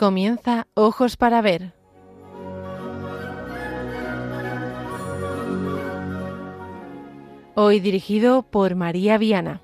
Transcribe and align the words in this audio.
Comienza 0.00 0.66
Ojos 0.72 1.18
para 1.18 1.42
Ver. 1.42 1.74
Hoy 7.54 7.80
dirigido 7.80 8.40
por 8.40 8.76
María 8.76 9.18
Viana. 9.18 9.60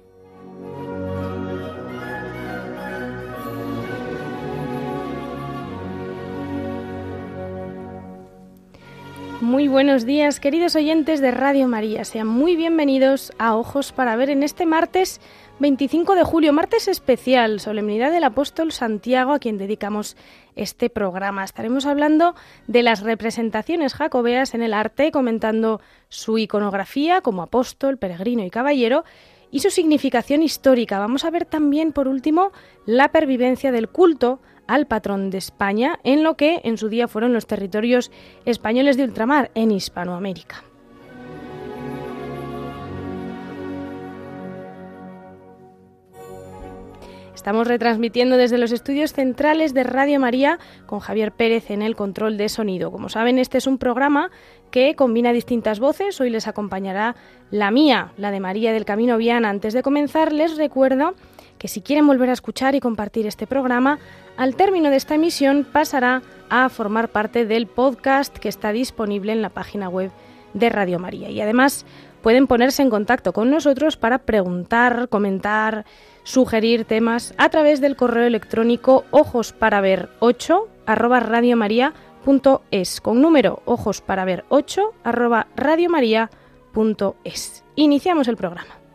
Muy 9.66 9.72
buenos 9.72 10.06
días, 10.06 10.38
queridos 10.38 10.76
oyentes 10.76 11.20
de 11.20 11.32
Radio 11.32 11.66
María. 11.66 12.04
Sean 12.04 12.28
muy 12.28 12.54
bienvenidos 12.54 13.32
a 13.36 13.56
Ojos 13.56 13.90
para 13.90 14.14
Ver 14.14 14.30
en 14.30 14.44
este 14.44 14.64
martes 14.64 15.20
25 15.58 16.14
de 16.14 16.22
julio, 16.22 16.52
martes 16.52 16.86
especial, 16.86 17.58
solemnidad 17.58 18.12
del 18.12 18.22
apóstol 18.22 18.70
Santiago, 18.70 19.32
a 19.32 19.40
quien 19.40 19.58
dedicamos 19.58 20.16
este 20.54 20.88
programa. 20.88 21.42
Estaremos 21.42 21.84
hablando 21.84 22.36
de 22.68 22.84
las 22.84 23.00
representaciones 23.00 23.94
jacobeas 23.94 24.54
en 24.54 24.62
el 24.62 24.72
arte, 24.72 25.10
comentando 25.10 25.80
su 26.08 26.38
iconografía 26.38 27.20
como 27.20 27.42
apóstol, 27.42 27.98
peregrino 27.98 28.44
y 28.44 28.50
caballero 28.50 29.02
y 29.50 29.58
su 29.58 29.70
significación 29.70 30.44
histórica. 30.44 31.00
Vamos 31.00 31.24
a 31.24 31.30
ver 31.30 31.44
también, 31.44 31.90
por 31.90 32.06
último, 32.06 32.52
la 32.84 33.08
pervivencia 33.08 33.72
del 33.72 33.88
culto 33.88 34.38
al 34.66 34.86
patrón 34.86 35.30
de 35.30 35.38
España 35.38 35.98
en 36.04 36.22
lo 36.22 36.36
que 36.36 36.60
en 36.64 36.78
su 36.78 36.88
día 36.88 37.08
fueron 37.08 37.32
los 37.32 37.46
territorios 37.46 38.10
españoles 38.44 38.96
de 38.96 39.04
ultramar 39.04 39.50
en 39.54 39.70
Hispanoamérica. 39.70 40.64
Estamos 47.46 47.68
retransmitiendo 47.68 48.36
desde 48.36 48.58
los 48.58 48.72
estudios 48.72 49.12
centrales 49.12 49.72
de 49.72 49.84
Radio 49.84 50.18
María 50.18 50.58
con 50.84 50.98
Javier 50.98 51.30
Pérez 51.30 51.70
en 51.70 51.80
el 51.80 51.94
control 51.94 52.38
de 52.38 52.48
sonido. 52.48 52.90
Como 52.90 53.08
saben, 53.08 53.38
este 53.38 53.58
es 53.58 53.68
un 53.68 53.78
programa 53.78 54.32
que 54.72 54.96
combina 54.96 55.32
distintas 55.32 55.78
voces. 55.78 56.20
Hoy 56.20 56.30
les 56.30 56.48
acompañará 56.48 57.14
la 57.52 57.70
mía, 57.70 58.10
la 58.16 58.32
de 58.32 58.40
María 58.40 58.72
del 58.72 58.84
Camino 58.84 59.16
Viana. 59.16 59.48
Antes 59.48 59.74
de 59.74 59.84
comenzar, 59.84 60.32
les 60.32 60.56
recuerdo 60.56 61.14
que 61.56 61.68
si 61.68 61.82
quieren 61.82 62.08
volver 62.08 62.30
a 62.30 62.32
escuchar 62.32 62.74
y 62.74 62.80
compartir 62.80 63.28
este 63.28 63.46
programa, 63.46 64.00
al 64.36 64.56
término 64.56 64.90
de 64.90 64.96
esta 64.96 65.14
emisión 65.14 65.66
pasará 65.70 66.22
a 66.48 66.68
formar 66.68 67.08
parte 67.08 67.44
del 67.44 67.66
podcast 67.66 68.36
que 68.36 68.48
está 68.48 68.72
disponible 68.72 69.32
en 69.32 69.42
la 69.42 69.50
página 69.50 69.88
web 69.88 70.10
de 70.54 70.68
Radio 70.68 70.98
María. 70.98 71.30
Y 71.30 71.40
además 71.40 71.84
pueden 72.22 72.46
ponerse 72.46 72.82
en 72.82 72.90
contacto 72.90 73.32
con 73.32 73.50
nosotros 73.50 73.96
para 73.96 74.18
preguntar, 74.18 75.08
comentar, 75.08 75.84
sugerir 76.24 76.84
temas 76.84 77.34
a 77.38 77.48
través 77.50 77.80
del 77.80 77.96
correo 77.96 78.24
electrónico 78.24 79.04
ojos 79.10 79.52
para 79.52 79.80
ver 79.80 80.08
8 80.20 80.68
arroba 80.86 81.20
radiomaria.es 81.20 83.00
con 83.00 83.22
número 83.22 83.62
ojos 83.64 84.00
para 84.00 84.24
ver 84.24 84.44
8 84.48 84.94
arroba. 85.04 85.46
Iniciamos 87.76 88.28
el 88.28 88.36
programa. 88.36 88.85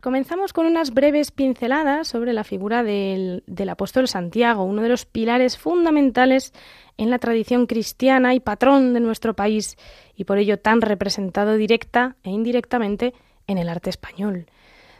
Comenzamos 0.00 0.52
con 0.52 0.66
unas 0.66 0.94
breves 0.94 1.32
pinceladas 1.32 2.06
sobre 2.06 2.32
la 2.32 2.44
figura 2.44 2.84
del, 2.84 3.42
apóstol 3.68 4.06
Santiago, 4.06 4.62
uno 4.62 4.80
de 4.82 4.88
los 4.88 5.06
pilares 5.06 5.58
fundamentales 5.58 6.52
en 6.98 7.10
la 7.10 7.18
tradición 7.18 7.66
cristiana 7.66 8.32
y 8.32 8.38
patrón 8.38 8.94
de 8.94 9.00
nuestro 9.00 9.34
país, 9.34 9.76
y 10.14 10.22
por 10.22 10.38
ello 10.38 10.56
tan 10.56 10.82
representado 10.82 11.56
directa 11.56 12.14
e 12.22 12.30
indirectamente 12.30 13.12
en 13.48 13.58
el 13.58 13.68
arte 13.68 13.90
español. 13.90 14.46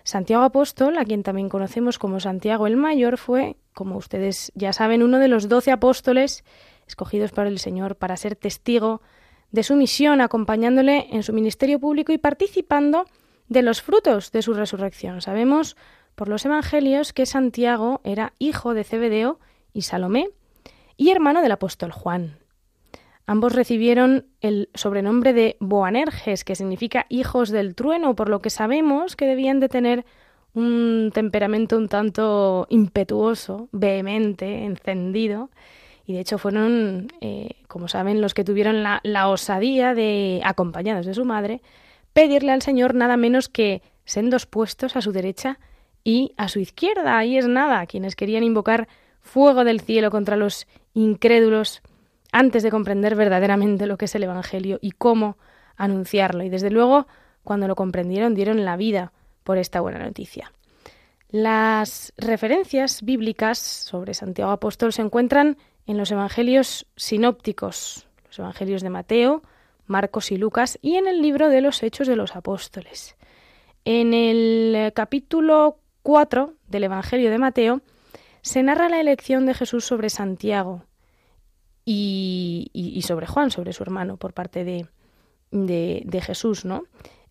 Santiago 0.02 0.42
Apóstol, 0.42 0.98
a 0.98 1.04
quien 1.04 1.22
también 1.22 1.48
conocemos 1.48 2.00
como 2.00 2.18
Santiago 2.18 2.66
el 2.66 2.76
Mayor, 2.76 3.18
fue, 3.18 3.54
como 3.74 3.96
ustedes 3.96 4.50
ya 4.56 4.72
saben, 4.72 5.04
uno 5.04 5.20
de 5.20 5.28
los 5.28 5.48
doce 5.48 5.70
apóstoles 5.70 6.42
escogidos 6.88 7.30
por 7.30 7.46
el 7.46 7.60
Señor 7.60 7.94
para 7.94 8.16
ser 8.16 8.34
testigo 8.34 9.00
de 9.52 9.62
su 9.62 9.76
misión, 9.76 10.20
acompañándole 10.20 11.06
en 11.12 11.22
su 11.22 11.32
ministerio 11.32 11.78
público 11.78 12.10
y 12.10 12.18
participando 12.18 13.04
de 13.48 13.62
los 13.62 13.82
frutos 13.82 14.32
de 14.32 14.42
su 14.42 14.54
resurrección. 14.54 15.20
Sabemos 15.20 15.76
por 16.14 16.28
los 16.28 16.44
Evangelios 16.44 17.12
que 17.12 17.26
Santiago 17.26 18.00
era 18.04 18.32
hijo 18.38 18.74
de 18.74 18.84
Cebedeo 18.84 19.38
y 19.72 19.82
Salomé 19.82 20.28
y 20.96 21.10
hermano 21.10 21.42
del 21.42 21.52
apóstol 21.52 21.92
Juan. 21.92 22.38
Ambos 23.26 23.54
recibieron 23.54 24.26
el 24.40 24.70
sobrenombre 24.74 25.34
de 25.34 25.56
Boanerges, 25.60 26.44
que 26.44 26.54
significa 26.54 27.04
hijos 27.10 27.50
del 27.50 27.74
trueno, 27.74 28.16
por 28.16 28.30
lo 28.30 28.40
que 28.40 28.48
sabemos 28.48 29.16
que 29.16 29.26
debían 29.26 29.60
de 29.60 29.68
tener 29.68 30.06
un 30.54 31.10
temperamento 31.12 31.76
un 31.76 31.88
tanto 31.88 32.66
impetuoso, 32.70 33.68
vehemente, 33.70 34.64
encendido, 34.64 35.50
y 36.06 36.14
de 36.14 36.20
hecho 36.20 36.38
fueron, 36.38 37.08
eh, 37.20 37.56
como 37.68 37.86
saben, 37.86 38.22
los 38.22 38.32
que 38.32 38.44
tuvieron 38.44 38.82
la, 38.82 39.00
la 39.04 39.28
osadía 39.28 39.94
de, 39.94 40.40
acompañados 40.42 41.04
de 41.04 41.12
su 41.12 41.26
madre, 41.26 41.60
pedirle 42.18 42.50
al 42.50 42.62
Señor 42.62 42.96
nada 42.96 43.16
menos 43.16 43.48
que 43.48 43.80
sendos 44.04 44.44
puestos 44.44 44.96
a 44.96 45.02
su 45.02 45.12
derecha 45.12 45.60
y 46.02 46.34
a 46.36 46.48
su 46.48 46.58
izquierda. 46.58 47.16
Ahí 47.16 47.38
es 47.38 47.46
nada, 47.46 47.86
quienes 47.86 48.16
querían 48.16 48.42
invocar 48.42 48.88
fuego 49.20 49.62
del 49.62 49.80
cielo 49.80 50.10
contra 50.10 50.36
los 50.36 50.66
incrédulos 50.94 51.80
antes 52.32 52.64
de 52.64 52.72
comprender 52.72 53.14
verdaderamente 53.14 53.86
lo 53.86 53.96
que 53.98 54.06
es 54.06 54.14
el 54.16 54.24
Evangelio 54.24 54.80
y 54.82 54.90
cómo 54.90 55.38
anunciarlo. 55.76 56.42
Y 56.42 56.48
desde 56.48 56.72
luego, 56.72 57.06
cuando 57.44 57.68
lo 57.68 57.76
comprendieron, 57.76 58.34
dieron 58.34 58.64
la 58.64 58.76
vida 58.76 59.12
por 59.44 59.56
esta 59.56 59.80
buena 59.80 60.00
noticia. 60.00 60.50
Las 61.28 62.12
referencias 62.16 63.04
bíblicas 63.04 63.60
sobre 63.60 64.14
Santiago 64.14 64.50
Apóstol 64.50 64.92
se 64.92 65.02
encuentran 65.02 65.56
en 65.86 65.96
los 65.96 66.10
Evangelios 66.10 66.84
sinópticos, 66.96 68.08
los 68.26 68.40
Evangelios 68.40 68.82
de 68.82 68.90
Mateo, 68.90 69.42
Marcos 69.88 70.30
y 70.30 70.36
Lucas, 70.36 70.78
y 70.82 70.96
en 70.96 71.08
el 71.08 71.20
libro 71.20 71.48
de 71.48 71.60
los 71.60 71.82
Hechos 71.82 72.06
de 72.06 72.16
los 72.16 72.36
Apóstoles. 72.36 73.16
En 73.84 74.14
el 74.14 74.92
capítulo 74.92 75.78
4 76.02 76.54
del 76.68 76.84
Evangelio 76.84 77.30
de 77.30 77.38
Mateo 77.38 77.80
se 78.42 78.62
narra 78.62 78.88
la 78.88 79.00
elección 79.00 79.46
de 79.46 79.54
Jesús 79.54 79.84
sobre 79.84 80.10
Santiago 80.10 80.84
y, 81.84 83.02
sobre 83.06 83.26
Juan, 83.26 83.50
sobre 83.50 83.72
su 83.72 83.82
hermano, 83.82 84.18
por 84.18 84.34
parte 84.34 84.62
de, 84.62 84.86
de, 85.50 86.20
Jesús, 86.20 86.66
¿no? 86.66 86.84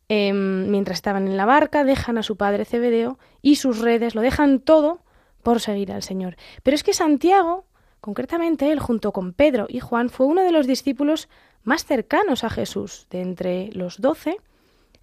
Em, 0.09 0.69
mientras 0.71 0.97
estaban 0.97 1.27
en 1.27 1.37
la 1.37 1.45
barca, 1.45 1.83
dejan 1.83 2.17
a 2.17 2.23
su 2.23 2.37
padre 2.37 2.65
Cebedeo 2.65 3.19
y 3.41 3.57
sus 3.57 3.79
redes, 3.79 4.15
lo 4.15 4.21
dejan 4.21 4.59
todo 4.59 5.01
por 5.43 5.59
seguir 5.59 5.91
al 5.91 6.01
Señor. 6.01 6.37
Pero 6.63 6.75
es 6.75 6.83
que 6.83 6.93
Santiago, 6.93 7.65
concretamente 8.01 8.71
él, 8.71 8.79
junto 8.79 9.11
con 9.11 9.33
Pedro 9.33 9.67
y 9.69 9.79
Juan, 9.79 10.09
fue 10.09 10.25
uno 10.25 10.41
de 10.41 10.51
los 10.51 10.65
discípulos 10.65 11.29
más 11.67 11.83
cercanos 11.83 12.45
a 12.45 12.49
Jesús. 12.49 13.07
De 13.09 13.19
entre 13.19 13.69
los 13.73 13.99
doce, 13.99 14.37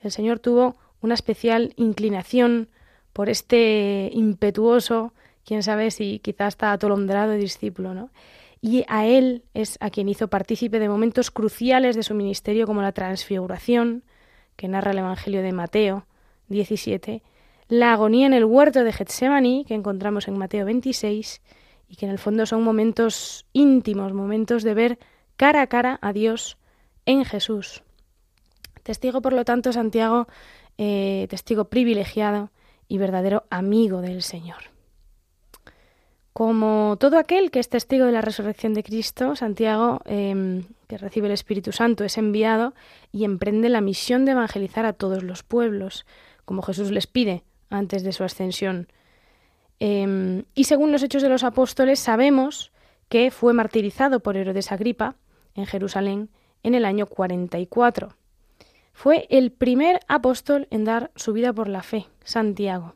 el 0.01 0.11
Señor 0.11 0.39
tuvo 0.39 0.77
una 1.03 1.13
especial 1.13 1.75
inclinación 1.77 2.69
por 3.13 3.29
este 3.29 4.09
impetuoso, 4.15 5.13
quién 5.45 5.63
sabe 5.63 5.91
si 5.91 6.21
quizás 6.21 6.55
está 6.55 6.73
atolondrado 6.73 7.33
discípulo, 7.33 7.93
¿no? 7.93 8.09
Y 8.63 8.87
a 8.89 9.05
él 9.05 9.43
es 9.53 9.77
a 9.81 9.91
quien 9.91 10.09
hizo 10.09 10.29
partícipe 10.29 10.79
de 10.79 10.89
momentos 10.89 11.31
cruciales 11.31 11.97
de 11.97 12.03
su 12.03 12.15
ministerio 12.15 12.67
como 12.67 12.81
la 12.81 12.93
transfiguración, 12.93 14.03
que 14.57 14.67
narra 14.67 14.93
el 14.93 14.99
Evangelio 14.99 15.43
de 15.43 15.53
Mateo 15.53 16.07
17, 16.49 17.23
la 17.69 17.93
agonía 17.93 18.27
en 18.27 18.33
el 18.33 18.47
huerto 18.47 18.85
de 18.85 18.93
Getsemaní, 18.93 19.67
que 19.69 19.75
encontramos 19.75 20.29
en 20.29 20.39
Mateo 20.39 20.65
26, 20.65 21.43
y 21.91 21.97
que 21.97 22.07
en 22.07 22.13
el 22.13 22.19
fondo 22.19 22.47
son 22.47 22.63
momentos 22.63 23.45
íntimos, 23.53 24.15
momentos 24.15 24.63
de 24.63 24.73
ver 24.73 24.99
cara 25.37 25.63
a 25.63 25.67
cara 25.67 25.99
a 26.01 26.13
Dios 26.13 26.57
en 27.07 27.25
Jesús. 27.25 27.83
Testigo, 28.83 29.23
por 29.23 29.33
lo 29.33 29.45
tanto, 29.45 29.73
Santiago, 29.73 30.29
eh, 30.79 31.27
testigo 31.31 31.67
privilegiado 31.67 32.51
y 32.89 32.99
verdadero 32.99 33.45
amigo 33.51 34.01
del 34.01 34.23
Señor. 34.23 34.75
Como 36.35 36.97
todo 36.99 37.17
aquel 37.17 37.53
que 37.53 37.61
es 37.61 37.69
testigo 37.69 38.07
de 38.07 38.13
la 38.13 38.21
resurrección 38.21 38.75
de 38.75 38.83
Cristo, 38.83 39.37
Santiago, 39.37 40.01
em, 40.05 40.65
que 40.89 40.99
recibe 40.99 41.29
el 41.29 41.33
Espíritu 41.33 41.71
Santo, 41.71 42.03
es 42.03 42.19
enviado 42.19 42.75
y 43.13 43.25
emprende 43.25 43.69
la 43.69 43.81
misión 43.81 44.25
de 44.25 44.33
evangelizar 44.33 44.85
a 44.85 44.93
todos 44.95 45.23
los 45.23 45.45
pueblos, 45.45 46.05
como 46.45 46.63
Jesús 46.63 46.91
les 46.91 47.07
pide 47.07 47.45
antes 47.71 48.03
de 48.03 48.13
su 48.13 48.25
ascensión. 48.25 48.89
Em, 49.79 50.45
y 50.55 50.65
según 50.65 50.91
los 50.91 51.05
hechos 51.05 51.23
de 51.23 51.29
los 51.29 51.45
apóstoles, 51.45 52.01
sabemos 52.01 52.73
que 53.09 53.31
fue 53.31 53.53
martirizado 53.53 54.21
por 54.21 54.37
Herodes 54.37 54.73
Agripa 54.73 55.15
en 55.55 55.67
Jerusalén 55.67 56.31
en 56.65 56.75
el 56.75 56.85
año 56.85 57.07
44. 57.07 58.09
Fue 58.93 59.27
el 59.31 59.53
primer 59.53 60.01
apóstol 60.09 60.67
en 60.71 60.85
dar 60.85 61.13
su 61.15 61.33
vida 61.33 61.53
por 61.53 61.69
la 61.69 61.83
fe, 61.83 62.07
Santiago. 62.25 62.95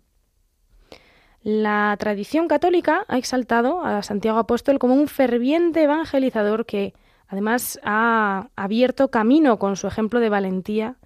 La 1.42 1.96
tradición 1.98 2.48
católica 2.48 3.04
ha 3.08 3.16
exaltado 3.16 3.84
a 3.84 4.02
Santiago 4.02 4.38
Apóstol 4.38 4.78
como 4.78 4.94
un 4.94 5.06
ferviente 5.06 5.84
evangelizador 5.84 6.66
que 6.66 6.94
además 7.28 7.78
ha 7.84 8.48
abierto 8.56 9.08
camino 9.08 9.58
con 9.58 9.76
su 9.76 9.86
ejemplo 9.86 10.18
de 10.20 10.28
valentía 10.28 10.96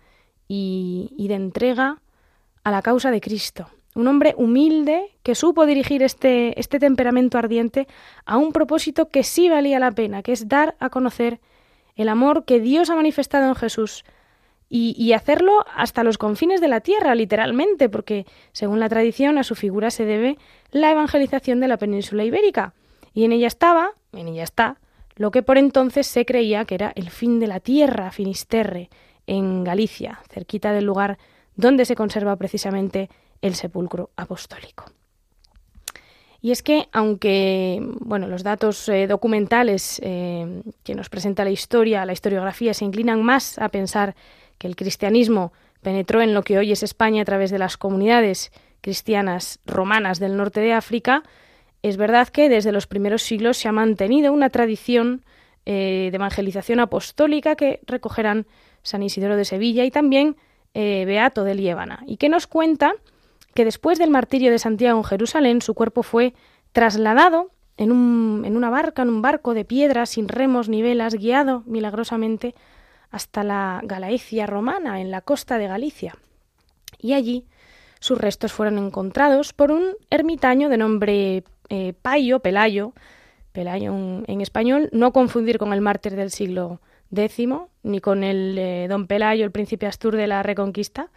y, 0.48 1.26
de 1.28 1.34
entrega 1.34 2.00
a 2.64 2.70
la 2.70 2.82
causa 2.82 3.10
de 3.10 3.20
Cristo. 3.20 3.68
Un 3.94 4.08
hombre 4.08 4.34
humilde 4.36 5.16
que 5.22 5.34
supo 5.34 5.66
dirigir 5.66 6.02
este, 6.02 6.58
este 6.58 6.78
temperamento 6.78 7.38
ardiente 7.38 7.86
a 8.24 8.36
un 8.36 8.52
propósito 8.52 9.08
que 9.08 9.22
sí 9.22 9.48
valía 9.48 9.78
la 9.78 9.92
pena, 9.92 10.22
que 10.22 10.32
es 10.32 10.48
dar 10.48 10.76
a 10.80 10.90
conocer 10.90 11.40
el 11.96 12.08
amor 12.08 12.44
que 12.44 12.60
Dios 12.60 12.90
ha 12.90 12.96
manifestado 12.96 13.48
en 13.48 13.54
Jesús 13.54 14.04
y, 14.74 15.12
hacerlo 15.12 15.66
hasta 15.76 16.02
los 16.02 16.16
confines 16.16 16.62
de 16.62 16.68
la 16.68 16.80
tierra, 16.80 17.14
literalmente, 17.14 17.90
porque 17.90 18.24
según 18.52 18.80
la 18.80 18.88
tradición 18.88 19.36
a 19.36 19.44
su 19.44 19.54
figura 19.54 19.90
se 19.90 20.06
debe 20.06 20.38
la 20.70 20.90
evangelización 20.90 21.60
de 21.60 21.68
la 21.68 21.76
península 21.76 22.24
ibérica. 22.24 22.72
Y 23.12 23.24
en 23.26 23.32
ella 23.32 23.48
estaba, 23.48 23.90
en 24.12 24.28
ella 24.28 24.44
está, 24.44 24.80
lo 25.14 25.30
que 25.30 25.42
por 25.42 25.58
entonces 25.58 26.06
se 26.06 26.24
creía 26.24 26.64
que 26.64 26.76
era 26.76 26.92
el 26.96 27.10
fin 27.10 27.38
de 27.38 27.48
la 27.48 27.60
tierra, 27.60 28.10
Finisterre, 28.12 28.88
en 29.26 29.62
Galicia, 29.62 30.20
cerquita 30.30 30.72
del 30.72 30.86
lugar 30.86 31.18
donde 31.54 31.84
se 31.84 31.94
conserva 31.94 32.36
precisamente 32.36 33.10
el 33.42 33.54
sepulcro 33.54 34.08
apostólico. 34.16 34.86
Y 36.44 36.50
es 36.50 36.64
que, 36.64 36.88
aunque 36.92 37.78
bueno, 38.00 38.26
los 38.26 38.42
datos 38.42 38.88
eh, 38.88 39.06
documentales 39.06 40.00
eh, 40.02 40.62
que 40.82 40.96
nos 40.96 41.08
presenta 41.08 41.44
la 41.44 41.50
historia, 41.50 42.04
la 42.04 42.12
historiografía, 42.12 42.74
se 42.74 42.84
inclinan 42.84 43.22
más 43.22 43.60
a 43.60 43.68
pensar 43.68 44.16
que 44.58 44.66
el 44.66 44.74
cristianismo 44.74 45.52
penetró 45.82 46.20
en 46.20 46.34
lo 46.34 46.42
que 46.42 46.58
hoy 46.58 46.72
es 46.72 46.82
España 46.82 47.22
a 47.22 47.24
través 47.24 47.52
de 47.52 47.60
las 47.60 47.76
comunidades 47.76 48.50
cristianas 48.80 49.60
romanas 49.66 50.18
del 50.18 50.36
norte 50.36 50.60
de 50.60 50.72
África, 50.72 51.22
es 51.82 51.96
verdad 51.96 52.28
que 52.28 52.48
desde 52.48 52.72
los 52.72 52.88
primeros 52.88 53.22
siglos 53.22 53.56
se 53.56 53.68
ha 53.68 53.72
mantenido 53.72 54.32
una 54.32 54.50
tradición 54.50 55.24
eh, 55.64 56.08
de 56.10 56.16
evangelización 56.16 56.80
apostólica 56.80 57.54
que 57.54 57.80
recogerán 57.86 58.46
San 58.82 59.04
Isidoro 59.04 59.36
de 59.36 59.44
Sevilla 59.44 59.84
y 59.84 59.92
también 59.92 60.36
Beato 60.74 61.44
de 61.44 61.54
Liébana, 61.54 62.02
y 62.06 62.16
que 62.16 62.30
nos 62.30 62.46
cuenta 62.46 62.94
que 63.54 63.64
después 63.64 63.98
del 63.98 64.10
martirio 64.10 64.50
de 64.50 64.58
Santiago 64.58 64.98
en 64.98 65.04
Jerusalén 65.04 65.62
su 65.62 65.74
cuerpo 65.74 66.02
fue 66.02 66.34
trasladado 66.72 67.50
en, 67.76 67.92
un, 67.92 68.44
en 68.44 68.56
una 68.56 68.70
barca, 68.70 69.02
en 69.02 69.08
un 69.08 69.22
barco 69.22 69.54
de 69.54 69.64
piedra, 69.64 70.06
sin 70.06 70.28
remos 70.28 70.68
ni 70.68 70.82
velas, 70.82 71.14
guiado 71.14 71.62
milagrosamente 71.66 72.54
hasta 73.10 73.44
la 73.44 73.80
Galaecia 73.84 74.46
romana, 74.46 75.00
en 75.00 75.10
la 75.10 75.20
costa 75.20 75.58
de 75.58 75.68
Galicia. 75.68 76.16
Y 76.98 77.12
allí 77.12 77.46
sus 78.00 78.18
restos 78.18 78.52
fueron 78.52 78.78
encontrados 78.78 79.52
por 79.52 79.70
un 79.70 79.92
ermitaño 80.10 80.68
de 80.68 80.76
nombre 80.76 81.44
eh, 81.68 81.92
Payo, 82.02 82.40
Pelayo, 82.40 82.94
Pelayo 83.52 83.94
en, 84.26 84.40
español, 84.40 84.88
no 84.92 85.12
confundir 85.12 85.58
con 85.58 85.72
el 85.72 85.82
mártir 85.82 86.16
del 86.16 86.30
siglo 86.30 86.80
X, 87.14 87.48
ni 87.82 88.00
con 88.00 88.24
el 88.24 88.56
eh, 88.58 88.86
don 88.88 89.06
Pelayo, 89.06 89.44
el 89.44 89.52
príncipe 89.52 89.86
Astur 89.86 90.16
de 90.16 90.26
la 90.26 90.42
Reconquista. 90.42 91.10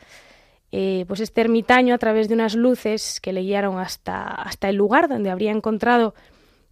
Eh, 0.77 1.06
pues 1.07 1.22
este 1.22 1.39
ermitaño, 1.39 1.95
a 1.95 1.98
través 1.98 2.27
de 2.27 2.33
unas 2.33 2.54
luces 2.54 3.22
que 3.22 3.31
le 3.31 3.39
guiaron 3.39 3.80
hasta, 3.80 4.27
hasta 4.27 4.68
el 4.68 4.75
lugar 4.75 5.07
donde 5.07 5.30
habría 5.30 5.51
encontrado 5.51 6.13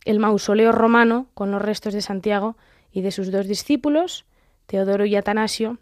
el 0.03 0.19
mausoleo 0.19 0.73
romano 0.73 1.27
con 1.33 1.51
los 1.51 1.61
restos 1.61 1.93
de 1.93 2.01
Santiago 2.01 2.57
y 2.91 2.99
de 2.99 3.11
sus 3.11 3.31
dos 3.31 3.47
discípulos, 3.47 4.25
Teodoro 4.65 5.05
y 5.05 5.15
Atanasio, 5.15 5.77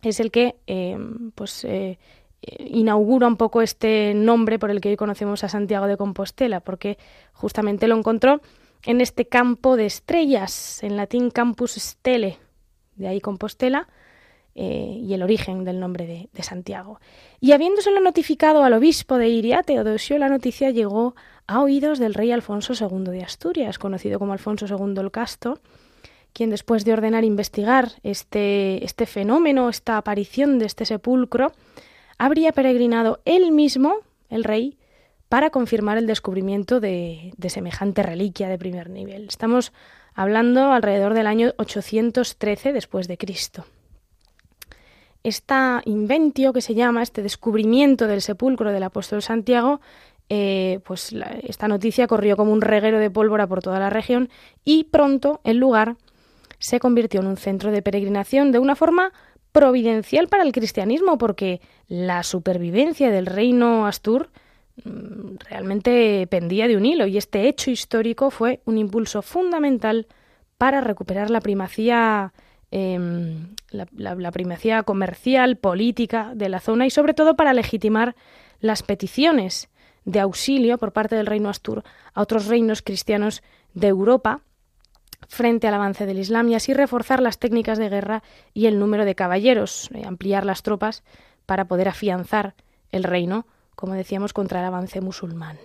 es 0.00 0.20
el 0.20 0.30
que 0.30 0.56
eh, 0.66 0.96
pues, 1.34 1.66
eh, 1.66 1.98
inaugura 2.40 3.26
un 3.26 3.36
poco 3.36 3.60
este 3.60 4.14
nombre 4.14 4.58
por 4.58 4.70
el 4.70 4.80
que 4.80 4.88
hoy 4.88 4.96
conocemos 4.96 5.44
a 5.44 5.50
Santiago 5.50 5.86
de 5.86 5.98
Compostela, 5.98 6.60
porque 6.60 6.96
justamente 7.34 7.88
lo 7.88 7.98
encontró 7.98 8.40
en 8.86 9.02
este 9.02 9.26
campo 9.26 9.76
de 9.76 9.84
estrellas, 9.84 10.82
en 10.82 10.96
latín 10.96 11.28
campus 11.28 11.72
stele, 11.72 12.38
de 12.96 13.06
ahí 13.06 13.20
Compostela, 13.20 13.86
eh, 14.56 15.00
y 15.02 15.12
el 15.14 15.22
origen 15.24 15.64
del 15.64 15.80
nombre 15.80 16.28
de, 16.32 16.42
Santiago. 16.42 17.00
Y 17.40 17.52
habiéndoselo 17.52 18.00
notificado 18.00 18.62
al 18.62 18.72
obispo 18.74 19.18
de 19.18 19.28
Iria, 19.28 19.64
Teodosio, 19.64 20.16
la 20.18 20.28
noticia 20.28 20.70
llegó 20.70 21.16
a 21.48 21.60
oídos 21.60 21.98
del 21.98 22.14
rey 22.14 22.30
Alfonso 22.30 22.72
II 22.72 23.10
de 23.10 23.24
Asturias, 23.24 23.78
conocido 23.78 24.20
como 24.20 24.32
Alfonso 24.32 24.66
II 24.66 24.94
el 25.00 25.10
Casto, 25.10 25.60
quien 26.32 26.50
después 26.50 26.84
de 26.84 26.92
ordenar 26.92 27.24
investigar 27.24 27.92
este, 28.04 28.84
este 28.84 29.06
fenómeno, 29.06 29.68
esta 29.68 29.96
aparición 29.96 30.60
de 30.60 30.66
este 30.66 30.84
sepulcro, 30.84 31.52
habría 32.16 32.52
peregrinado 32.52 33.20
él 33.24 33.50
mismo, 33.50 33.96
el 34.28 34.44
rey, 34.44 34.78
para 35.28 35.50
confirmar 35.50 35.98
el 35.98 36.06
descubrimiento 36.06 36.78
de, 36.78 37.32
de, 37.36 37.50
semejante 37.50 38.04
reliquia 38.04 38.48
de 38.48 38.58
primer 38.58 38.88
nivel. 38.88 39.26
Estamos 39.26 39.72
hablando 40.14 40.70
alrededor 40.72 41.14
del 41.14 41.26
año 41.26 41.54
813 41.56 42.72
después 42.72 43.08
de 43.08 43.18
Cristo. 43.18 43.64
Esta 45.24 45.80
inventio 45.86 46.52
que 46.52 46.60
se 46.60 46.74
llama, 46.74 47.02
este 47.02 47.22
descubrimiento 47.22 48.06
del 48.06 48.20
sepulcro 48.20 48.72
del 48.72 48.82
apóstol 48.82 49.22
Santiago, 49.22 49.80
eh, 50.28 50.80
pues 50.84 51.14
esta 51.42 51.66
noticia 51.66 52.06
corrió 52.06 52.36
como 52.36 52.52
un 52.52 52.60
reguero 52.60 52.98
de 52.98 53.10
pólvora 53.10 53.46
por 53.46 53.62
toda 53.62 53.78
la 53.78 53.90
región 53.90 54.28
y 54.64 54.84
pronto 54.84 55.40
el 55.44 55.56
lugar 55.56 55.96
se 56.58 56.78
convirtió 56.78 57.20
en 57.20 57.26
un 57.26 57.36
centro 57.36 57.70
de 57.70 57.82
peregrinación 57.82 58.52
de 58.52 58.58
una 58.58 58.76
forma 58.76 59.12
providencial 59.52 60.28
para 60.28 60.42
el 60.42 60.52
cristianismo, 60.52 61.16
porque 61.16 61.60
la 61.88 62.22
supervivencia 62.22 63.10
del 63.10 63.26
reino 63.26 63.86
Astur 63.86 64.28
mm, 64.84 65.36
realmente 65.48 66.26
pendía 66.28 66.68
de 66.68 66.76
un 66.76 66.84
hilo 66.84 67.06
y 67.06 67.16
este 67.16 67.48
hecho 67.48 67.70
histórico 67.70 68.30
fue 68.30 68.60
un 68.66 68.76
impulso 68.76 69.22
fundamental 69.22 70.06
para 70.58 70.80
recuperar 70.80 71.30
la 71.30 71.40
primacía 71.40 72.34
em, 72.70 73.54
la, 73.70 74.30
primacía 74.32 74.82
comercial, 74.82 75.56
política 75.56 76.32
de 76.34 76.48
la 76.48 76.60
zona 76.60 76.86
y 76.86 76.90
sobre 76.90 77.14
todo 77.14 77.36
para 77.36 77.52
legitimar 77.52 78.16
las 78.60 78.82
peticiones 78.82 79.68
de 80.04 80.20
auxilio 80.20 80.78
por 80.78 80.92
parte 80.92 81.16
del 81.16 81.26
reino 81.26 81.48
Astur 81.48 81.82
a 82.12 82.20
otros 82.20 82.46
reinos 82.46 82.82
cristianos 82.82 83.42
de 83.74 83.88
Europa 83.88 84.42
frente 85.28 85.66
al 85.66 85.74
avance 85.74 86.06
del 86.06 86.18
Islam 86.18 86.48
y 86.48 86.54
así 86.54 86.74
reforzar 86.74 87.20
las 87.20 87.38
técnicas 87.38 87.78
de 87.78 87.88
guerra 87.88 88.22
y 88.52 88.66
el 88.66 88.78
número 88.78 89.04
de 89.04 89.14
caballeros, 89.14 89.90
eh, 89.94 90.04
ampliar 90.04 90.44
las 90.44 90.62
tropas 90.62 91.02
para 91.46 91.66
poder 91.66 91.88
afianzar 91.88 92.54
el 92.90 93.04
reino, 93.04 93.46
como 93.74 93.94
decíamos, 93.94 94.32
contra 94.32 94.60
el 94.60 94.66
avance 94.66 95.00
musulmán. 95.00 95.58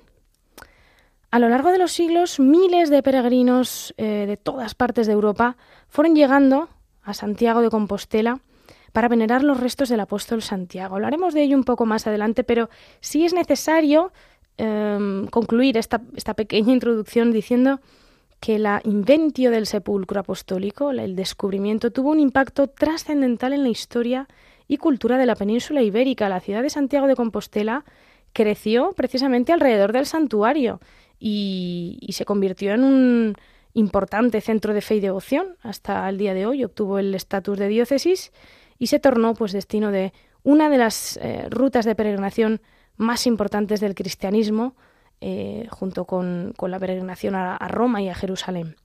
A 1.31 1.37
lo 1.37 1.47
largo 1.49 1.71
de 1.71 1.77
los 1.77 1.91
siglos, 1.91 2.39
miles 2.39 2.89
de 2.89 3.03
peregrinos 3.03 3.93
eh, 3.97 4.25
de 4.27 4.37
todas 4.37 4.73
partes 4.73 5.05
de 5.05 5.13
Europa 5.13 5.57
fueron 5.87 6.15
llegando 6.15 6.69
a 7.09 7.13
Santiago 7.13 7.61
de 7.61 7.69
Compostela 7.69 8.39
para 8.91 9.07
venerar 9.07 9.43
los 9.43 9.59
restos 9.59 9.89
del 9.89 9.99
apóstol 9.99 10.41
Santiago. 10.41 10.95
Hablaremos 10.95 11.33
de 11.33 11.43
ello 11.43 11.57
un 11.57 11.63
poco 11.63 11.85
más 11.85 12.07
adelante, 12.07 12.43
pero 12.43 12.69
sí 13.01 13.25
es 13.25 13.33
necesario 13.33 14.11
em, 14.57 15.27
concluir 15.27 15.77
esta, 15.77 16.01
esta 16.15 16.33
pequeña 16.33 16.73
introducción 16.73 17.31
diciendo 17.31 17.79
que 18.39 18.57
la 18.57 18.81
inventio 18.85 19.51
del 19.51 19.65
sepulcro 19.65 20.21
apostólico, 20.21 20.91
el 20.91 21.15
descubrimiento, 21.15 21.91
tuvo 21.91 22.11
un 22.11 22.19
impacto 22.19 22.67
trascendental 22.67 23.53
en 23.53 23.63
la 23.63 23.69
historia 23.69 24.27
y 24.67 24.77
cultura 24.77 25.17
de 25.17 25.25
la 25.25 25.35
península 25.35 25.81
ibérica. 25.81 26.29
La 26.29 26.39
ciudad 26.39 26.61
de 26.61 26.69
Santiago 26.69 27.07
de 27.07 27.15
Compostela 27.15 27.83
creció 28.31 28.93
precisamente 28.93 29.51
alrededor 29.51 29.91
del 29.91 30.05
santuario 30.05 30.79
y, 31.19 32.07
se 32.11 32.25
convirtió 32.25 32.73
en 32.73 32.83
un 32.83 33.35
importante 33.79 34.41
centro 34.41 34.73
de 34.73 34.81
fe 34.81 34.95
y 34.95 34.99
devoción 34.99 35.55
hasta 35.63 36.07
el 36.09 36.17
día 36.17 36.33
de 36.33 36.45
hoy. 36.45 36.63
Obtuvo 36.63 36.99
el 36.99 37.15
estatus 37.15 37.57
de 37.57 37.67
diócesis 37.67 38.31
y 38.77 38.87
se 38.87 38.99
tornó 38.99 39.33
pues 39.33 39.51
destino 39.51 39.91
de 39.91 40.13
una 40.43 40.69
de 40.69 40.77
las 40.77 41.17
eh, 41.17 41.47
rutas 41.49 41.85
de 41.85 41.95
peregrinación 41.95 42.61
más 42.97 43.27
importantes 43.27 43.79
del 43.79 43.95
cristianismo, 43.95 44.75
eh, 45.21 45.67
junto 45.69 46.05
con, 46.05 46.53
la 46.59 46.79
peregrinación 46.79 47.35
a, 47.35 47.57
Roma 47.67 48.01
y 48.01 48.09
a 48.09 48.15
Jerusalén. 48.15 48.75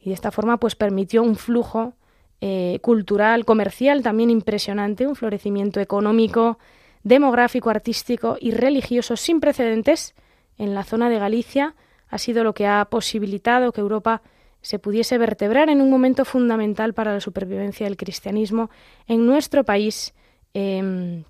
Y 0.00 0.10
de 0.10 0.14
esta 0.14 0.30
forma 0.30 0.58
pues 0.58 0.76
permitió 0.76 1.22
un 1.22 1.36
flujo 1.36 1.94
eh, 2.40 2.78
cultural, 2.82 3.44
comercial 3.44 4.02
también 4.02 4.30
impresionante, 4.30 5.06
un 5.06 5.16
florecimiento 5.16 5.80
económico, 5.80 6.58
demográfico, 7.02 7.70
artístico 7.70 8.36
y 8.40 8.50
religioso 8.50 9.16
sin 9.16 9.40
precedentes 9.40 10.14
en 10.58 10.74
la 10.74 10.84
zona 10.84 11.08
de 11.08 11.18
Galicia, 11.18 11.74
ha 12.08 12.18
sido 12.18 12.44
lo 12.44 12.54
que 12.54 12.66
ha 12.66 12.84
posibilitado 12.86 13.72
que 13.72 13.80
Europa 13.80 14.22
se 14.60 14.78
pudiese 14.78 15.18
vertebrar 15.18 15.70
en 15.70 15.80
un 15.80 15.90
momento 15.90 16.24
fundamental 16.24 16.92
para 16.92 17.12
la 17.14 17.20
supervivencia 17.20 17.86
del 17.86 17.96
cristianismo 17.96 18.70
en 19.06 19.26
nuestro 19.26 19.64
país, 19.64 20.14
em, 20.54 21.24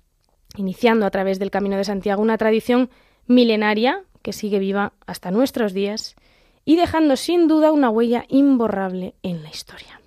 iniciando 0.55 1.05
a 1.05 1.11
través 1.11 1.37
del 1.37 1.51
Camino 1.51 1.77
de 1.77 1.83
Santiago 1.83 2.21
una 2.21 2.37
tradición 2.37 2.89
milenaria 3.27 4.03
que 4.21 4.33
sigue 4.33 4.59
viva 4.59 4.93
hasta 5.05 5.31
nuestros 5.31 5.73
días 5.73 6.15
y 6.65 6.75
dejando 6.75 7.15
sin 7.15 7.47
duda 7.47 7.71
una 7.71 7.89
huella 7.89 8.25
imborrable 8.27 9.13
en 9.23 9.43
la 9.43 9.49
historia. 9.49 10.01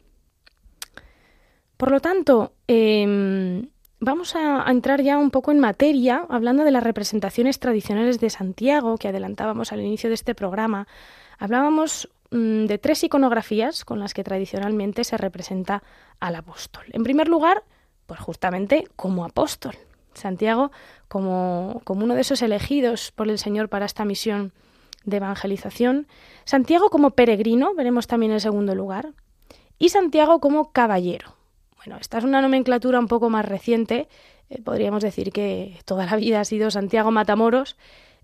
Por 1.76 1.90
lo 1.90 2.00
tanto, 2.00 2.52
em, 2.66 3.68
vamos 4.00 4.34
a, 4.34 4.64
entrar 4.68 5.02
ya 5.02 5.18
un 5.18 5.30
poco 5.30 5.52
en 5.52 5.60
materia, 5.60 6.26
hablando 6.28 6.64
de 6.64 6.70
las 6.70 6.82
representaciones 6.82 7.60
tradicionales 7.60 8.18
de 8.18 8.30
Santiago 8.30 8.96
que 8.96 9.08
adelantábamos 9.08 9.72
al 9.72 9.80
inicio 9.80 10.08
de 10.08 10.14
este 10.14 10.34
programa. 10.34 10.88
Hablábamos 11.38 12.10
mm, 12.30 12.64
de 12.64 12.78
tres 12.78 13.04
iconografías 13.04 13.84
con 13.84 14.00
las 14.00 14.14
que 14.14 14.24
tradicionalmente 14.24 15.04
se 15.04 15.16
representa 15.16 15.82
al 16.18 16.34
apóstol. 16.34 16.84
En 16.92 17.04
primer 17.04 17.28
lugar, 17.28 17.62
Pues 18.06 18.18
justamente 18.18 18.88
como 18.96 19.24
apóstol. 19.24 19.76
Santiago 20.14 20.72
como, 21.06 21.80
como 21.84 22.04
uno 22.04 22.16
de 22.16 22.22
esos 22.22 22.42
elegidos 22.42 23.12
por 23.12 23.28
el 23.28 23.38
Señor 23.38 23.68
para 23.68 23.86
esta 23.86 24.04
misión 24.04 24.52
de 25.04 25.18
evangelización. 25.18 26.08
Santiago 26.44 26.90
como 26.90 27.10
peregrino, 27.10 27.72
veremos 27.74 28.08
también 28.08 28.32
en 28.32 28.40
segundo 28.40 28.74
lugar. 28.74 29.12
Y 29.78 29.90
Santiago 29.90 30.40
como 30.40 30.72
caballero. 30.72 31.39
Bueno, 31.84 31.98
esta 31.98 32.18
es 32.18 32.24
una 32.24 32.42
nomenclatura 32.42 32.98
un 32.98 33.08
poco 33.08 33.30
más 33.30 33.46
reciente. 33.46 34.06
Eh, 34.50 34.60
podríamos 34.62 35.02
decir 35.02 35.32
que 35.32 35.78
toda 35.86 36.04
la 36.04 36.16
vida 36.16 36.40
ha 36.40 36.44
sido 36.44 36.70
Santiago 36.70 37.10
Matamoros. 37.10 37.76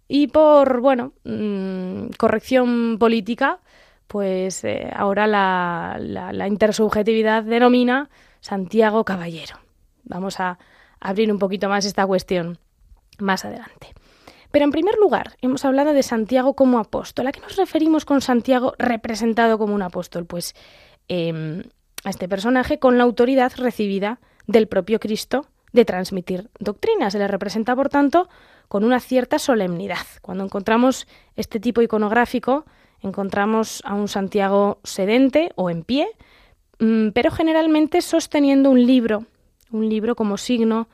Y 0.09 0.27
por, 0.27 0.81
bueno, 0.81 1.15
mm, 1.25 2.09
corrección 2.19 2.99
política, 2.99 3.61
pues 4.09 4.63
eh, 4.65 4.91
ahora 4.95 5.27
la, 5.27 5.97
la 5.99 6.47
intersubjetividad 6.47 7.45
denomina 7.45 8.11
Santiago 8.41 9.05
Caballero. 9.05 9.57
Vamos 10.05 10.39
a 10.39 10.59
abrir 11.01 11.33
un 11.33 11.39
poquito 11.39 11.71
más 11.71 11.87
esta 11.87 12.07
cuestión 12.07 12.59
más 13.19 13.47
adelante. 13.47 13.95
Pero 14.51 14.65
en 14.67 14.71
primer 14.71 14.97
lugar, 14.99 15.37
hemos 15.41 15.65
hablado 15.65 15.95
de 15.95 16.03
Santiago 16.03 16.55
como 16.55 16.79
apóstol. 16.79 17.27
¿A 17.27 17.33
qué 17.33 17.41
nos 17.41 17.57
referimos 17.57 18.05
con 18.05 18.21
Santiago 18.21 18.75
representado 18.79 19.59
como 19.59 19.75
un 19.75 19.83
apóstol? 19.83 20.27
Pues 20.27 20.55
em, 21.09 21.63
a 22.07 22.11
este 22.11 22.29
personaje 22.29 22.79
con 22.79 22.99
la 22.99 23.05
autoridad 23.05 23.53
recibida 23.57 24.21
del 24.47 24.69
propio 24.69 25.01
Cristo 25.01 25.47
de 25.73 25.85
transmitir 25.85 26.49
doctrina. 26.61 27.11
Se 27.11 27.19
le 27.19 27.27
representa, 27.27 27.75
por 27.75 27.89
tanto, 27.89 28.29
con 28.69 28.85
una 28.85 29.01
cierta 29.01 29.41
solemnidad. 29.41 30.07
Cuando 30.23 30.45
encontramos 30.45 31.09
este 31.35 31.59
tipo 31.59 31.83
iconográfico, 31.83 32.65
encontramos 33.03 33.83
a 33.85 33.95
un 33.95 34.07
Santiago 34.07 34.79
sedente 34.85 35.51
o 35.57 35.69
en 35.69 35.83
pie, 35.83 36.07
mm, 36.79 37.09
pero 37.09 37.33
generalmente 37.33 38.01
sosteniendo 38.01 38.71
un 38.71 38.87
libro, 38.87 39.25
un 39.73 39.89
libro 39.89 40.15
como 40.15 40.37
signo 40.37 40.87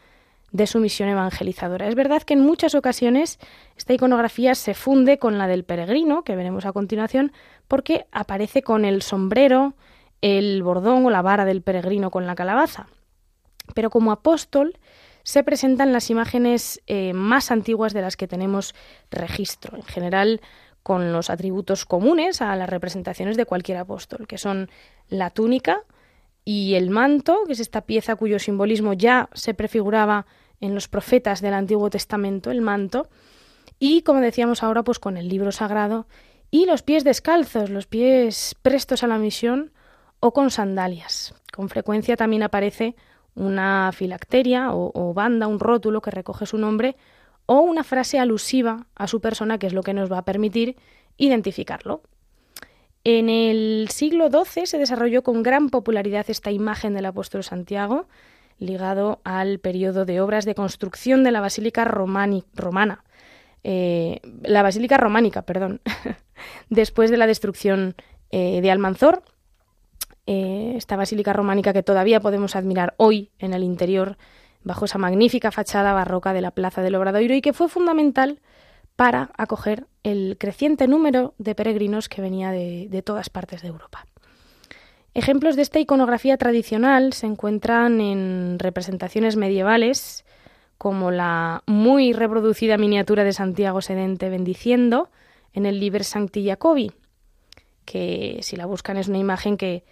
de 0.50 0.66
su 0.66 0.80
misión 0.80 1.10
evangelizadora. 1.10 1.88
Es 1.88 1.94
verdad 1.94 2.22
que 2.22 2.32
en 2.32 2.40
muchas 2.40 2.74
ocasiones 2.74 3.38
esta 3.76 3.92
iconografía 3.92 4.54
se 4.54 4.72
funde 4.72 5.18
con 5.18 5.36
la 5.36 5.46
del 5.46 5.64
peregrino, 5.64 6.24
que 6.24 6.36
veremos 6.36 6.64
a 6.64 6.72
continuación, 6.72 7.32
porque 7.68 8.06
aparece 8.12 8.62
con 8.62 8.86
el 8.86 9.02
sombrero, 9.02 9.74
el 10.22 10.62
bordón 10.62 11.04
o 11.04 11.10
la 11.10 11.20
vara 11.20 11.44
del 11.44 11.62
peregrino 11.62 12.10
con 12.10 12.26
la 12.26 12.34
calabaza. 12.34 12.86
Pero 13.74 13.90
como 13.90 14.12
apóstol 14.12 14.78
se 15.24 15.44
presentan 15.44 15.92
las 15.92 16.10
imágenes 16.10 16.80
eh, 16.86 17.12
más 17.12 17.50
antiguas 17.50 17.92
de 17.92 18.02
las 18.02 18.16
que 18.16 18.28
tenemos 18.28 18.74
registro, 19.10 19.76
en 19.76 19.82
general 19.82 20.40
con 20.82 21.12
los 21.12 21.30
atributos 21.30 21.84
comunes 21.84 22.40
a 22.40 22.56
las 22.56 22.68
representaciones 22.68 23.36
de 23.36 23.46
cualquier 23.46 23.78
apóstol, 23.78 24.26
que 24.26 24.38
son 24.38 24.68
la 25.08 25.30
túnica 25.30 25.82
y 26.44 26.74
el 26.74 26.90
manto, 26.90 27.38
que 27.46 27.52
es 27.52 27.60
esta 27.60 27.82
pieza 27.82 28.16
cuyo 28.16 28.38
simbolismo 28.38 28.94
ya 28.94 29.28
se 29.32 29.54
prefiguraba 29.54 30.26
en 30.60 30.74
los 30.74 30.88
profetas 30.88 31.40
del 31.40 31.54
Antiguo 31.54 31.88
Testamento, 31.88 32.50
el 32.50 32.62
manto, 32.62 33.08
y 33.78 34.02
como 34.02 34.20
decíamos 34.20 34.62
ahora, 34.62 34.82
pues 34.82 34.98
con 34.98 35.16
el 35.16 35.28
libro 35.28 35.52
sagrado 35.52 36.06
y 36.50 36.66
los 36.66 36.82
pies 36.82 37.04
descalzos, 37.04 37.70
los 37.70 37.86
pies 37.86 38.56
prestos 38.62 39.02
a 39.02 39.06
la 39.06 39.18
misión 39.18 39.72
o 40.24 40.32
con 40.32 40.50
sandalias. 40.50 41.34
Con 41.52 41.68
frecuencia 41.68 42.16
también 42.16 42.44
aparece 42.44 42.94
una 43.34 43.90
filacteria 43.92 44.68
o, 44.72 45.12
banda, 45.14 45.48
un 45.48 45.58
rótulo 45.58 46.00
que 46.00 46.12
recoge 46.12 46.46
su 46.46 46.58
nombre 46.58 46.96
o 47.46 47.60
una 47.60 47.82
frase 47.82 48.20
alusiva 48.20 48.86
a 48.94 49.08
su 49.08 49.20
persona, 49.20 49.58
que 49.58 49.66
es 49.66 49.72
lo 49.72 49.82
que 49.82 49.94
nos 49.94 50.10
va 50.10 50.18
a 50.18 50.24
permitir 50.24 50.76
identificarlo. 51.16 52.02
En 53.02 53.28
el 53.28 53.88
siglo 53.90 54.28
XII 54.30 54.66
se 54.66 54.78
desarrolló 54.78 55.24
con 55.24 55.42
gran 55.42 55.70
popularidad 55.70 56.26
esta 56.28 56.52
imagen 56.52 56.94
del 56.94 57.06
apóstol 57.06 57.42
Santiago, 57.42 58.06
ligado 58.60 59.20
al 59.24 59.58
periodo 59.58 60.04
de 60.04 60.20
obras 60.20 60.44
de 60.44 60.54
construcción 60.54 61.24
de 61.24 61.32
la 61.32 61.40
Basílica 61.40 61.84
Romana. 61.84 63.02
Eh, 63.64 64.20
la 64.42 64.62
Basílica 64.62 64.98
Románica, 64.98 65.42
perdón, 65.42 65.80
después 66.70 67.10
de 67.10 67.16
la 67.16 67.26
destrucción 67.26 67.96
eh, 68.30 68.60
de 68.60 68.70
Almanzor, 68.70 69.24
eh, 70.26 70.74
esta 70.76 70.96
Basílica 70.96 71.32
Románica 71.32 71.72
que 71.72 71.82
todavía 71.82 72.20
podemos 72.20 72.56
admirar 72.56 72.94
hoy 72.96 73.30
en 73.38 73.54
el 73.54 73.62
interior 73.62 74.16
bajo 74.64 74.84
esa 74.84 74.98
magnífica 74.98 75.50
fachada 75.50 75.92
barroca 75.92 76.32
de 76.32 76.40
la 76.40 76.52
Plaza 76.52 76.82
del 76.82 76.94
Obradoiro 76.94 77.34
y 77.34 77.40
que 77.40 77.52
fue 77.52 77.68
fundamental 77.68 78.40
para 78.96 79.30
acoger 79.36 79.86
el 80.02 80.36
creciente 80.38 80.86
número 80.86 81.34
de 81.38 81.54
peregrinos 81.54 82.08
que 82.08 82.22
venía 82.22 82.50
de 82.50 83.02
todas 83.04 83.30
partes 83.30 83.62
de 83.62 83.68
Europa. 83.68 84.06
Ejemplos 85.14 85.56
de 85.56 85.62
esta 85.62 85.78
iconografía 85.78 86.38
tradicional 86.38 87.12
se 87.12 87.26
encuentran 87.26 88.00
en 88.00 88.58
representaciones 88.58 89.36
medievales, 89.36 90.24
como 90.78 91.10
la 91.10 91.62
muy 91.66 92.14
reproducida 92.14 92.78
miniatura 92.78 93.22
de 93.22 93.34
Santiago 93.34 93.82
Sedente 93.82 94.30
bendiciendo 94.30 95.10
en 95.52 95.66
el 95.66 95.80
Liber 95.80 96.02
Sancti 96.02 96.46
Jacobi, 96.46 96.92
que 97.84 98.38
si 98.42 98.56
la 98.56 98.64
buscan 98.64 98.96
es 98.96 99.08
una 99.08 99.18
imagen 99.18 99.58
que 99.58 99.84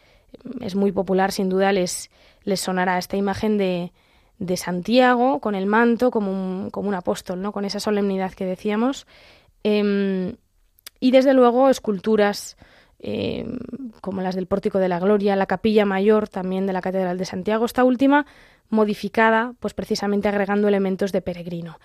es 0.60 0.74
muy 0.74 0.92
popular, 0.92 1.32
sin 1.32 1.48
duda 1.48 1.72
les, 1.72 2.10
les 2.44 2.60
sonará 2.60 2.98
esta 2.98 3.16
imagen 3.16 3.58
de, 3.58 3.92
de 4.38 4.56
Santiago 4.56 5.38
con 5.40 5.54
el 5.54 5.66
manto 5.66 6.10
como 6.10 6.32
un, 6.32 6.70
como 6.70 6.88
un 6.88 6.94
apóstol, 6.94 7.40
¿no? 7.40 7.52
con 7.52 7.64
esa 7.64 7.78
solemnidad 7.78 8.32
que 8.32 8.46
decíamos. 8.46 9.06
Em, 9.62 10.34
y 10.98 11.10
desde 11.12 11.34
luego 11.34 11.68
esculturas 11.68 12.56
eh, 12.98 13.46
como 14.00 14.22
las 14.22 14.34
del 14.34 14.46
Pórtico 14.46 14.78
de 14.78 14.88
la 14.88 14.98
Gloria, 14.98 15.36
la 15.36 15.46
capilla 15.46 15.84
mayor 15.84 16.28
también 16.28 16.66
de 16.66 16.72
la 16.72 16.80
Catedral 16.80 17.18
de 17.18 17.24
Santiago, 17.24 17.64
esta 17.64 17.84
última 17.84 18.26
modificada, 18.68 19.54
pues 19.60 19.74
precisamente 19.74 20.28
agregando 20.28 20.68
elementos 20.68 21.12
de 21.12 21.22
peregrino. 21.22 21.78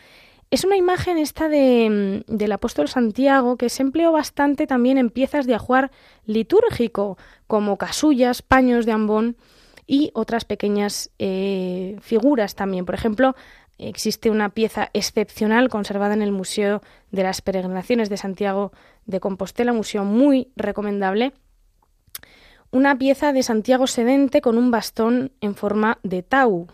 Es 0.52 0.64
una 0.64 0.78
imagen 0.78 1.18
esta 1.18 1.50
de, 1.50 2.24
mm, 2.28 2.36
del 2.36 2.52
apóstol 2.52 2.88
Santiago 2.88 3.58
que 3.58 3.70
se 3.70 3.84
empleó 3.84 4.12
bastante 4.12 4.68
también 4.68 4.98
en 4.98 5.10
piezas 5.10 5.46
de 5.48 5.56
ajuar 5.56 5.92
litúrgico, 6.25 7.18
como 7.48 7.78
casullas, 7.78 8.42
paños 8.42 8.86
de 8.86 8.92
ambón 8.92 9.38
y 9.88 10.12
otras 10.14 10.46
pequeñas 10.46 11.12
eh, 11.20 11.98
figuras 12.02 12.56
también. 12.56 12.86
Por 12.86 12.96
ejemplo, 12.96 13.36
existe 13.78 14.30
una 14.30 14.50
pieza 14.50 14.90
excepcional 14.94 15.70
conservada 15.70 16.14
en 16.14 16.22
el 16.22 16.32
Museo 16.32 16.82
de 17.12 17.24
las 17.24 17.42
Peregrinaciones 17.42 18.10
de 18.10 18.18
Santiago 18.18 18.72
de 19.06 19.20
Compostela, 19.20 19.74
museo 19.74 20.06
muy 20.06 20.50
recomendable. 20.56 21.34
Una 22.72 22.98
pieza 22.98 23.32
de 23.32 23.44
Santiago 23.44 23.88
Sedente 23.88 24.42
con 24.42 24.58
un 24.58 24.72
bastón 24.72 25.32
en 25.42 25.56
forma 25.56 26.00
de 26.04 26.24
tau. 26.24 26.68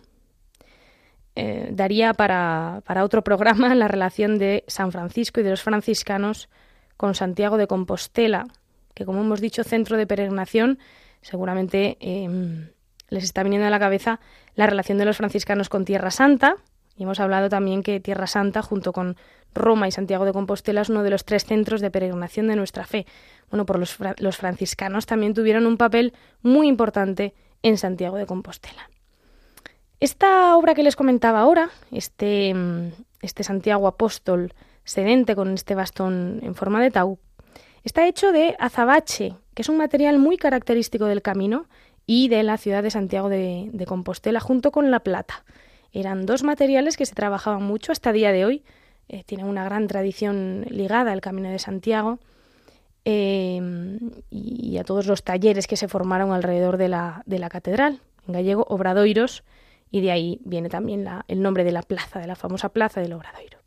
Eh, 1.36 1.70
daría 1.72 2.14
para, 2.14 2.82
otro 3.04 3.24
programa 3.24 3.74
la 3.76 3.88
relación 3.88 4.38
de 4.38 4.64
San 4.68 4.92
Francisco 4.92 5.40
y 5.40 5.44
de 5.44 5.52
los 5.52 5.64
franciscanos 5.64 6.50
con 6.98 7.16
Santiago 7.16 7.58
de 7.58 7.68
Compostela, 7.68 8.46
que 8.94 9.06
como 9.06 9.22
hemos 9.22 9.42
dicho, 9.42 9.64
centro 9.64 9.98
de 9.98 10.06
peregrinación, 10.06 10.78
seguramente 11.22 11.98
em, 12.00 12.70
les 13.10 13.24
está 13.24 13.44
viniendo 13.44 13.68
a 13.68 13.72
la 13.72 13.80
cabeza 13.80 14.20
la 14.56 14.68
relación 14.68 14.98
de 14.98 15.06
los 15.06 15.18
franciscanos 15.18 15.70
con 15.70 15.86
Tierra 15.86 16.12
Santa, 16.12 16.56
y 16.98 17.04
hemos 17.04 17.20
hablado 17.20 17.50
también 17.50 17.82
que 17.82 18.00
Tierra 18.00 18.28
Santa, 18.28 18.62
junto 18.62 18.92
con 18.92 19.16
Roma 19.56 19.88
y 19.88 19.92
Santiago 19.92 20.26
de 20.26 20.34
Compostela, 20.34 20.82
es 20.82 20.90
uno 20.90 21.04
de 21.04 21.10
los 21.10 21.26
tres 21.26 21.46
centros 21.46 21.82
de 21.82 21.90
peregrinación 21.90 22.48
de 22.48 22.56
nuestra 22.56 22.86
fe. 22.86 23.08
Bueno, 23.50 23.66
por 23.66 23.80
los 23.80 24.38
franciscanos 24.38 25.06
también 25.06 25.34
tuvieron 25.34 25.66
un 25.66 25.78
papel 25.78 26.14
muy 26.42 26.68
importante 26.68 27.34
en 27.64 27.78
Santiago 27.78 28.18
de 28.18 28.26
Compostela. 28.26 28.90
Esta 30.02 30.58
obra 30.58 30.74
que 30.74 30.82
les 30.82 30.96
comentaba 30.96 31.42
ahora, 31.42 31.70
este, 31.92 32.56
este 33.22 33.44
Santiago 33.44 33.88
apóstol 33.88 34.52
sedente 34.84 35.36
con 35.36 35.54
este 35.54 35.76
bastón 35.76 36.40
en 36.42 36.56
forma 36.56 36.82
de 36.82 36.90
tau, 36.90 37.20
está 37.84 38.08
hecho 38.08 38.32
de 38.32 38.56
azabache, 38.58 39.36
que 39.54 39.62
es 39.62 39.70
un 39.70 39.78
material 39.78 40.18
muy 40.18 40.38
característico 40.38 41.06
del 41.06 41.22
camino 41.22 41.68
y 42.08 42.30
de 42.30 42.42
la 42.42 42.58
ciudad 42.58 42.82
de 42.82 42.90
Santiago 42.90 43.30
de, 43.30 43.86
Compostela, 43.88 44.40
junto 44.40 44.72
con 44.72 44.90
la 44.90 45.02
plata. 45.02 45.46
Eran 45.94 46.26
dos 46.26 46.42
materiales 46.42 46.98
que 46.98 47.06
se 47.06 47.14
trabajaban 47.14 47.62
mucho 47.62 47.92
hasta 47.92 48.10
el 48.10 48.16
día 48.16 48.32
de 48.32 48.44
hoy. 48.44 48.64
Eh, 49.08 49.24
tienen 49.24 49.46
una 49.46 49.64
gran 49.66 49.86
tradición 49.86 50.66
ligada 50.68 51.12
al 51.12 51.22
Camino 51.22 51.50
de 51.50 51.60
Santiago 51.60 52.18
em, 53.06 54.00
y 54.32 54.80
a 54.80 54.84
todos 54.84 55.06
los 55.06 55.24
talleres 55.24 55.68
que 55.68 55.78
se 55.78 55.88
formaron 55.88 56.32
alrededor 56.32 56.78
de 56.78 56.88
la, 56.88 57.22
de 57.28 57.38
la 57.38 57.50
catedral. 57.50 58.02
En 58.28 58.34
gallego, 58.34 58.66
Obradoiros, 58.68 59.44
y 59.92 60.02
de 60.02 60.12
ahí 60.12 60.40
viene 60.44 60.70
también 60.70 61.06
el 61.28 61.42
nombre 61.42 61.64
de 61.64 61.74
la 61.74 61.84
plaza, 61.84 62.20
de 62.20 62.28
la 62.28 62.36
famosa 62.36 62.70
plaza 62.70 63.02
del 63.02 63.14
Obradoiro. 63.14 63.60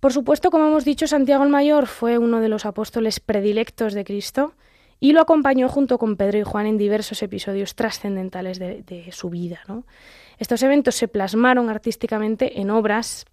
Por 0.00 0.12
supuesto, 0.12 0.50
como 0.50 0.66
hemos 0.66 0.84
dicho, 0.84 1.06
Santiago 1.06 1.44
el 1.44 1.50
Mayor 1.50 1.86
fue 1.86 2.18
uno 2.18 2.40
de 2.40 2.48
los 2.48 2.66
apóstoles 2.66 3.20
predilectos 3.20 3.94
de 3.94 4.04
Cristo 4.04 4.54
y 4.98 5.12
lo 5.12 5.20
acompañó 5.20 5.68
junto 5.68 5.96
con 5.98 6.16
Pedro 6.16 6.38
y 6.38 6.42
Juan 6.42 6.66
en 6.66 6.76
diversos 6.76 7.22
episodios 7.22 7.76
trascendentales 7.76 8.58
de, 8.58 8.82
de 8.82 9.12
su 9.12 9.30
vida. 9.30 9.60
¿no? 9.68 9.86
Estos 10.38 10.60
eventos 10.64 10.96
se 10.96 11.06
plasmaron 11.06 11.70
artísticamente 11.70 12.60
en 12.60 12.70
obras, 12.70 13.26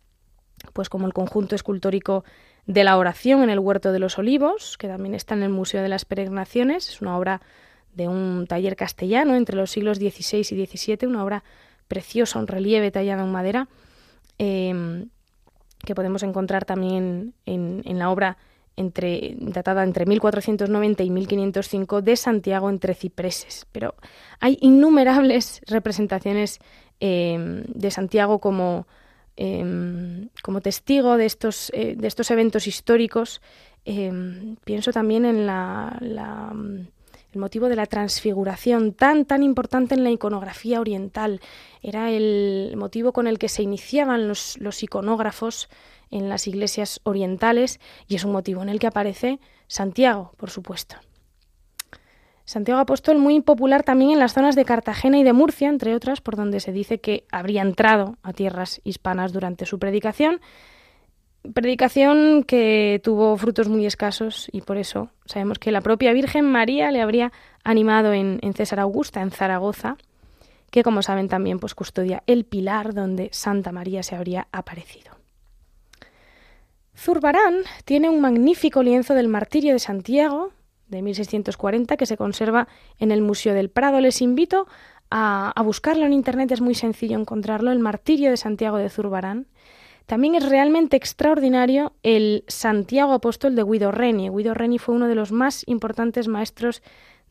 pues 0.73 0.89
como 0.89 1.07
el 1.07 1.13
conjunto 1.13 1.55
escultórico 1.55 2.23
de 2.67 2.83
la 2.83 2.97
oración 2.97 3.41
en 3.41 3.49
el 3.49 3.57
Huerto 3.57 3.91
de 3.91 3.97
los 3.97 4.19
Olivos, 4.19 4.77
que 4.77 4.87
también 4.87 5.15
está 5.15 5.33
en 5.33 5.41
el 5.41 5.49
Museo 5.49 5.81
de 5.81 5.89
las 5.89 6.05
Peregrinaciones, 6.05 6.87
es 6.89 7.01
una 7.01 7.17
obra 7.17 7.41
de 7.93 8.07
un 8.07 8.45
taller 8.47 8.75
castellano 8.75 9.35
entre 9.35 9.55
los 9.55 9.71
siglos 9.71 9.97
XVI 9.97 10.39
y 10.39 10.65
XVII, 10.65 11.07
una 11.07 11.23
obra 11.23 11.43
preciosa, 11.87 12.39
un 12.39 12.47
relieve 12.47 12.91
tallado 12.91 13.23
en 13.23 13.31
madera, 13.31 13.67
em, 14.37 15.09
que 15.83 15.95
podemos 15.95 16.23
encontrar 16.23 16.65
también 16.65 17.33
en, 17.45 17.99
la 17.99 18.09
obra 18.09 18.37
entre, 18.75 19.35
datada 19.39 19.83
entre 19.83 20.05
1490 20.05 21.03
y 21.03 21.09
1505 21.09 22.01
de 22.01 22.15
Santiago 22.15 22.69
entre 22.69 22.93
cipreses. 22.93 23.65
Pero 23.71 23.95
hay 24.39 24.57
innumerables 24.61 25.61
representaciones 25.67 26.59
em, 26.99 27.63
de 27.63 27.91
Santiago 27.91 28.39
como, 28.39 28.87
em, 29.35 30.29
como 30.43 30.61
testigo 30.61 31.17
de 31.17 31.25
estos, 31.25 31.71
eh, 31.73 31.95
de 31.97 32.07
estos 32.07 32.31
eventos 32.31 32.67
históricos. 32.67 33.41
pienso 34.63 34.91
también 34.91 35.25
en 35.25 35.47
la 35.47 36.53
el 37.33 37.39
motivo 37.39 37.69
de 37.69 37.75
la 37.75 37.85
transfiguración, 37.85 38.93
tan, 38.93 39.25
tan 39.25 39.43
importante 39.43 39.95
en 39.95 40.03
la 40.03 40.11
iconografía 40.11 40.79
oriental. 40.79 41.41
Era 41.81 42.11
el 42.11 42.73
motivo 42.75 43.13
con 43.13 43.27
el 43.27 43.37
que 43.37 43.49
se 43.49 43.63
iniciaban 43.63 44.27
los, 44.27 44.57
los 44.59 44.81
iconógrafos 44.83 45.69
en 46.09 46.29
las 46.29 46.47
iglesias 46.47 46.99
orientales 47.03 47.79
y 48.07 48.15
es 48.15 48.23
un 48.23 48.31
motivo 48.31 48.61
en 48.61 48.69
el 48.69 48.79
que 48.79 48.87
aparece 48.87 49.39
Santiago, 49.67 50.33
por 50.37 50.49
supuesto. 50.49 50.95
Santiago 52.45 52.79
Apóstol 52.79 53.19
muy 53.19 53.41
popular 53.41 53.83
también 53.83 54.09
en 54.09 54.17
las 54.17 54.33
zonas 54.33 54.55
de 54.55 54.65
Cartagena 54.65 55.19
y 55.19 55.23
de 55.23 55.33
Murcia, 55.33 55.69
entre 55.69 55.93
otras, 55.93 56.19
por 56.19 56.35
donde 56.35 56.59
se 56.59 56.71
dice 56.71 56.99
que 56.99 57.27
habría 57.31 57.61
entrado 57.61 58.17
a 58.23 58.33
tierras 58.33 58.81
hispanas 58.83 59.33
durante 59.33 59.67
su 59.67 59.77
predicación 59.77 60.41
Predicación 61.53 62.43
que 62.43 62.99
tuvo 63.01 63.37
frutos 63.37 63.69
muy 63.69 63.85
escasos 63.85 64.49
y 64.51 64.61
por 64.61 64.77
eso 64.77 65.09
sabemos 65.25 65.57
que 65.57 65.71
la 65.71 65.79
propia 65.79 66.11
Virgen 66.11 66.45
María 66.45 66.91
le 66.91 67.01
habría 67.01 67.31
animado 67.63 68.11
en, 68.11 68.41
César 68.53 68.81
Augusta, 68.81 69.21
en 69.21 69.31
Zaragoza, 69.31 69.95
que 70.69 70.83
como 70.83 71.01
saben 71.01 71.29
también 71.29 71.59
pues 71.59 71.75
custodia 71.75 72.23
el 72.27 72.43
pilar 72.43 72.93
donde 72.93 73.29
Santa 73.31 73.71
María 73.71 74.03
se 74.03 74.17
habría 74.17 74.47
aparecido. 74.51 75.13
Zurbarán 76.97 77.61
tiene 77.85 78.09
un 78.09 78.19
magnífico 78.19 78.83
lienzo 78.83 79.13
del 79.13 79.29
martirio 79.29 79.71
de 79.71 79.79
Santiago 79.79 80.51
de 80.89 81.01
1640 81.01 81.95
que 81.95 82.05
se 82.05 82.17
conserva 82.17 82.67
en 82.97 83.11
el 83.11 83.21
Museo 83.21 83.53
del 83.53 83.69
Prado. 83.69 84.01
Les 84.01 84.21
invito 84.21 84.67
a, 85.09 85.53
a 85.55 85.61
buscarlo 85.61 86.05
en 86.05 86.11
internet, 86.11 86.51
es 86.51 86.59
muy 86.59 86.75
sencillo 86.75 87.17
encontrarlo, 87.17 87.71
el 87.71 87.79
martirio 87.79 88.29
de 88.29 88.37
Santiago 88.37 88.75
de 88.75 88.89
Zurbarán 88.89 89.47
también 90.09 90.33
es 90.33 90.49
realmente 90.49 90.97
extraordinario 90.97 91.93
el 92.01 92.43
Santiago 92.47 93.13
Apóstol 93.13 93.55
de 93.55 93.61
Guido 93.61 93.91
Reni. 93.91 94.29
Guido 94.29 94.55
Reni 94.55 94.79
fue 94.79 94.95
uno 94.95 95.07
de 95.07 95.13
los 95.13 95.31
más 95.31 95.63
importantes 95.67 96.27
maestros 96.27 96.81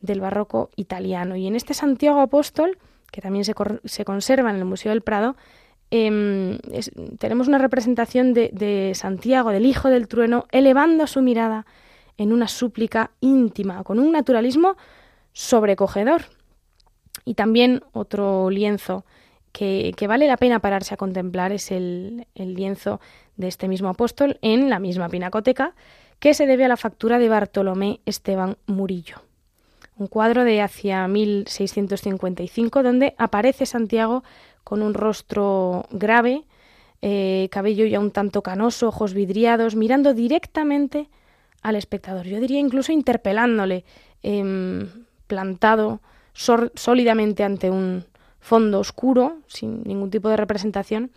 del 0.01 0.21
barroco 0.21 0.71
italiano. 0.77 1.35
Y 1.35 1.49
en 1.49 1.57
este 1.57 1.75
Santiago 1.75 2.21
Apóstol, 2.21 2.79
que 3.11 3.21
también 3.21 3.45
se, 3.45 4.05
conserva 4.05 4.51
en 4.51 4.57
el 4.59 4.65
Museo 4.65 4.93
del 4.93 5.03
Prado, 5.03 5.35
em, 5.91 6.61
tenemos 7.19 7.49
una 7.49 7.59
representación 7.59 8.33
de, 8.33 8.51
de 8.53 8.93
Santiago, 8.95 9.51
del 9.51 9.67
Hijo 9.67 9.89
del 9.91 10.07
Trueno, 10.07 10.47
elevando 10.53 11.09
su 11.09 11.21
mirada 11.21 11.67
en 12.17 12.33
una 12.33 12.47
súplica 12.47 13.11
íntima, 13.19 13.83
con 13.83 13.99
un 13.99 14.13
naturalismo 14.13 14.77
sobrecogedor. 15.33 16.27
Y 17.25 17.35
también 17.35 17.83
otro 17.91 18.51
lienzo 18.51 19.05
que, 19.53 19.95
vale 20.07 20.27
la 20.27 20.37
pena 20.37 20.61
pararse 20.61 20.95
a 20.95 20.97
contemplar 20.97 21.53
es 21.53 21.71
el, 21.71 22.27
lienzo 22.35 23.01
de 23.37 23.49
este 23.49 23.69
mismo 23.69 23.89
apóstol 23.89 24.39
en 24.43 24.71
la 24.71 24.79
misma 24.79 25.09
pinacoteca, 25.09 25.75
que 26.19 26.35
se 26.35 26.47
debe 26.47 26.65
a 26.65 26.69
la 26.69 26.77
factura 26.77 27.19
de 27.19 27.29
Bartolomé 27.29 28.01
Esteban 28.07 28.57
Murillo. 28.67 29.17
Un 29.97 30.07
cuadro 30.07 30.45
de 30.45 30.63
hacia 30.63 31.07
1655 31.09 32.83
donde 32.83 33.15
aparece 33.19 33.67
Santiago 33.67 34.23
con 34.65 34.83
un 34.83 34.95
rostro 34.95 35.87
grave, 35.91 36.45
eh, 37.03 37.49
cabello 37.51 37.87
ya 37.87 38.01
un 38.01 38.11
tanto 38.11 38.43
canoso, 38.43 38.89
ojos 38.89 39.15
vidriados, 39.15 39.77
mirando 39.77 40.15
directamente 40.15 41.09
al 41.63 41.77
espectador. 41.77 42.27
Yo 42.27 42.41
diría 42.41 42.61
incluso 42.61 42.93
interpelándole, 42.93 43.85
em, 44.23 44.89
plantado 45.27 46.01
sólidamente 46.33 47.43
ante 47.43 47.71
un, 47.71 48.05
fondo 48.49 48.81
oscuro, 48.81 49.37
sin 49.47 49.83
ningún 49.85 50.11
tipo 50.11 50.31
de 50.31 50.39
representación, 50.39 51.11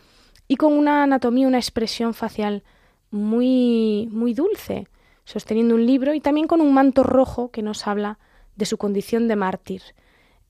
y 0.50 0.58
con 0.58 0.74
una 0.74 1.04
anatomía, 1.04 1.48
una 1.48 1.58
expresión 1.58 2.14
facial 2.14 2.64
muy, 3.10 4.10
muy 4.12 4.34
dulce, 4.34 4.88
sosteniendo 5.24 5.76
un 5.76 5.86
libro 5.86 6.14
y 6.14 6.20
también 6.20 6.48
con 6.48 6.60
un 6.60 6.74
manto 6.74 7.04
rojo 7.04 7.50
que 7.50 7.62
nos 7.62 7.88
habla 7.88 8.20
de 8.58 8.66
su 8.66 8.78
condición 8.78 9.30
de 9.30 9.38
mártir. 9.38 9.82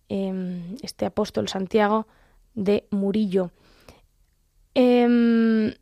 Em, 0.09 0.75
este 0.81 1.05
apóstol 1.05 1.47
Santiago 1.47 2.07
de 2.55 2.85
Murillo. 2.89 3.51
Em, 4.73 5.73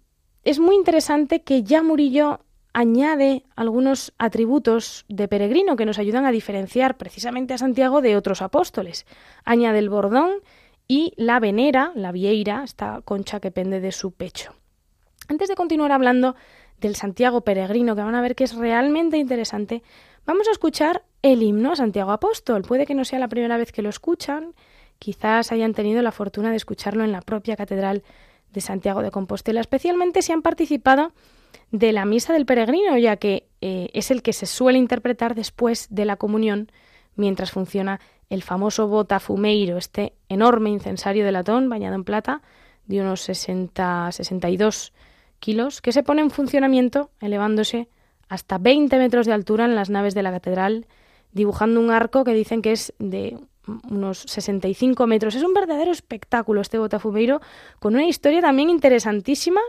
es 0.44 0.60
muy 0.60 0.76
interesante 0.76 1.42
que 1.42 1.64
ya 1.64 1.82
Murillo 1.82 2.42
añade 2.74 3.44
algunos 3.56 4.14
atributos 4.18 5.06
de 5.08 5.28
peregrino 5.28 5.76
que 5.76 5.86
nos 5.86 5.98
ayudan 5.98 6.26
a 6.26 6.32
diferenciar 6.32 6.98
precisamente 6.98 7.54
a 7.54 7.58
Santiago 7.58 8.02
de 8.02 8.18
otros 8.18 8.42
apóstoles. 8.42 9.06
Añade 9.46 9.80
el 9.80 9.90
bordón 9.90 10.32
y 10.89 11.13
la 11.15 11.39
venera, 11.39 11.91
la 11.95 12.12
vieira, 12.12 12.63
esta 12.65 13.02
concha 13.06 13.39
que 13.39 13.52
pende 13.52 13.80
de 13.80 13.91
su 13.91 14.12
pecho. 14.12 14.56
Antes 15.28 15.47
de 15.47 15.56
continuar 15.56 15.91
hablando 15.91 16.36
del 16.82 16.95
Santiago 16.95 17.41
peregrino, 17.41 17.95
que 17.95 18.02
van 18.02 18.15
a 18.15 18.21
ver 18.21 18.36
que 18.36 18.43
es 18.43 18.56
realmente 18.56 19.17
interesante, 19.17 19.84
vamos 20.25 20.47
a 20.47 20.52
escuchar 20.52 21.04
el 21.21 21.43
himno 21.43 21.73
a 21.73 21.75
Santiago 21.75 22.12
Apóstol. 22.12 22.63
Puede 22.63 22.88
que 22.88 22.95
no 22.95 23.06
sea 23.06 23.19
la 23.19 23.28
primera 23.28 23.56
vez 23.56 23.71
que 23.71 23.84
lo 23.84 23.89
escuchan, 23.89 24.56
quizás 24.97 25.52
hayan 25.52 25.75
tenido 25.75 26.02
la 26.02 26.12
fortuna 26.12 26.49
de 26.49 26.58
escucharlo 26.58 27.04
en 27.04 27.12
la 27.12 27.21
propia 27.21 27.56
Catedral 27.56 28.04
de 28.52 28.62
Santiago 28.62 29.04
de 29.04 29.12
Compostela, 29.12 29.62
especialmente 29.62 30.23
si 30.23 30.32
han 30.32 30.41
participado 30.41 31.13
de 31.71 31.93
la 31.93 32.06
Misa 32.06 32.34
del 32.34 32.47
Peregrino, 32.47 32.97
ya 32.97 33.17
que 33.17 33.47
eh, 33.62 33.91
es 33.93 34.10
el 34.10 34.23
que 34.23 34.34
se 34.34 34.47
suele 34.47 34.80
interpretar 34.80 35.36
después 35.36 35.86
de 35.91 36.06
la 36.06 36.15
comunión 36.15 36.71
mientras 37.15 37.52
funciona 37.52 37.99
el 38.30 38.44
famoso 38.44 38.88
botafumeiro, 38.88 39.78
este 39.78 40.13
enorme 40.30 40.70
incensario 40.70 41.26
de 41.26 41.32
latón 41.32 41.70
bañado 41.70 41.96
en 41.96 42.04
plata 42.04 42.42
de 42.86 43.02
unos 43.02 43.28
60-62 43.28 44.92
kilos, 45.39 45.82
que 45.82 45.92
se 45.92 46.04
pone 46.04 46.22
en 46.22 46.32
funcionamiento 46.32 47.12
elevándose 47.22 47.88
hasta 48.28 48.58
20 48.58 48.98
metros 48.98 49.26
de 49.26 49.34
altura 49.34 49.65
en 49.65 49.76
las 49.76 49.89
naves 49.89 50.13
de 50.13 50.24
la 50.24 50.32
catedral, 50.32 50.86
dibujando 51.32 51.80
un 51.80 51.92
arco 51.92 52.24
que 52.24 52.34
dicen 52.34 52.62
que 52.62 52.72
es 52.72 52.94
de 53.00 53.38
unos 53.89 54.20
65 54.28 55.08
metros. 55.08 55.36
Es 55.36 55.44
un 55.44 55.54
verdadero 55.54 55.92
espectáculo 55.92 56.62
este 56.62 56.78
botafumeiro, 56.78 57.42
con 57.80 57.94
una 57.94 58.06
historia 58.06 58.42
también 58.42 58.70
interesantísima 58.70 59.62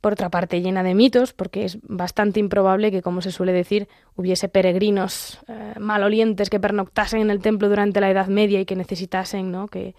por 0.00 0.12
otra 0.12 0.30
parte 0.30 0.60
llena 0.60 0.82
de 0.82 0.94
mitos, 0.94 1.32
porque 1.32 1.64
es 1.64 1.78
bastante 1.82 2.40
improbable 2.40 2.90
que, 2.90 3.02
como 3.02 3.20
se 3.20 3.32
suele 3.32 3.52
decir, 3.52 3.88
hubiese 4.16 4.48
peregrinos 4.48 5.40
eh, 5.48 5.74
malolientes 5.78 6.50
que 6.50 6.60
pernoctasen 6.60 7.20
en 7.20 7.30
el 7.30 7.40
templo 7.40 7.68
durante 7.68 8.00
la 8.00 8.10
Edad 8.10 8.28
Media 8.28 8.60
y 8.60 8.64
que 8.64 8.76
necesitasen 8.76 9.50
¿no? 9.50 9.66
que, 9.66 9.94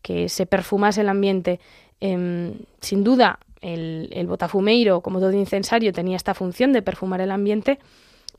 que 0.00 0.28
se 0.28 0.46
perfumase 0.46 1.02
el 1.02 1.08
ambiente. 1.08 1.60
Em, 2.00 2.54
sin 2.80 3.04
duda, 3.04 3.38
el, 3.60 4.08
el, 4.12 4.26
botafumeiro, 4.26 5.02
como 5.02 5.20
todo 5.20 5.32
incensario, 5.32 5.92
tenía 5.92 6.16
esta 6.16 6.34
función 6.34 6.72
de 6.72 6.82
perfumar 6.82 7.20
el 7.20 7.30
ambiente, 7.30 7.78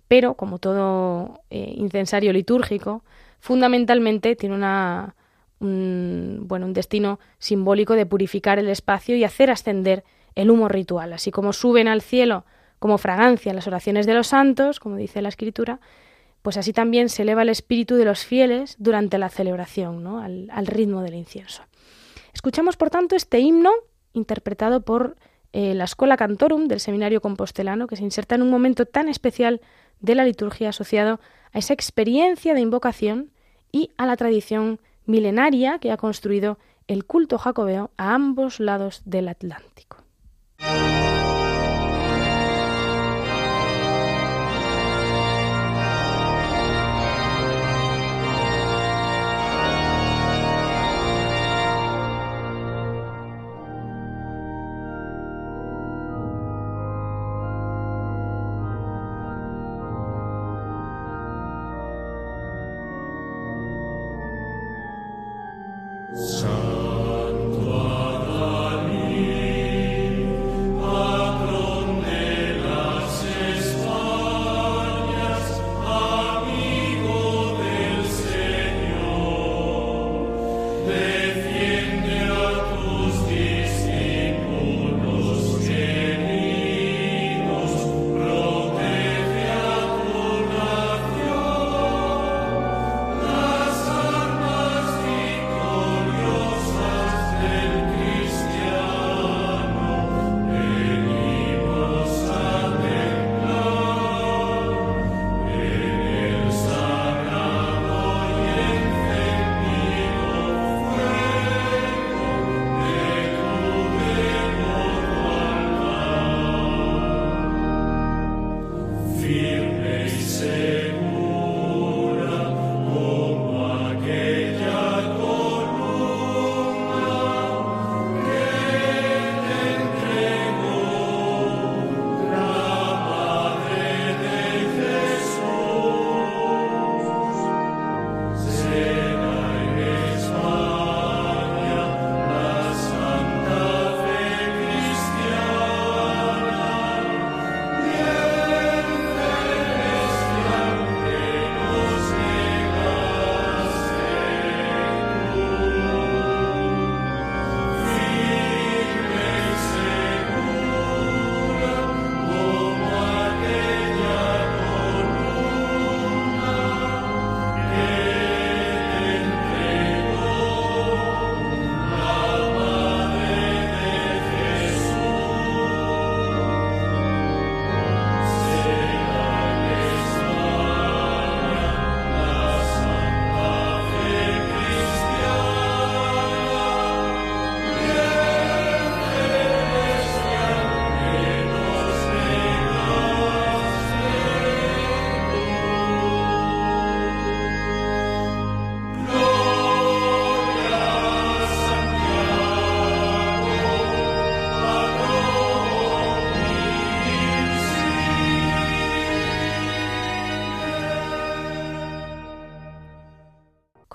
pero 0.07 0.33
como 0.33 0.57
todo 0.57 1.41
eh, 1.49 1.73
incensario 1.77 2.33
litúrgico, 2.33 3.03
fundamentalmente 3.39 4.35
tiene 4.35 4.55
una, 4.55 5.15
un, 5.59 6.41
bueno, 6.43 6.65
un 6.65 6.73
destino 6.73 7.19
simbólico 7.39 7.93
de 7.93 8.05
purificar 8.05 8.59
el 8.59 8.69
espacio 8.69 9.15
y 9.15 9.23
hacer 9.23 9.49
ascender 9.49 10.03
el 10.35 10.49
humo 10.49 10.67
ritual, 10.67 11.13
así 11.13 11.31
como 11.31 11.53
suben 11.53 11.87
al 11.87 12.01
cielo 12.01 12.45
como 12.79 12.97
fragancia 12.97 13.53
las 13.53 13.65
oraciones 13.65 14.05
de 14.05 14.13
los 14.13 14.27
santos, 14.27 14.81
como 14.81 14.97
dice 14.97 15.21
la 15.21 15.29
escritura, 15.29 15.79
pues 16.41 16.57
así 16.57 16.73
también 16.73 17.07
se 17.07 17.21
eleva 17.21 17.43
el 17.43 17.49
espíritu 17.49 17.95
de 17.95 18.03
los 18.03 18.25
fieles 18.25 18.75
durante 18.77 19.17
la 19.17 19.29
celebración, 19.29 20.03
¿no? 20.03 20.19
al, 20.19 20.67
ritmo 20.67 21.01
del 21.01 21.15
incienso. 21.15 21.63
Escuchamos, 22.33 22.75
por 22.75 22.89
tanto, 22.89 23.15
este 23.15 23.39
himno 23.39 23.71
interpretado 24.11 24.81
por 24.81 25.15
eh, 25.53 25.73
la 25.75 25.85
Escola 25.85 26.17
Cantorum 26.17 26.67
del 26.67 26.81
Seminario 26.81 27.21
Compostelano, 27.21 27.87
que 27.87 27.95
se 27.95 28.03
inserta 28.03 28.35
en 28.35 28.41
un 28.41 28.49
momento 28.49 28.85
tan 28.85 29.07
especial 29.07 29.61
de 30.01 30.15
la 30.15 30.25
liturgia 30.25 30.67
asociado 30.67 31.21
a 31.53 31.59
esa 31.59 31.73
experiencia 31.73 32.53
de 32.53 32.59
invocación 32.59 33.31
y 33.71 33.91
a 33.95 34.05
la 34.05 34.17
tradición 34.17 34.81
milenaria 35.05 35.79
que 35.79 35.91
ha 35.91 35.97
construido 35.97 36.59
el 36.87 37.05
culto 37.05 37.37
jacobeo 37.37 37.91
a 37.95 38.13
ambos 38.13 38.59
lados 38.59 39.03
del 39.05 39.29
Atlántico. 39.29 40.02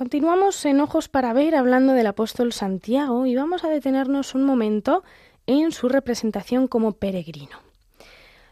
Continuamos 0.09 0.65
en 0.65 0.81
Ojos 0.81 1.11
para 1.11 1.35
Ver 1.35 1.55
hablando 1.55 1.93
del 1.93 2.07
apóstol 2.07 2.55
Santiago 2.55 3.27
y 3.27 3.37
vamos 3.37 3.63
a 3.63 3.69
detenernos 3.69 4.35
un 4.35 4.43
momento 4.43 5.05
en 5.47 5.71
su 5.71 5.87
representación 5.91 6.67
como 6.67 6.93
peregrino. 6.93 7.59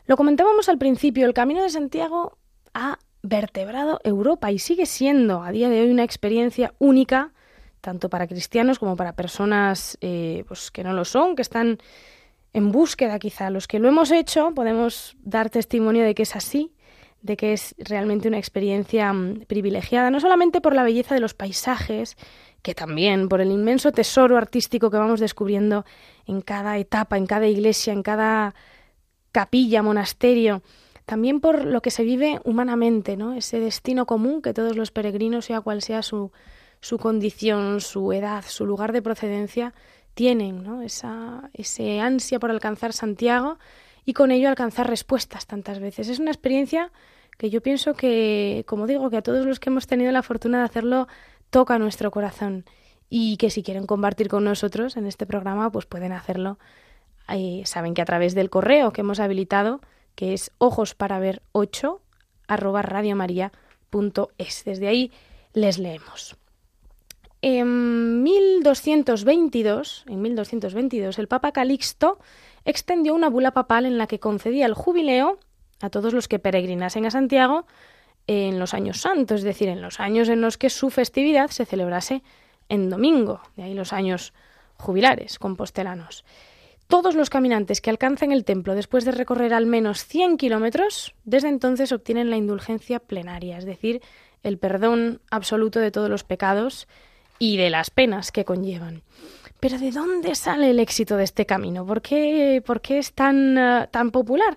Lo 0.05 0.19
comentábamos 0.19 0.69
al 0.69 0.77
principio, 0.77 1.25
el 1.25 1.33
Camino 1.33 1.63
de 1.63 1.71
Santiago 1.71 2.37
ha 2.75 2.99
vertebrado 3.23 4.01
Europa 4.05 4.53
y 4.53 4.59
sigue 4.59 4.85
siendo 4.85 5.43
a 5.43 5.51
día 5.51 5.71
de 5.71 5.81
hoy 5.81 5.91
una 5.91 6.05
experiencia 6.05 6.75
única, 6.79 7.33
tanto 7.81 8.11
para 8.11 8.27
cristianos 8.27 8.79
como 8.79 8.95
para 8.95 9.15
personas 9.15 9.97
eh, 10.03 10.45
pues, 10.49 10.71
que 10.71 10.85
no 10.85 10.93
lo 10.93 11.07
son, 11.07 11.37
que 11.37 11.41
están 11.43 11.79
en 12.53 12.71
búsqueda 12.71 13.19
quizá. 13.19 13.49
Los 13.49 13.67
que 13.67 13.79
lo 13.79 13.89
hemos 13.89 14.11
hecho 14.11 14.53
podemos 14.55 15.17
dar 15.23 15.49
testimonio 15.49 16.05
de 16.05 16.15
que 16.15 16.25
es 16.25 16.37
así, 16.37 16.75
de 17.27 17.37
que 17.37 17.53
es 17.53 17.75
realmente 17.79 18.29
una 18.29 18.39
experiencia 18.39 19.13
mm, 19.13 19.45
privilegiada, 19.47 20.11
no 20.11 20.21
solamente 20.21 20.61
por 20.61 20.75
la 20.75 20.85
belleza 20.85 21.15
de 21.15 21.21
los 21.21 21.35
paisajes, 21.35 22.17
que 22.63 22.75
también 22.75 23.29
por 23.29 23.41
el 23.41 23.51
inmenso 23.51 23.93
tesoro 23.93 24.37
artístico 24.37 24.91
que 24.91 24.97
vamos 24.97 25.21
descubriendo 25.21 25.85
en 26.27 26.41
cada 26.41 26.79
etapa, 26.79 27.19
en 27.19 27.27
cada 27.27 27.47
iglesia, 27.47 27.93
en 27.93 28.03
cada 28.03 28.55
capilla, 29.33 29.83
monasterio, 29.83 30.63
también 31.05 31.41
por 31.41 31.65
lo 31.65 31.83
que 31.83 31.91
se 31.91 32.03
vive 32.03 32.41
humanamente, 32.45 33.17
¿no? 33.17 33.35
Ese 33.35 33.61
destino 33.61 34.07
común 34.07 34.43
que 34.43 34.55
todos 34.55 34.77
los 34.77 34.91
peregrinos, 34.91 35.45
sea 35.45 35.61
cual 35.61 35.83
sea 35.83 36.03
su, 36.03 36.33
su 36.81 36.99
condición, 36.99 37.81
su 37.81 38.13
edad, 38.13 38.45
su 38.47 38.67
lugar 38.67 38.93
de 38.93 39.03
procedencia, 39.03 39.75
tienen, 40.15 40.65
¿no? 40.65 40.83
Esa, 40.83 41.51
ese 41.53 42.01
ansia 42.01 42.41
por 42.41 42.51
alcanzar 42.51 42.93
Santiago 42.93 43.59
y 44.05 44.15
con 44.15 44.31
ello 44.31 44.49
alcanzar 44.49 44.89
respuestas 44.89 45.47
tantas 45.47 45.79
veces. 45.79 46.09
Es 46.09 46.19
una 46.19 46.31
experiencia 46.31 46.91
que 47.37 47.51
yo 47.51 47.63
pienso 47.63 47.95
que, 47.95 48.65
como 48.67 48.87
digo, 48.87 49.11
que 49.11 49.19
a 49.19 49.23
todos 49.23 49.47
los 49.47 49.61
que 49.61 49.71
hemos 49.71 49.87
tenido 49.87 50.13
la 50.13 50.23
fortuna 50.23 50.59
de 50.59 50.65
hacerlo, 50.65 51.09
toca 51.51 51.79
nuestro 51.79 52.11
corazón 52.11 52.65
y 53.09 53.37
que 53.37 53.51
si 53.51 53.63
quieren 53.63 53.87
compartir 53.87 54.29
con 54.29 54.45
nosotros 54.45 54.97
en 54.97 55.07
este 55.07 55.27
programa, 55.27 55.71
pues 55.71 55.87
pueden 55.87 56.13
hacerlo. 56.13 56.59
Eh, 57.29 57.63
saben 57.65 57.95
que 57.95 58.03
a 58.03 58.05
través 58.07 58.35
del 58.35 58.51
correo 58.51 58.93
que 58.93 59.03
hemos 59.03 59.21
habilitado, 59.21 59.81
que 60.15 60.33
es 60.33 60.51
ojos 60.59 60.95
para 60.95 61.19
ver 61.19 61.43
8 61.53 62.01
arroba 62.49 62.83
radiomaria.es. 62.83 64.65
Desde 64.65 64.89
ahí 64.89 65.13
les 65.53 65.79
leemos. 65.79 66.37
En 67.43 68.23
1222, 68.23 70.05
en 70.09 70.23
1222, 70.23 71.19
el 71.19 71.29
Papa 71.29 71.53
Calixto 71.53 72.19
extendió 72.65 73.15
una 73.15 73.29
bula 73.29 73.53
papal 73.53 73.87
en 73.87 73.99
la 73.99 74.07
que 74.07 74.19
concedía 74.19 74.67
el 74.67 74.75
jubileo 74.75 75.39
a 75.81 75.91
todos 75.91 76.13
los 76.13 76.29
que 76.29 76.39
peregrinasen 76.39 77.07
a 77.07 77.11
Santiago 77.11 77.67
en 78.27 78.59
los 78.59 78.75
años 78.75 79.01
santos, 79.01 79.41
es 79.41 79.45
decir, 79.45 79.69
en 79.69 79.83
los 79.83 80.01
años 80.01 80.29
en 80.29 80.41
los 80.41 80.59
que 80.59 80.71
su 80.71 80.91
festividad 80.91 81.51
se 81.51 81.65
celebrase 81.65 82.23
en 82.69 82.91
domingo, 82.91 83.41
de 83.57 83.65
ahí 83.65 83.75
los 83.75 83.93
años 83.93 84.33
jubilares 84.77 85.39
compostelanos. 85.39 86.25
Todos 86.89 87.15
los 87.15 87.31
caminantes 87.31 87.81
que 87.81 87.91
alcancen 87.91 88.31
el 88.31 88.45
templo 88.45 88.75
después 88.75 89.05
de 89.05 89.13
recorrer 89.13 89.55
al 89.55 89.67
menos 89.67 90.05
100 90.05 90.37
kilómetros, 90.37 91.15
desde 91.25 91.49
entonces 91.49 91.93
obtienen 91.93 92.31
la 92.31 92.37
indulgencia 92.37 93.01
plenaria, 93.01 93.59
es 93.59 93.65
decir, 93.65 94.03
el 94.43 94.59
perdón 94.59 95.21
absoluto 95.31 95.81
de 95.81 95.91
todos 95.91 96.09
los 96.09 96.23
pecados 96.23 96.87
y 97.39 97.57
de 97.57 97.71
las 97.71 97.91
penas 97.91 98.31
que 98.31 98.45
conllevan. 98.45 99.03
Pero 99.59 99.79
¿de 99.79 99.91
dónde 99.91 100.35
sale 100.35 100.71
el 100.71 100.79
éxito 100.79 101.17
de 101.17 101.25
este 101.25 101.47
camino? 101.47 101.85
¿Por 101.85 102.03
qué, 102.03 102.63
por 102.65 102.81
qué 102.81 102.99
es 102.99 103.13
tan, 103.13 103.59
eh, 103.59 103.89
tan 103.91 104.11
popular? 104.11 104.57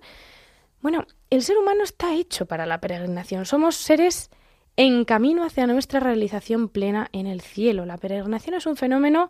Bueno, 0.81 1.05
el 1.29 1.41
ser 1.41 1.57
humano 1.57 1.83
está 1.83 2.13
hecho 2.15 2.45
para 2.45 2.65
la 2.65 2.79
peregrinación. 2.79 3.45
Somos 3.45 3.75
seres 3.75 4.29
en 4.77 5.03
camino 5.03 5.43
hacia 5.43 5.67
nuestra 5.67 5.99
realización 5.99 6.69
plena 6.69 7.09
en 7.11 7.27
el 7.27 7.41
cielo. 7.41 7.85
La 7.85 7.97
peregrinación 7.97 8.55
es 8.55 8.65
un 8.65 8.77
fenómeno 8.77 9.29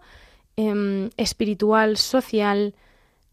em, 0.55 1.09
espiritual, 1.17 1.97
social, 1.97 2.75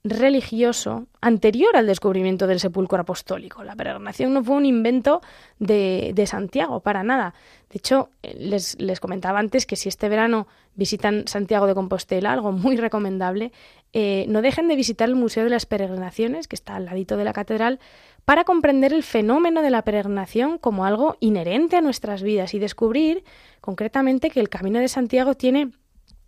religioso 0.09 1.07
anterior 1.21 1.77
al 1.77 1.87
descubrimiento 1.87 2.47
del 2.47 2.61
sepulcro 2.61 3.01
apostólico. 3.01 3.65
La 3.65 3.75
peregrinación 3.75 4.33
no 4.33 4.43
fue 4.43 4.57
un 4.57 4.65
invento 4.65 5.21
de, 5.59 6.25
Santiago, 6.27 6.81
para 6.81 7.03
nada. 7.03 7.35
De 7.71 7.79
hecho, 7.79 8.11
les, 8.23 8.81
les, 8.81 9.01
comentaba 9.01 9.39
antes 9.39 9.67
que 9.67 9.77
si 9.77 9.89
este 9.89 10.09
verano 10.09 10.47
visitan 10.75 11.27
Santiago 11.27 11.67
de 11.67 11.75
Compostela, 11.75 12.33
algo 12.33 12.53
muy 12.53 12.77
recomendable, 12.77 13.53
eh, 13.93 14.27
no 14.29 14.43
dejen 14.43 14.69
de 14.69 14.77
visitar 14.77 15.09
el 15.09 15.17
Museo 15.17 15.45
de 15.45 15.51
las 15.51 15.67
Peregrinaciones, 15.67 16.49
que 16.49 16.57
está 16.57 16.77
al 16.77 16.85
ladito 16.85 17.17
de 17.17 17.25
la 17.25 17.33
catedral, 17.33 17.81
para 18.27 18.43
comprender 18.43 18.93
el 18.93 19.05
fenómeno 19.05 19.63
de 19.63 19.71
la 19.71 19.83
peregrinación 19.83 20.59
como 20.59 20.85
algo 20.85 21.17
inherente 21.21 21.77
a 21.77 21.81
nuestras 21.81 22.23
vidas 22.23 22.55
y 22.55 22.59
descubrir 22.59 23.25
concretamente 23.61 24.31
que 24.31 24.41
el 24.41 24.49
Camino 24.49 24.81
de 24.81 24.89
Santiago 24.89 25.35
tiene 25.35 25.71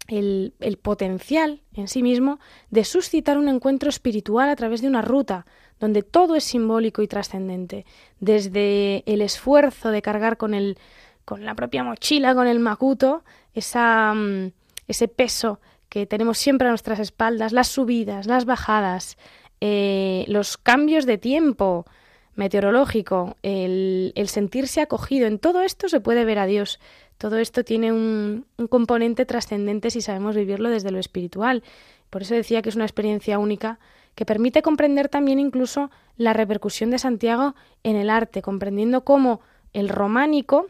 el, 0.06 0.78
potencial 0.80 1.60
en 1.74 1.88
sí 1.88 2.04
mismo 2.04 2.38
de 2.70 2.84
suscitar 2.84 3.36
un 3.36 3.48
encuentro 3.48 3.90
espiritual 3.90 4.48
a 4.48 4.54
través 4.54 4.80
de 4.80 4.86
una 4.86 5.02
ruta 5.02 5.44
donde 5.80 6.02
todo 6.02 6.36
es 6.36 6.44
simbólico 6.44 7.02
y 7.02 7.08
trascendente, 7.08 7.84
desde 8.20 9.02
el 9.12 9.20
esfuerzo 9.20 9.90
de 9.90 10.00
cargar 10.00 10.36
con 10.36 10.54
el 10.54 10.78
con 11.24 11.44
la 11.44 11.54
propia 11.54 11.84
mochila, 11.84 12.34
con 12.34 12.46
el 12.46 12.58
macuto, 12.58 13.22
mm, 13.54 14.46
ese 14.86 15.08
peso 15.08 15.60
que 15.88 16.06
tenemos 16.06 16.38
siempre 16.38 16.68
a 16.68 16.70
nuestras 16.70 17.00
espaldas, 17.00 17.52
las 17.52 17.68
subidas, 17.68 18.26
las 18.26 18.46
bajadas, 18.46 19.18
eh, 19.60 20.24
los 20.28 20.56
cambios 20.56 21.06
de 21.06 21.18
tiempo 21.18 21.86
meteorológico, 22.34 23.36
el, 23.42 24.12
el 24.14 24.28
sentirse 24.28 24.80
acogido, 24.80 25.26
en 25.26 25.38
todo 25.38 25.62
esto 25.62 25.88
se 25.88 26.00
puede 26.00 26.24
ver 26.24 26.38
a 26.38 26.46
Dios 26.46 26.78
todo 27.18 27.38
esto 27.38 27.64
tiene 27.64 27.92
un, 27.92 28.46
componente 28.70 29.26
trascendente 29.26 29.90
si 29.90 30.00
sabemos 30.00 30.36
vivirlo 30.36 30.70
desde 30.70 30.92
lo 30.92 31.00
espiritual. 31.00 31.64
Por 32.10 32.22
eso 32.22 32.34
decía 32.34 32.62
que 32.62 32.68
es 32.68 32.76
una 32.76 32.84
experiencia 32.84 33.40
única 33.40 33.80
que 34.14 34.24
permite 34.24 34.62
comprender 34.62 35.08
también 35.08 35.40
incluso 35.40 35.90
la 36.16 36.32
repercusión 36.32 36.90
de 36.90 36.98
Santiago 36.98 37.54
en 37.82 37.96
el 37.96 38.08
arte, 38.08 38.40
comprendiendo 38.40 39.04
cómo 39.04 39.40
el 39.72 39.88
románico, 39.88 40.66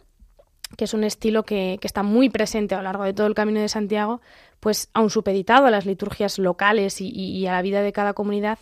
que 0.76 0.84
es 0.84 0.94
un 0.94 1.04
estilo 1.04 1.44
que, 1.44 1.78
está 1.82 2.02
muy 2.02 2.30
presente 2.30 2.74
a 2.74 2.78
lo 2.78 2.84
largo 2.84 3.04
de 3.04 3.12
todo 3.12 3.26
el 3.26 3.34
camino 3.34 3.60
de 3.60 3.68
Santiago, 3.68 4.20
pues 4.60 4.90
aun 4.94 5.10
supeditado 5.10 5.66
a 5.66 5.70
las 5.70 5.86
liturgias 5.86 6.38
locales 6.38 7.00
y 7.00 7.46
a 7.46 7.52
la 7.52 7.62
vida 7.62 7.82
de 7.82 7.92
cada 7.92 8.12
comunidad, 8.12 8.58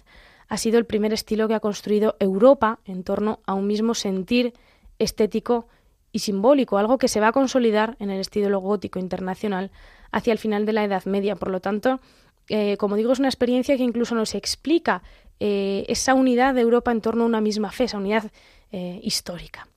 ha 0.49 0.57
sido 0.57 0.79
el 0.79 0.87
primer 0.87 1.13
estilo 1.13 1.49
que 1.49 1.55
ha 1.55 1.61
construido 1.61 2.17
Europa 2.21 2.79
en 2.85 3.03
torno 3.03 3.41
a 3.47 3.55
un 3.55 3.67
mismo 3.67 3.95
sentir 3.95 4.55
estético 4.99 5.67
y 6.13 6.21
simbólico, 6.21 6.79
algo 6.79 6.99
que 6.99 7.09
se 7.09 7.21
va 7.21 7.29
a 7.29 7.33
consolidar 7.33 7.97
en 7.99 8.11
el 8.11 8.21
estilo 8.21 8.59
gótico 8.61 8.99
internacional 8.99 9.71
hacia 10.13 10.33
el 10.33 10.39
final 10.39 10.65
de 10.65 10.73
la 10.73 10.85
Edad 10.85 11.05
Media. 11.05 11.37
Por 11.37 11.51
lo 11.51 11.61
tanto, 11.61 12.01
eh, 12.49 12.77
como 12.77 12.97
digo, 12.97 13.13
es 13.13 13.19
una 13.19 13.29
experiencia 13.29 13.77
que 13.77 13.83
incluso 13.83 14.15
nos 14.15 14.35
explica 14.35 15.03
eh, 15.41 15.85
esa 15.89 16.15
unidad 16.15 16.55
de 16.55 16.63
Europa 16.63 16.93
en 16.93 17.01
torno 17.01 17.25
a 17.25 17.27
una 17.27 17.41
misma 17.41 17.71
fe, 17.71 17.85
esa 17.85 17.99
unidad 17.99 18.31
eh, 18.73 19.01
histórica. 19.03 19.69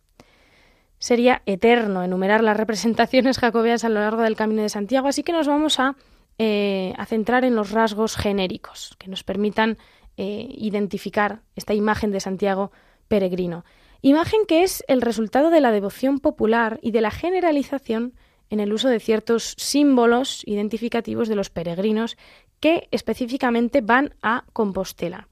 Sería 1.00 1.42
eterno 1.46 2.04
enumerar 2.04 2.44
las 2.44 2.58
representaciones 2.58 3.40
jacobeas 3.40 3.84
a 3.84 3.90
lo 3.90 4.00
largo 4.00 4.22
del 4.22 4.36
Camino 4.36 4.62
de 4.62 4.70
Santiago, 4.70 5.08
así 5.08 5.24
que 5.24 5.32
nos 5.32 5.48
vamos 5.48 5.80
a, 5.80 5.96
a 6.38 7.06
centrar 7.06 7.46
en 7.46 7.56
los 7.56 7.72
rasgos 7.72 8.16
genéricos 8.16 8.96
que 9.00 9.10
nos 9.10 9.24
permitan 9.24 9.78
identificar 10.18 11.40
esta 11.56 11.74
imagen 11.74 12.12
de 12.12 12.20
Santiago 12.20 12.74
peregrino. 13.08 13.64
Imagen 14.02 14.42
que 14.46 14.64
es 14.64 14.84
el 14.90 15.02
resultado 15.02 15.50
de 15.50 15.62
la 15.62 15.72
devoción 15.72 16.20
popular 16.20 16.80
y 16.82 16.92
de 16.92 17.00
la 17.00 17.12
generalización 17.12 18.14
en 18.50 18.60
el 18.60 18.74
uso 18.74 18.90
de 18.90 19.00
ciertos 19.00 19.56
símbolos 19.58 20.44
identificativos 20.46 21.30
de 21.30 21.36
los 21.36 21.50
peregrinos 21.50 22.18
que 22.60 22.90
específicamente 22.92 23.80
van 23.82 24.14
a 24.22 24.44
Compostela. 24.52 25.29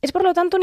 Es 0.00 0.12
por 0.12 0.22
lo 0.22 0.32
tanto 0.32 0.58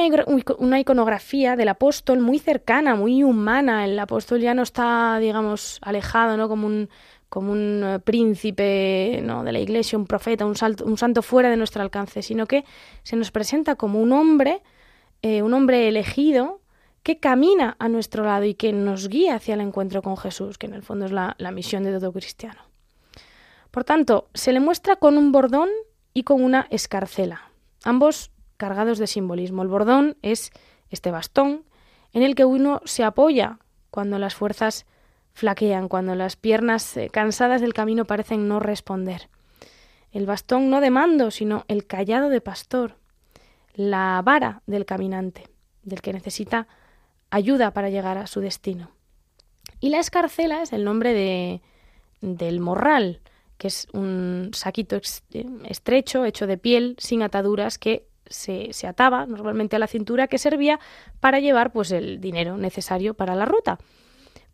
una 0.59 0.79
iconografía 0.79 1.57
del 1.57 1.67
apóstol 1.67 2.19
muy 2.19 2.39
cercana, 2.39 2.95
muy 2.95 3.21
humana. 3.21 3.83
El 3.83 3.99
apóstol 3.99 4.39
ya 4.39 4.53
no 4.53 4.63
está, 4.63 5.19
digamos, 5.19 5.79
alejado, 5.81 6.37
¿no? 6.37 6.47
Como 6.47 6.67
un, 6.67 6.89
como 7.27 7.51
un 7.51 7.81
eh, 7.83 7.99
príncipe 7.99 9.19
¿no? 9.23 9.43
de 9.43 9.51
la 9.51 9.59
iglesia, 9.59 9.97
un 9.97 10.07
profeta, 10.07 10.45
un, 10.45 10.55
santo 10.55 11.21
fuera 11.21 11.49
de 11.49 11.57
nuestro 11.57 11.81
alcance, 11.81 12.21
sino 12.21 12.45
que 12.45 12.63
se 13.03 13.17
nos 13.17 13.31
presenta 13.31 13.75
como 13.75 13.99
un 13.99 14.13
hombre, 14.13 14.61
eh, 15.21 15.41
un 15.41 15.53
hombre 15.53 15.89
elegido, 15.89 16.61
que 17.03 17.19
camina 17.19 17.75
a 17.77 17.89
nuestro 17.89 18.23
lado 18.23 18.45
y 18.45 18.55
que 18.55 18.71
nos 18.71 19.09
guía 19.09 19.35
hacia 19.35 19.53
el 19.53 19.61
encuentro 19.61 20.01
con 20.01 20.15
Jesús, 20.15 20.57
que 20.57 20.65
en 20.65 20.73
el 20.73 20.81
fondo 20.81 21.05
es 21.05 21.11
la, 21.11 21.35
misión 21.51 21.83
de 21.83 21.99
todo 21.99 22.13
cristiano. 22.13 22.61
Por 23.69 23.83
tanto, 23.83 24.29
se 24.33 24.53
le 24.53 24.59
muestra 24.59 24.95
con 24.95 25.17
un 25.17 25.31
bordón 25.31 25.69
y 26.13 26.23
con 26.23 26.41
una 26.41 26.67
escarcela, 26.71 27.49
ambos 27.83 28.31
cargados 28.57 28.97
de 28.97 29.07
simbolismo. 29.07 29.61
El 29.61 29.67
bordón 29.67 30.17
es 30.21 30.51
este 30.89 31.11
bastón 31.11 31.63
en 32.13 32.23
el 32.23 32.35
que 32.35 32.45
uno 32.45 32.81
se 32.85 33.03
apoya 33.03 33.59
cuando 33.91 34.19
las 34.19 34.35
fuerzas 34.35 34.85
flaquean, 35.33 35.89
cuando 35.89 36.15
las 36.15 36.35
piernas 36.35 36.95
eh, 36.97 37.09
cansadas 37.11 37.61
del 37.61 37.73
camino 37.73 38.05
parecen 38.05 38.47
no 38.47 38.59
responder. 38.59 39.29
El 40.11 40.25
bastón 40.25 40.69
no 40.69 40.79
de 40.79 40.91
mando, 40.91 41.29
sino 41.29 41.65
el 41.67 41.85
callado 41.85 42.29
de 42.29 42.39
pastor, 42.39 42.95
la 43.73 44.21
vara 44.23 44.61
del 44.65 44.85
caminante, 44.85 45.49
del 45.83 46.01
que 46.01 46.13
necesita 46.13 46.67
ayuda 47.29 47.71
para 47.71 47.89
llegar 47.89 48.17
a 48.17 48.27
su 48.27 48.39
destino. 48.39 48.91
Y 49.81 49.89
la 49.89 49.99
escarcela 49.99 50.61
es 50.61 50.71
el 50.71 50.85
nombre 50.85 51.13
de 51.13 51.61
del 52.21 52.59
morral, 52.59 53.19
que 53.57 53.67
es 53.67 53.87
un 53.93 54.51
saquito 54.53 54.99
estrecho, 55.65 56.25
hecho 56.25 56.47
de 56.47 56.57
piel, 56.57 56.95
sin 56.97 57.21
ataduras, 57.21 57.77
que 57.77 58.07
se, 58.27 58.71
ataba 58.87 59.25
normalmente 59.25 59.75
a 59.75 59.79
la 59.79 59.87
cintura, 59.87 60.27
que 60.27 60.37
servía 60.37 60.79
para 61.19 61.39
llevar 61.39 61.71
pues, 61.71 61.91
el 61.91 62.19
dinero 62.19 62.57
necesario 62.57 63.13
para 63.13 63.35
la 63.35 63.45
ruta. 63.45 63.79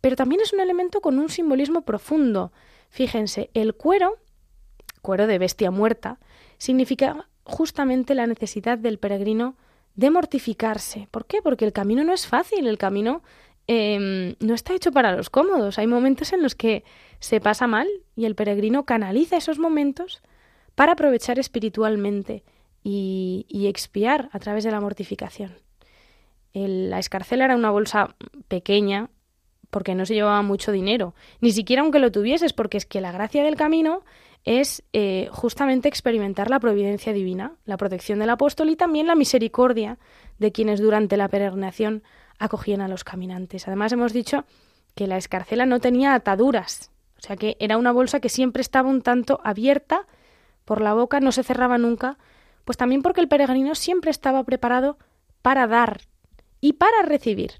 Pero 0.00 0.16
también 0.16 0.40
es 0.40 0.52
un 0.52 0.60
elemento 0.60 1.00
con 1.00 1.18
un 1.18 1.28
simbolismo 1.28 1.82
profundo. 1.82 2.52
Fíjense, 2.90 3.50
el 3.54 3.74
cuero, 3.74 4.18
cuero 5.00 5.26
de 5.26 5.38
bestia 5.38 5.70
muerta, 5.70 6.18
significa 6.58 7.28
justamente 7.44 8.14
la 8.14 8.26
necesidad 8.26 8.78
del 8.78 8.98
peregrino 8.98 9.56
de 9.94 10.10
mortificarse. 10.10 11.08
¿Por 11.10 11.26
qué? 11.26 11.42
Porque 11.42 11.64
el 11.64 11.72
camino 11.72 12.04
no 12.04 12.12
es 12.12 12.26
fácil, 12.26 12.66
el 12.66 12.78
camino 12.78 13.22
Em, 13.68 14.34
no 14.40 14.54
está 14.54 14.74
hecho 14.74 14.92
para 14.92 15.14
los 15.16 15.30
cómodos. 15.30 15.78
Hay 15.78 15.86
momentos 15.86 16.32
en 16.32 16.42
los 16.42 16.54
que 16.54 16.84
se 17.20 17.40
pasa 17.40 17.66
mal 17.66 17.88
y 18.16 18.24
el 18.24 18.34
peregrino 18.34 18.84
canaliza 18.84 19.36
esos 19.36 19.58
momentos 19.58 20.20
para 20.74 20.92
aprovechar 20.92 21.38
espiritualmente 21.38 22.42
y, 22.82 23.66
expiar 23.68 24.28
a 24.32 24.38
través 24.38 24.64
de 24.64 24.70
la 24.70 24.80
mortificación. 24.80 25.56
la 26.52 26.98
escarcela 26.98 27.44
era 27.44 27.56
una 27.56 27.70
bolsa 27.70 28.14
pequeña 28.48 29.10
porque 29.70 29.94
no 29.94 30.04
se 30.04 30.14
llevaba 30.14 30.42
mucho 30.42 30.70
dinero, 30.70 31.14
ni 31.40 31.50
siquiera 31.50 31.80
aunque 31.80 31.98
lo 31.98 32.12
tuvieses, 32.12 32.52
porque 32.52 32.76
es 32.76 32.84
que 32.84 33.00
la 33.00 33.10
gracia 33.10 33.42
del 33.42 33.56
camino 33.56 34.02
es 34.44 34.82
eh, 34.92 35.28
justamente 35.32 35.88
experimentar 35.88 36.50
la 36.50 36.60
providencia 36.60 37.12
divina, 37.12 37.54
la 37.64 37.76
protección 37.76 38.18
del 38.18 38.30
apóstol 38.30 38.68
y 38.68 38.76
también 38.76 39.06
la 39.06 39.14
misericordia 39.14 39.98
de 40.38 40.52
quienes 40.52 40.80
durante 40.80 41.16
la 41.16 41.28
peregrinación 41.28 42.02
acogían 42.38 42.80
a 42.80 42.88
los 42.88 43.04
caminantes. 43.04 43.66
Además 43.68 43.92
hemos 43.92 44.12
dicho 44.12 44.44
que 44.94 45.06
la 45.06 45.16
escarcela 45.16 45.64
no 45.64 45.80
tenía 45.80 46.14
ataduras, 46.14 46.90
o 47.18 47.22
sea 47.22 47.36
que 47.36 47.56
era 47.60 47.78
una 47.78 47.92
bolsa 47.92 48.20
que 48.20 48.28
siempre 48.28 48.60
estaba 48.60 48.90
un 48.90 49.00
tanto 49.00 49.40
abierta 49.44 50.06
por 50.64 50.80
la 50.80 50.92
boca, 50.92 51.20
no 51.20 51.32
se 51.32 51.44
cerraba 51.44 51.78
nunca, 51.78 52.18
pues 52.64 52.76
también 52.76 53.02
porque 53.02 53.20
el 53.20 53.28
peregrino 53.28 53.74
siempre 53.74 54.10
estaba 54.10 54.42
preparado 54.44 54.98
para 55.42 55.66
dar 55.66 56.02
y 56.60 56.74
para 56.74 57.02
recibir. 57.02 57.52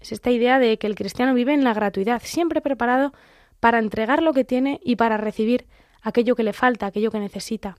Es 0.00 0.12
esta 0.12 0.30
idea 0.30 0.58
de 0.58 0.78
que 0.78 0.86
el 0.86 0.94
cristiano 0.94 1.34
vive 1.34 1.54
en 1.54 1.64
la 1.64 1.74
gratuidad, 1.74 2.22
siempre 2.24 2.60
preparado 2.60 3.12
para 3.60 3.78
entregar 3.78 4.22
lo 4.22 4.32
que 4.32 4.44
tiene 4.44 4.80
y 4.82 4.96
para 4.96 5.16
recibir 5.16 5.66
aquello 6.02 6.36
que 6.36 6.42
le 6.42 6.52
falta, 6.52 6.86
aquello 6.86 7.10
que 7.10 7.18
necesita. 7.18 7.78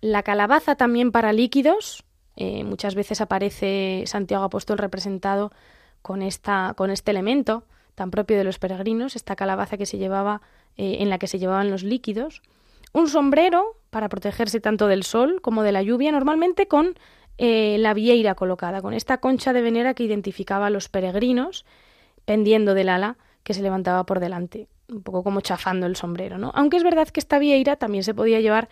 La 0.00 0.22
calabaza 0.22 0.76
también 0.76 1.12
para 1.12 1.32
líquidos, 1.32 2.04
eh, 2.36 2.64
muchas 2.64 2.94
veces 2.94 3.20
aparece 3.20 4.04
Santiago 4.06 4.44
Apóstol 4.44 4.78
representado 4.78 5.52
con, 6.02 6.22
esta, 6.22 6.74
con 6.76 6.90
este 6.90 7.10
elemento 7.10 7.64
tan 7.94 8.10
propio 8.10 8.38
de 8.38 8.44
los 8.44 8.58
peregrinos, 8.58 9.14
esta 9.14 9.36
calabaza 9.36 9.76
que 9.76 9.84
se 9.84 9.98
llevaba, 9.98 10.40
eh, 10.76 10.98
en 11.00 11.10
la 11.10 11.18
que 11.18 11.26
se 11.26 11.38
llevaban 11.38 11.70
los 11.70 11.82
líquidos. 11.82 12.40
Un 12.92 13.08
sombrero 13.08 13.76
para 13.90 14.08
protegerse 14.08 14.60
tanto 14.60 14.86
del 14.86 15.02
sol 15.02 15.40
como 15.42 15.62
de 15.62 15.72
la 15.72 15.82
lluvia, 15.82 16.12
normalmente 16.12 16.68
con 16.68 16.96
eh, 17.38 17.76
la 17.78 17.94
vieira 17.94 18.34
colocada, 18.34 18.82
con 18.82 18.94
esta 18.94 19.18
concha 19.18 19.52
de 19.52 19.62
venera 19.62 19.94
que 19.94 20.04
identificaba 20.04 20.66
a 20.66 20.70
los 20.70 20.88
peregrinos, 20.88 21.64
pendiendo 22.24 22.74
del 22.74 22.88
ala 22.88 23.16
que 23.42 23.54
se 23.54 23.62
levantaba 23.62 24.04
por 24.04 24.20
delante, 24.20 24.68
un 24.88 25.02
poco 25.02 25.22
como 25.22 25.40
chafando 25.40 25.86
el 25.86 25.96
sombrero, 25.96 26.38
¿no? 26.38 26.52
Aunque 26.54 26.76
es 26.76 26.82
verdad 26.82 27.08
que 27.08 27.20
esta 27.20 27.38
vieira 27.38 27.76
también 27.76 28.04
se 28.04 28.14
podía 28.14 28.40
llevar 28.40 28.68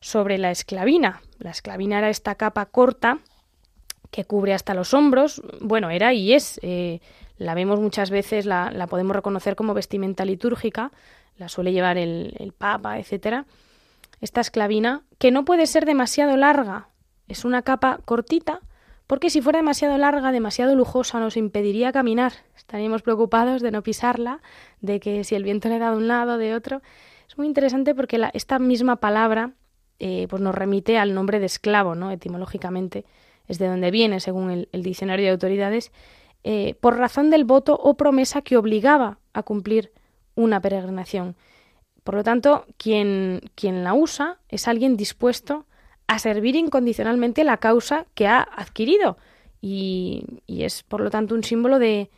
sobre 0.00 0.38
la 0.38 0.50
esclavina. 0.50 1.22
La 1.38 1.50
esclavina 1.50 1.98
era 1.98 2.10
esta 2.10 2.34
capa 2.34 2.66
corta 2.66 3.18
que 4.10 4.24
cubre 4.24 4.54
hasta 4.54 4.74
los 4.74 4.94
hombros. 4.94 5.42
Bueno, 5.60 5.90
era 5.90 6.12
y 6.12 6.34
es. 6.34 6.60
Eh, 6.62 7.00
la 7.36 7.54
vemos 7.54 7.80
muchas 7.80 8.10
veces, 8.10 8.46
la, 8.46 8.86
podemos 8.88 9.16
reconocer 9.16 9.56
como 9.56 9.74
vestimenta 9.74 10.24
litúrgica, 10.24 10.92
la 11.36 11.48
suele 11.48 11.72
llevar 11.72 11.98
el, 11.98 12.52
Papa, 12.56 12.98
etcétera. 12.98 13.46
Esta 14.20 14.40
esclavina, 14.40 15.02
que 15.18 15.30
no 15.30 15.44
puede 15.44 15.66
ser 15.66 15.84
demasiado 15.84 16.36
larga, 16.36 16.88
es 17.28 17.44
una 17.44 17.62
capa 17.62 18.00
cortita, 18.04 18.60
porque 19.06 19.28
si 19.28 19.42
fuera 19.42 19.58
demasiado 19.58 19.98
larga, 19.98 20.32
demasiado 20.32 20.74
lujosa, 20.74 21.20
nos 21.20 21.36
impediría 21.36 21.92
caminar. 21.92 22.32
Estaríamos 22.56 23.02
preocupados 23.02 23.60
de 23.60 23.70
no 23.70 23.82
pisarla, 23.82 24.40
de 24.80 25.00
que 25.00 25.24
si 25.24 25.34
el 25.34 25.44
viento 25.44 25.68
le 25.68 25.78
da 25.78 25.90
de 25.90 25.96
un 25.96 26.08
lado, 26.08 26.38
de 26.38 26.54
otro. 26.54 26.80
Es 27.28 27.36
muy 27.36 27.46
interesante 27.46 27.94
porque 27.94 28.30
esta 28.32 28.58
misma 28.58 28.96
palabra 28.96 29.52
eh, 29.98 30.26
pues 30.28 30.40
nos 30.40 30.54
remite 30.54 30.98
al 30.98 31.14
nombre 31.14 31.38
de 31.38 31.46
esclavo, 31.46 31.94
¿no? 31.94 32.10
Etimológicamente 32.10 33.04
es 33.46 33.58
de 33.58 33.68
donde 33.68 33.90
viene, 33.90 34.20
según 34.20 34.50
el, 34.50 34.82
diccionario 34.82 35.26
de 35.26 35.32
autoridades, 35.32 35.92
eh, 36.44 36.74
por 36.80 36.96
razón 36.96 37.30
del 37.30 37.44
voto 37.44 37.74
o 37.74 37.94
promesa 37.94 38.42
que 38.42 38.56
obligaba 38.56 39.18
a 39.32 39.42
cumplir 39.42 39.92
una 40.34 40.60
peregrinación. 40.60 41.36
Por 42.02 42.14
lo 42.14 42.24
tanto, 42.24 42.66
quien, 42.76 43.40
quien 43.54 43.84
la 43.84 43.94
usa 43.94 44.38
es 44.48 44.68
alguien 44.68 44.96
dispuesto 44.96 45.66
a 46.06 46.18
servir 46.18 46.54
incondicionalmente 46.54 47.44
la 47.44 47.56
causa 47.56 48.06
que 48.14 48.26
ha 48.26 48.42
adquirido 48.42 49.16
y, 49.60 50.24
y 50.46 50.64
es, 50.64 50.82
por 50.82 51.00
lo 51.00 51.10
tanto, 51.10 51.34
un 51.34 51.42
símbolo 51.42 51.78
de, 51.78 52.10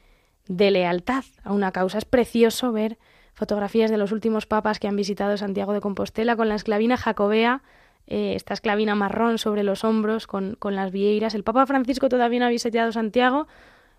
de 0.49 0.71
lealtad 0.71 1.25
a 1.45 1.53
una 1.53 1.73
causa. 1.73 1.99
Es 1.99 2.05
precioso 2.05 2.73
ver 2.73 2.99
fotografías 3.35 3.91
de 3.91 3.99
los 3.99 4.13
últimos 4.13 4.47
papas 4.47 4.79
que 4.79 4.89
han 4.89 4.97
visitado 4.97 5.37
Santiago 5.37 5.73
de 5.73 5.81
Compostela 5.81 6.37
con 6.37 6.49
la 6.49 6.55
esclavina 6.55 6.97
jacobea, 6.97 7.63
eh, 8.07 8.35
esta 8.35 8.55
esclavina 8.55 8.95
marrón 8.95 9.39
sobre 9.39 9.63
los 9.63 9.85
hombros 9.85 10.27
con, 10.27 10.57
las 10.63 10.91
vieiras. 10.91 11.35
El 11.35 11.45
Papa 11.45 11.67
Francisco 11.67 12.09
todavía 12.09 12.41
no 12.41 12.47
ha 12.47 12.51
visitado 12.51 12.93
Santiago. 12.93 13.47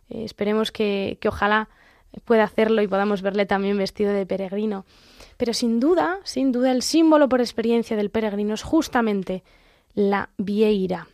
Eh, 0.10 0.23
esperemos 0.23 0.71
que, 0.71 1.17
que 1.21 1.27
ojalá 1.27 1.69
pueda 2.26 2.43
hacerlo 2.43 2.82
y 2.82 2.88
podamos 2.88 3.22
verle 3.22 3.46
también 3.46 3.78
vestido 3.78 4.12
de 4.12 4.26
peregrino. 4.26 4.86
Pero 5.38 5.54
sin 5.54 5.80
duda, 5.80 6.20
sin 6.24 6.52
duda, 6.52 6.72
el 6.72 6.82
símbolo 6.82 7.30
por 7.30 7.41
experiencia 7.41 7.96
del 7.96 8.10
peregrino 8.10 8.54
es 8.54 8.63
justamente 8.63 9.43
la 9.93 10.30
vieira. 10.38 11.08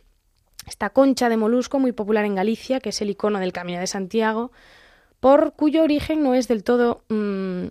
Esta 0.66 0.90
concha 0.90 1.28
de 1.28 1.36
molusco 1.36 1.78
muy 1.78 1.92
popular 1.92 2.24
en 2.24 2.34
Galicia, 2.34 2.80
que 2.80 2.88
es 2.88 3.00
el 3.02 3.10
icono 3.10 3.38
del 3.38 3.52
Camino 3.52 3.80
de 3.80 3.86
Santiago, 3.86 4.50
por 5.20 5.54
cuyo 5.54 5.82
origen 5.82 6.22
no 6.22 6.34
es 6.34 6.48
del 6.48 6.64
todo 6.64 7.02
mm, 7.08 7.66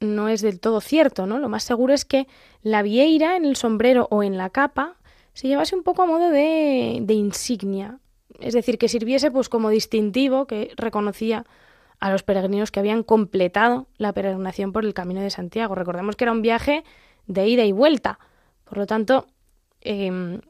no 0.00 0.28
es 0.28 0.42
del 0.42 0.60
todo 0.60 0.80
cierto, 0.80 1.26
¿no? 1.26 1.38
Lo 1.38 1.48
más 1.48 1.64
seguro 1.64 1.94
es 1.94 2.04
que 2.04 2.26
la 2.62 2.82
vieira 2.82 3.36
en 3.36 3.44
el 3.44 3.56
sombrero 3.56 4.06
o 4.10 4.22
en 4.22 4.36
la 4.36 4.50
capa 4.50 4.96
se 5.32 5.48
llevase 5.48 5.74
un 5.74 5.82
poco 5.82 6.02
a 6.02 6.06
modo 6.06 6.30
de, 6.30 6.98
de 7.02 7.14
insignia, 7.14 7.98
es 8.40 8.54
decir, 8.54 8.78
que 8.78 8.88
sirviese 8.88 9.30
pues 9.30 9.48
como 9.48 9.70
distintivo 9.70 10.46
que 10.46 10.72
reconocía 10.76 11.46
a 12.00 12.10
los 12.10 12.22
peregrinos 12.22 12.70
que 12.70 12.80
habían 12.80 13.02
completado 13.02 13.86
la 13.96 14.12
peregrinación 14.12 14.72
por 14.72 14.84
el 14.84 14.94
Camino 14.94 15.20
de 15.20 15.30
Santiago. 15.30 15.74
Recordemos 15.74 16.16
que 16.16 16.24
era 16.24 16.32
un 16.32 16.42
viaje 16.42 16.84
de 17.26 17.46
ida 17.48 17.64
y 17.64 17.72
vuelta, 17.72 18.18
por 18.64 18.78
lo 18.78 18.86
tanto, 18.86 19.26
em, 19.80 20.40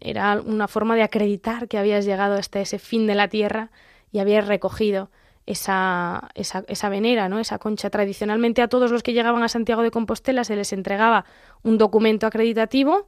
era 0.00 0.40
una 0.44 0.68
forma 0.68 0.94
de 0.94 1.02
acreditar 1.02 1.68
que 1.68 1.78
habías 1.78 2.04
llegado 2.04 2.34
hasta 2.34 2.60
ese 2.60 2.78
fin 2.78 3.06
de 3.06 3.14
la 3.14 3.28
tierra 3.28 3.70
y 4.12 4.18
habías 4.18 4.46
recogido 4.46 5.10
esa, 5.46 6.28
esa, 6.34 6.64
esa, 6.68 6.88
venera, 6.88 7.28
¿no? 7.28 7.38
esa 7.38 7.58
concha. 7.58 7.90
Tradicionalmente 7.90 8.62
a 8.62 8.68
todos 8.68 8.90
los 8.90 9.02
que 9.02 9.12
llegaban 9.12 9.42
a 9.42 9.48
Santiago 9.48 9.82
de 9.82 9.90
Compostela 9.90 10.44
se 10.44 10.56
les 10.56 10.72
entregaba 10.72 11.24
un 11.62 11.78
documento 11.78 12.26
acreditativo, 12.26 13.06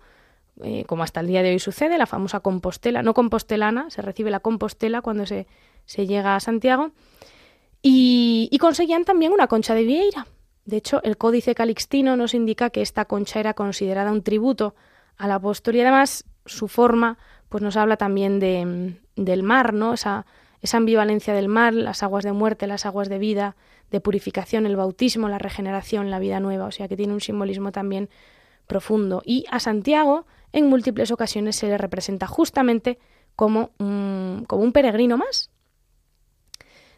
eh, 0.62 0.84
como 0.86 1.02
hasta 1.02 1.20
el 1.20 1.26
día 1.26 1.42
de 1.42 1.50
hoy 1.50 1.58
sucede, 1.58 1.98
la 1.98 2.06
famosa 2.06 2.40
Compostela, 2.40 3.02
no 3.02 3.14
compostelana, 3.14 3.90
se 3.90 4.02
recibe 4.02 4.30
la 4.30 4.40
Compostela 4.40 5.02
cuando 5.02 5.26
se, 5.26 5.46
se 5.84 6.06
llega 6.06 6.36
a 6.36 6.40
Santiago, 6.40 6.92
y, 7.82 8.56
conseguían 8.60 9.04
también 9.04 9.32
una 9.32 9.46
concha 9.46 9.74
de 9.74 9.84
vieira. 9.84 10.26
De 10.64 10.76
hecho, 10.76 11.02
el 11.02 11.16
Códice 11.16 11.54
Calixtino 11.54 12.16
nos 12.16 12.34
indica 12.34 12.70
que 12.70 12.82
esta 12.82 13.04
concha 13.06 13.40
era 13.40 13.54
considerada 13.54 14.12
un 14.12 14.22
tributo 14.22 14.74
al 15.16 15.32
apóstol 15.32 15.76
y 15.76 15.80
además 15.80 16.24
su 16.44 16.68
forma 16.68 17.18
pues 17.48 17.62
nos 17.62 17.76
habla 17.76 17.96
también 17.96 18.40
de, 18.40 18.98
del 19.16 19.42
mar, 19.42 19.72
¿no? 19.72 19.94
Esa, 19.94 20.26
esa 20.60 20.76
ambivalencia 20.76 21.32
del 21.32 21.48
mar, 21.48 21.72
las 21.72 22.02
aguas 22.02 22.24
de 22.24 22.32
muerte, 22.32 22.66
las 22.66 22.84
aguas 22.84 23.08
de 23.08 23.18
vida, 23.18 23.56
de 23.90 24.00
purificación, 24.00 24.66
el 24.66 24.76
bautismo, 24.76 25.28
la 25.28 25.38
regeneración, 25.38 26.10
la 26.10 26.18
vida 26.18 26.40
nueva, 26.40 26.66
o 26.66 26.72
sea 26.72 26.88
que 26.88 26.96
tiene 26.96 27.14
un 27.14 27.20
simbolismo 27.20 27.72
también 27.72 28.10
profundo. 28.66 29.22
Y 29.24 29.46
a 29.50 29.60
Santiago 29.60 30.26
en 30.52 30.68
múltiples 30.68 31.10
ocasiones 31.10 31.56
se 31.56 31.68
le 31.68 31.78
representa 31.78 32.26
justamente 32.26 32.98
como 33.34 33.70
un, 33.78 34.44
como 34.46 34.62
un 34.62 34.72
peregrino 34.72 35.16
más. 35.16 35.50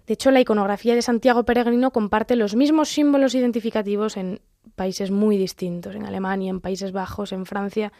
De 0.06 0.14
hecho, 0.14 0.30
la 0.30 0.40
iconografía 0.40 0.94
de 0.94 1.02
Santiago 1.02 1.44
peregrino 1.44 1.92
comparte 1.92 2.36
los 2.36 2.56
mismos 2.56 2.88
símbolos 2.88 3.34
identificativos 3.34 4.16
en 4.16 4.40
países 4.74 5.10
muy 5.10 5.36
distintos, 5.36 5.94
en 5.94 6.04
Alemania, 6.04 6.50
en 6.50 6.60
Países 6.60 6.92
Bajos, 6.92 7.32
en 7.32 7.46
Francia 7.46 7.92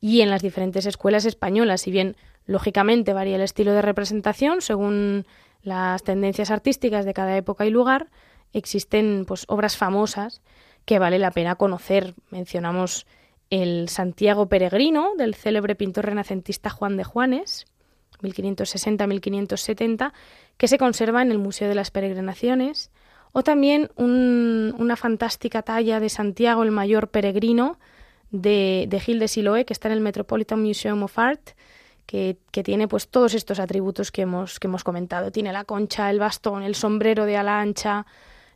y 0.00 0.20
en 0.20 0.30
las 0.30 0.42
diferentes 0.42 0.86
escuelas 0.86 1.24
españolas, 1.24 1.80
si 1.80 1.90
bien 1.90 2.16
Lógicamente 2.46 3.12
varía 3.12 3.36
el 3.36 3.42
estilo 3.42 3.72
de 3.72 3.82
representación 3.82 4.62
según 4.62 5.26
las 5.62 6.02
tendencias 6.04 6.50
artísticas 6.50 7.04
de 7.04 7.12
cada 7.12 7.36
época 7.36 7.66
y 7.66 7.70
lugar. 7.70 8.08
Existen 8.52 9.24
pues 9.26 9.44
obras 9.48 9.76
famosas 9.76 10.40
que 10.84 11.00
vale 11.00 11.18
la 11.18 11.32
pena 11.32 11.56
conocer. 11.56 12.14
Mencionamos 12.30 13.06
el 13.50 13.88
Santiago 13.88 14.48
Peregrino 14.48 15.14
del 15.18 15.34
célebre 15.34 15.74
pintor 15.74 16.06
renacentista 16.06 16.70
Juan 16.70 16.96
de 16.96 17.04
Juanes, 17.04 17.66
1560-1570, 18.22 20.12
que 20.56 20.68
se 20.68 20.78
conserva 20.78 21.22
en 21.22 21.30
el 21.30 21.38
Museo 21.38 21.68
de 21.68 21.74
las 21.74 21.90
Peregrinaciones, 21.90 22.90
o 23.32 23.42
también 23.42 23.90
una 23.96 24.96
fantástica 24.96 25.62
talla 25.62 26.00
de 26.00 26.08
Santiago 26.08 26.62
el 26.62 26.70
Mayor 26.70 27.08
Peregrino 27.08 27.78
de, 28.30 28.86
de 28.88 29.00
Gil 29.00 29.18
de 29.18 29.28
Siloé, 29.28 29.64
que 29.66 29.74
está 29.74 29.88
en 29.88 29.94
el 29.94 30.00
Metropolitan 30.00 30.62
Museum 30.62 31.02
of 31.02 31.18
Art, 31.18 31.50
que, 32.06 32.38
tiene 32.64 32.88
pues 32.88 33.08
todos 33.08 33.34
estos 33.34 33.58
atributos 33.58 34.10
que 34.10 34.22
hemos, 34.22 34.58
que 34.58 34.68
hemos 34.68 34.84
comentado. 34.84 35.30
Tiene 35.32 35.52
la 35.52 35.64
concha, 35.64 36.08
el 36.10 36.18
bastón, 36.18 36.62
el 36.62 36.74
sombrero 36.74 37.26
de 37.26 37.36
ala 37.36 37.60
ancha, 37.60 38.06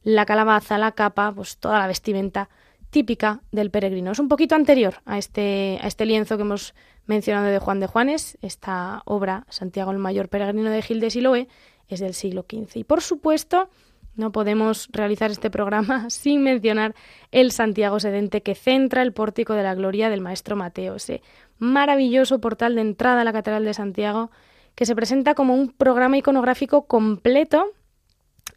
la 0.03 0.25
calabaza, 0.25 0.79
la 0.79 0.93
capa, 0.93 1.33
pues 1.33 1.59
toda 1.59 1.79
la 1.79 1.87
vestimenta 1.87 2.49
típica 2.91 3.43
del 3.53 3.71
peregrino. 3.71 4.13
Es 4.13 4.19
un 4.19 4.29
poquito 4.29 4.55
anterior 4.55 4.97
a 5.05 5.19
este, 5.19 5.79
a 5.81 5.87
este 5.87 6.07
lienzo 6.07 6.37
que 6.37 6.43
hemos 6.43 6.75
mencionado 7.07 7.47
de 7.47 7.59
Juan 7.59 7.81
de 7.81 7.87
Juanes. 7.87 8.39
Esta 8.43 9.03
obra, 9.05 9.47
Santiago 9.49 9.91
el 9.91 9.99
Mayor 9.99 10.29
Peregrino 10.29 10.71
de 10.71 10.83
Gil 10.83 11.01
de 11.01 11.11
Siloé, 11.11 11.49
es 11.89 12.01
del 12.01 12.15
siglo 12.15 12.45
XV. 12.49 12.77
Y 12.77 12.85
por 12.85 13.01
supuesto, 13.01 13.71
no 14.17 14.33
podemos 14.33 14.89
realizar 14.93 15.31
este 15.31 15.51
programa 15.51 16.11
sin 16.11 16.43
mencionar 16.43 16.95
el 17.31 17.53
Santiago 17.53 18.01
Sedente 18.01 18.43
que 18.43 18.55
centra 18.55 19.03
el 19.03 19.13
pórtico 19.13 19.55
de 19.55 19.63
la 19.63 19.75
gloria 19.75 20.11
del 20.11 20.21
Maestro 20.21 20.57
Mateo, 20.57 20.97
ese 20.97 21.23
maravilloso 21.59 22.41
portal 22.41 22.75
de 22.75 22.83
entrada 22.83 23.21
a 23.21 23.25
la 23.25 23.33
Catedral 23.33 23.65
de 23.65 23.75
Santiago 23.75 24.31
que 24.75 24.87
se 24.87 24.95
presenta 24.95 25.35
como 25.35 25.55
un 25.55 25.71
programa 25.71 26.17
iconográfico 26.17 26.87
completo. 26.87 27.73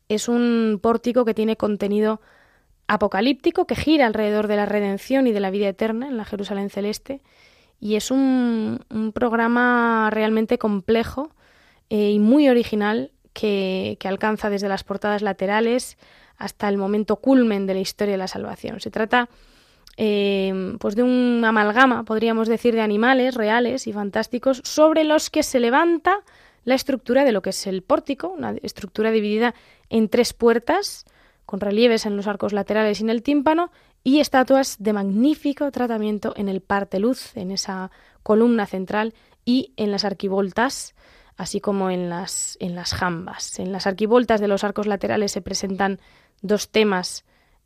Es 0.09 0.27
un 0.27 0.79
pórtico 0.81 1.25
que 1.25 1.33
tiene 1.33 1.57
contenido 1.57 2.21
apocalíptico 2.87 3.65
que 3.65 3.75
gira 3.75 4.05
alrededor 4.05 4.47
de 4.47 4.55
la 4.55 4.65
redención 4.65 5.27
y 5.27 5.31
de 5.31 5.39
la 5.39 5.51
vida 5.51 5.67
eterna 5.67 6.07
en 6.07 6.17
la 6.17 6.25
Jerusalén 6.25 6.69
celeste. 6.69 7.21
Y 7.79 7.95
es 7.95 8.11
un, 8.11 8.79
programa 9.13 10.09
realmente 10.11 10.57
complejo 10.57 11.31
eh, 11.89 12.11
y 12.11 12.19
muy 12.19 12.49
original 12.49 13.11
que, 13.33 13.97
alcanza 14.05 14.49
desde 14.49 14.69
las 14.69 14.83
portadas 14.83 15.21
laterales 15.21 15.97
hasta 16.37 16.69
el 16.69 16.77
momento 16.77 17.17
culmen 17.17 17.65
de 17.67 17.73
la 17.73 17.79
historia 17.79 18.13
de 18.13 18.17
la 18.17 18.27
salvación. 18.27 18.79
Se 18.79 18.91
trata 18.91 19.29
eh, 19.97 20.75
pues 20.79 20.95
de 20.95 21.03
un 21.03 21.43
amalgama, 21.45 22.03
podríamos 22.03 22.47
decir, 22.47 22.73
de 22.73 22.81
animales 22.81 23.35
reales 23.35 23.87
y 23.87 23.93
fantásticos 23.93 24.61
sobre 24.63 25.03
los 25.03 25.29
que 25.29 25.43
se 25.43 25.59
levanta 25.59 26.21
la 26.65 26.75
estructura 26.75 27.23
de 27.25 27.31
lo 27.31 27.41
que 27.41 27.51
es 27.51 27.67
el 27.67 27.81
pórtico, 27.81 28.29
una 28.29 28.55
estructura 28.61 29.11
dividida 29.11 29.53
en 29.89 30.09
tres 30.09 30.33
puertas, 30.33 31.05
con 31.53 31.59
relieves 31.59 32.07
en 32.07 32.17
los 32.17 32.25
arcos 32.25 32.51
laterales 32.51 32.99
y 32.99 33.03
en 33.03 33.11
el 33.11 33.21
tímpano, 33.21 33.69
y 34.03 34.21
estatuas 34.21 34.77
de 34.79 34.91
magnífico 34.91 35.69
tratamiento 35.69 36.33
en 36.35 36.49
el 36.49 36.61
parte 36.61 36.97
luz, 36.97 37.37
en 37.37 37.51
esa 37.51 37.91
columna 38.23 38.65
central 38.65 39.13
y 39.45 39.71
en 39.77 39.91
las 39.91 40.03
arquivoltas, 40.03 40.95
así 41.37 41.61
como 41.61 41.91
en 41.91 42.09
las, 42.09 42.57
en 42.59 42.73
las 42.73 42.95
jambas. 42.95 43.59
En 43.59 43.71
las 43.71 43.85
arquivoltas 43.85 44.41
de 44.41 44.47
los 44.47 44.63
arcos 44.63 44.87
laterales 44.87 45.31
se 45.31 45.43
presentan 45.43 45.99
dos 46.41 46.69
temas 46.69 47.23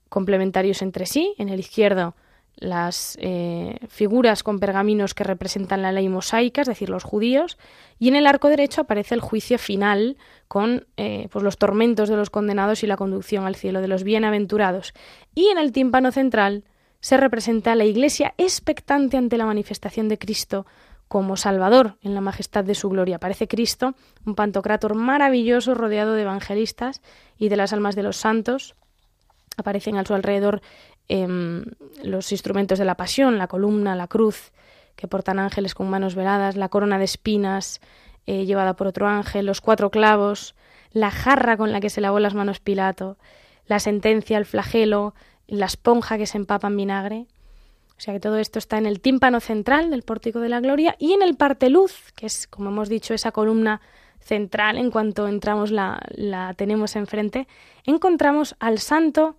complementarios 0.10 0.82
entre 0.82 1.06
sí. 1.06 1.34
En 1.38 1.48
el 1.48 1.62
izquierdo, 1.62 2.14
las 2.58 3.18
eh, 3.22 3.80
figuras 3.88 4.44
con 4.44 4.60
pergaminos 4.60 5.14
que 5.14 5.24
representan 5.24 5.82
la 5.82 5.92
ley 5.92 6.10
mosaica, 6.10 6.62
es 6.62 6.68
decir, 6.68 6.90
los 6.90 7.04
judíos, 7.04 7.58
y 8.00 8.08
en 8.08 8.16
el 8.16 8.28
arco 8.28 8.50
derecho 8.50 8.82
aparece 8.82 9.16
el 9.16 9.22
juicio 9.22 9.60
final 9.60 10.18
con 10.48 10.88
eh, 10.98 11.28
pues 11.32 11.44
los 11.44 11.58
tormentos 11.58 12.10
de 12.10 12.16
los 12.16 12.30
condenados 12.30 12.84
y 12.84 12.88
la 12.88 12.98
conducción 12.98 13.46
al 13.46 13.56
cielo 13.56 13.82
de 13.82 13.88
los 13.88 14.04
bienaventurados. 14.04 14.94
Y 15.36 15.48
en 15.48 15.58
el 15.58 15.72
tímpano 15.72 16.12
central 16.12 16.64
se 17.00 17.18
representa 17.18 17.76
la 17.76 17.86
iglesia 17.86 18.34
expectante 18.38 19.18
ante 19.18 19.38
la 19.38 19.46
manifestación 19.46 20.10
de 20.10 20.18
Cristo 20.18 20.66
como 21.08 21.38
Salvador 21.38 21.98
en 22.02 22.14
la 22.14 22.22
majestad 22.22 22.64
de 22.64 22.76
su 22.76 22.90
gloria. 22.90 23.18
Aparece 23.18 23.48
Cristo, 23.48 23.96
un 24.26 24.36
pantocrátor 24.36 24.96
maravilloso 24.96 25.74
rodeado 25.74 26.14
de 26.14 26.24
evangelistas 26.24 27.02
y 27.38 27.50
de 27.50 27.56
las 27.56 27.72
almas 27.72 27.96
de 27.96 28.04
los 28.04 28.18
santos. 28.18 28.76
Aparecen 29.56 29.98
a 29.98 30.06
su 30.06 30.14
alrededor 30.14 30.62
em, 31.10 31.66
los 32.04 32.32
instrumentos 32.32 32.80
de 32.80 32.86
la 32.86 32.96
pasión, 32.96 33.38
la 33.38 33.48
columna, 33.48 33.96
la 33.96 34.08
cruz, 34.08 34.52
que 34.96 35.08
portan 35.08 35.40
ángeles 35.40 35.76
con 35.76 35.90
manos 35.90 36.16
veladas, 36.16 36.56
la 36.56 36.70
corona 36.70 36.98
de 36.98 37.06
espinas 37.06 37.80
eh, 38.26 38.46
llevada 38.46 38.76
por 38.76 38.88
otro 38.88 39.08
ángel, 39.08 39.46
los 39.46 39.62
cuatro 39.62 39.90
clavos, 39.90 40.56
la 40.92 41.12
jarra 41.12 41.56
con 41.56 41.72
la 41.72 41.80
que 41.80 41.90
se 41.90 42.02
lavó 42.02 42.20
las 42.20 42.34
manos 42.34 42.60
Pilato, 42.60 43.18
la 43.68 43.80
sentencia, 43.80 44.38
el 44.38 44.46
flagelo, 44.46 45.14
la 45.48 45.66
esponja 45.68 46.18
que 46.18 46.26
se 46.26 46.38
empapa 46.38 46.68
en 46.68 46.78
vinagre. 46.78 47.26
O 47.98 48.00
sea 48.00 48.14
que 48.14 48.20
todo 48.20 48.38
esto 48.38 48.60
está 48.60 48.78
en 48.78 48.86
el 48.86 49.00
tímpano 49.00 49.40
central 49.40 49.90
del 49.90 50.04
Pórtico 50.04 50.40
de 50.40 50.50
la 50.50 50.60
Gloria 50.60 50.96
y 51.00 51.14
en 51.14 51.22
el 51.22 51.36
parte 51.36 51.70
luz, 51.70 52.12
que 52.16 52.26
es, 52.26 52.48
como 52.48 52.70
hemos 52.70 52.90
dicho, 52.90 53.14
esa 53.14 53.32
columna 53.32 53.82
central, 54.20 54.78
en 54.78 54.92
cuanto 54.92 55.28
entramos 55.28 55.72
la, 55.72 56.02
la 56.12 56.54
tenemos 56.54 56.96
enfrente, 56.96 57.48
encontramos 57.86 58.56
al 58.60 58.80
santo 58.80 59.38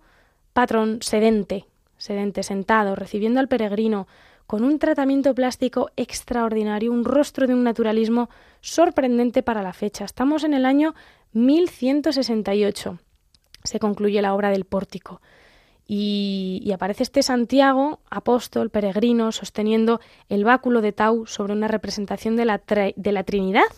patrón 0.59 0.99
sedente, 1.01 1.67
sedente 1.97 2.43
sentado, 2.43 2.93
recibiendo 2.93 3.39
al 3.39 3.47
peregrino 3.47 4.09
con 4.45 4.65
un 4.65 4.77
tratamiento 4.77 5.33
plástico 5.33 5.89
extraordinario, 5.95 6.91
un 6.91 7.05
rostro 7.05 7.47
de 7.47 7.53
un 7.53 7.63
naturalismo 7.63 8.29
sorprendente 8.59 9.41
para 9.41 9.63
la 9.63 9.71
fecha. 9.71 10.03
Estamos 10.03 10.43
en 10.43 10.53
el 10.53 10.65
año 10.65 10.95
1168. 11.31 12.99
Se 13.63 13.79
concluye 13.79 14.21
la 14.21 14.33
obra 14.33 14.49
del 14.49 14.65
pórtico 14.65 15.21
y, 15.87 16.69
aparece 16.73 17.03
este 17.03 17.23
Santiago, 17.23 18.01
apóstol, 18.09 18.69
peregrino, 18.69 19.31
sosteniendo 19.31 20.01
el 20.27 20.43
báculo 20.43 20.81
de 20.81 20.91
Tau 20.91 21.25
sobre 21.25 21.53
una 21.53 21.69
representación 21.69 22.35
de 22.35 22.43
la, 22.43 22.61
de 22.97 23.11
la 23.13 23.23
Trinidad, 23.23 23.71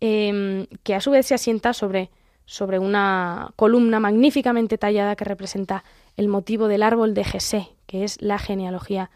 em, 0.00 0.66
que 0.82 0.96
a 0.96 1.00
su 1.00 1.12
vez 1.12 1.26
se 1.26 1.34
asienta 1.34 1.72
sobre, 1.72 2.10
sobre 2.44 2.78
una 2.78 3.52
columna 3.56 4.00
magníficamente 4.00 4.78
tallada 4.78 5.16
que 5.16 5.24
representa 5.24 5.84
el 6.16 6.28
motivo 6.28 6.68
del 6.68 6.82
árbol 6.82 7.14
de 7.14 7.24
Jesé, 7.24 7.68
que 7.86 8.04
es 8.04 8.20
la 8.20 8.38
genealogía 8.38 9.10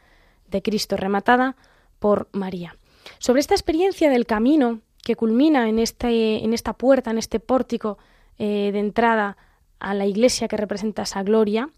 de 0.48 0.62
Cristo, 0.62 0.96
rematada 0.96 1.56
por 1.98 2.28
María. 2.32 2.76
Sobre 3.18 3.40
esta 3.40 3.54
experiencia 3.54 4.10
del 4.10 4.26
camino 4.26 4.80
que 5.02 5.16
culmina 5.16 5.68
en, 5.68 5.78
este, 5.78 6.44
en 6.44 6.52
esta 6.52 6.72
puerta, 6.72 7.10
en 7.10 7.18
este 7.18 7.40
pórtico 7.40 7.98
eh, 8.38 8.70
de 8.72 8.78
entrada 8.78 9.36
a 9.78 9.94
la 9.94 10.06
iglesia 10.06 10.48
que 10.48 10.56
representa 10.56 11.02
esa 11.02 11.22
gloria, 11.22 11.70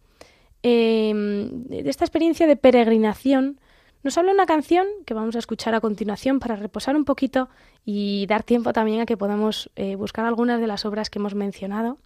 Em, 0.63 1.65
de 1.69 1.89
esta 1.89 2.05
experiencia 2.05 2.47
de 2.47 2.57
peregrinación, 2.57 3.61
nos 4.03 4.17
habla 4.17 4.33
una 4.33 4.47
canción 4.47 4.87
que 5.07 5.15
vamos 5.15 5.35
a 5.37 5.41
escuchar 5.41 5.75
a 5.75 5.81
continuación 5.81 6.39
para 6.39 6.57
reposar 6.57 6.97
un 6.97 7.05
poquito 7.05 7.49
y 7.85 8.27
dar 8.27 8.43
tiempo 8.43 8.73
también 8.73 9.01
a 9.01 9.07
que 9.07 9.17
podamos 9.17 9.71
eh, 9.77 9.97
buscar 9.97 10.25
algunas 10.25 10.61
de 10.61 10.67
las 10.67 10.85
obras 10.85 11.11
que 11.11 11.19
hemos 11.19 11.35
mencionado. 11.35 11.99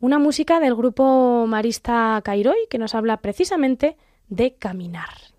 Una 0.00 0.18
música 0.18 0.60
del 0.60 0.74
grupo 0.74 1.46
marista 1.46 2.20
Cairoi 2.24 2.66
que 2.68 2.78
nos 2.78 2.94
habla 2.94 3.18
precisamente 3.18 3.96
de 4.28 4.54
caminar. 4.54 5.31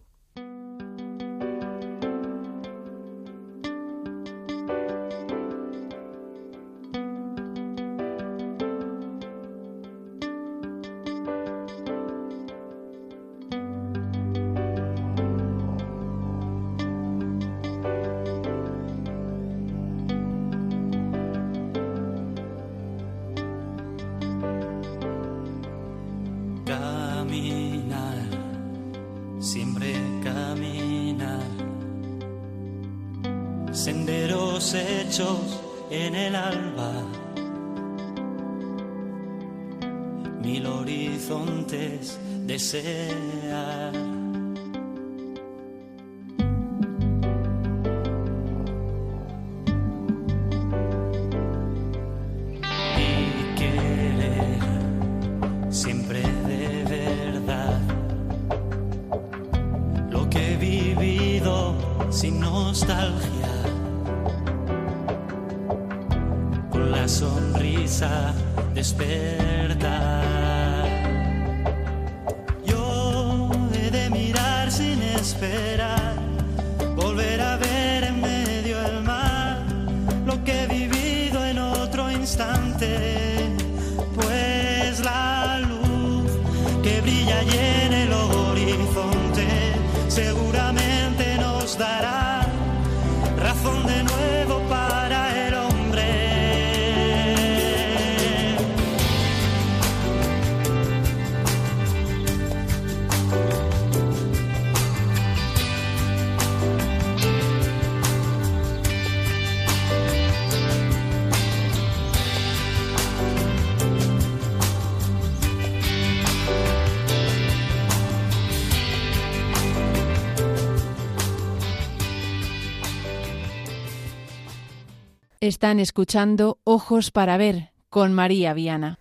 Están 125.43 125.81
escuchando 125.81 126.59
Ojos 126.63 127.11
para 127.11 127.35
Ver 127.35 127.71
con 127.89 128.13
María 128.13 128.53
Viana. 128.53 128.97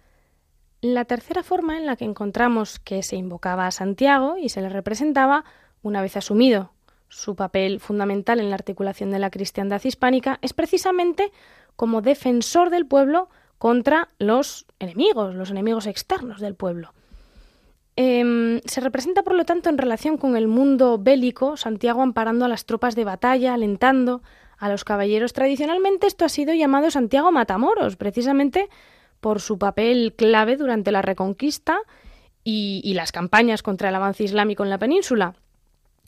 La 0.81 1.05
tercera 1.05 1.45
forma 1.45 1.79
en 1.79 1.87
la 1.87 1.95
que 1.95 2.05
encontramos 2.05 2.81
que 2.81 3.05
se 3.05 3.15
invocaba 3.15 3.69
a 3.69 3.71
Santiago 3.71 4.37
y 4.37 4.49
se 4.49 4.61
le 4.61 4.69
representaba, 4.69 5.45
una 5.83 6.03
vez 6.03 6.17
asumido 6.17 6.73
su 7.07 7.37
papel 7.37 7.79
fundamental 7.79 8.41
en 8.41 8.51
la 8.51 8.57
articulación 8.57 9.13
de 9.13 9.21
la 9.21 9.31
cristiandad 9.31 9.85
hispánica, 9.85 10.41
es 10.43 10.53
precisamente 10.53 11.31
como 11.77 12.03
defensor 12.03 12.71
del 12.71 12.87
pueblo 12.87 13.29
contra 13.59 14.09
los 14.19 14.67
enemigos, 14.81 15.37
los 15.37 15.53
enemigos 15.53 15.87
externos 15.87 16.41
del 16.41 16.57
pueblo. 16.57 16.93
Em, 17.95 18.61
se 18.65 18.81
representa, 18.81 19.23
por 19.23 19.37
lo 19.37 19.45
tanto, 19.45 19.71
en 19.71 19.79
relación 19.79 20.17
con 20.17 20.37
el 20.37 20.49
mundo 20.49 20.99
bélico, 20.99 21.57
Santiago 21.57 22.03
amparando 22.03 22.47
a 22.47 22.49
las 22.49 22.67
tropas 22.67 22.97
de 22.97 23.05
batalla, 23.05 23.55
alentando 23.55 24.23
a 24.63 24.69
los 24.69 24.85
caballeros. 24.85 25.33
Tradicionalmente 25.33 26.07
esto 26.07 26.25
ha 26.25 26.29
sido 26.29 26.55
llamado 26.55 26.89
Santiago 26.89 27.33
Matamoros, 27.33 27.97
precisamente 27.97 28.69
por 29.19 29.41
su 29.41 29.59
papel 29.59 30.15
clave 30.17 30.57
durante 30.57 30.93
la 30.93 31.03
Reconquista 31.03 31.81
y, 32.45 32.93
las 32.95 33.11
campañas 33.11 33.65
contra 33.65 33.89
el 33.89 33.95
avance 33.97 34.23
islámico 34.23 34.63
en 34.63 34.71
la 34.71 34.79
península. 34.79 35.35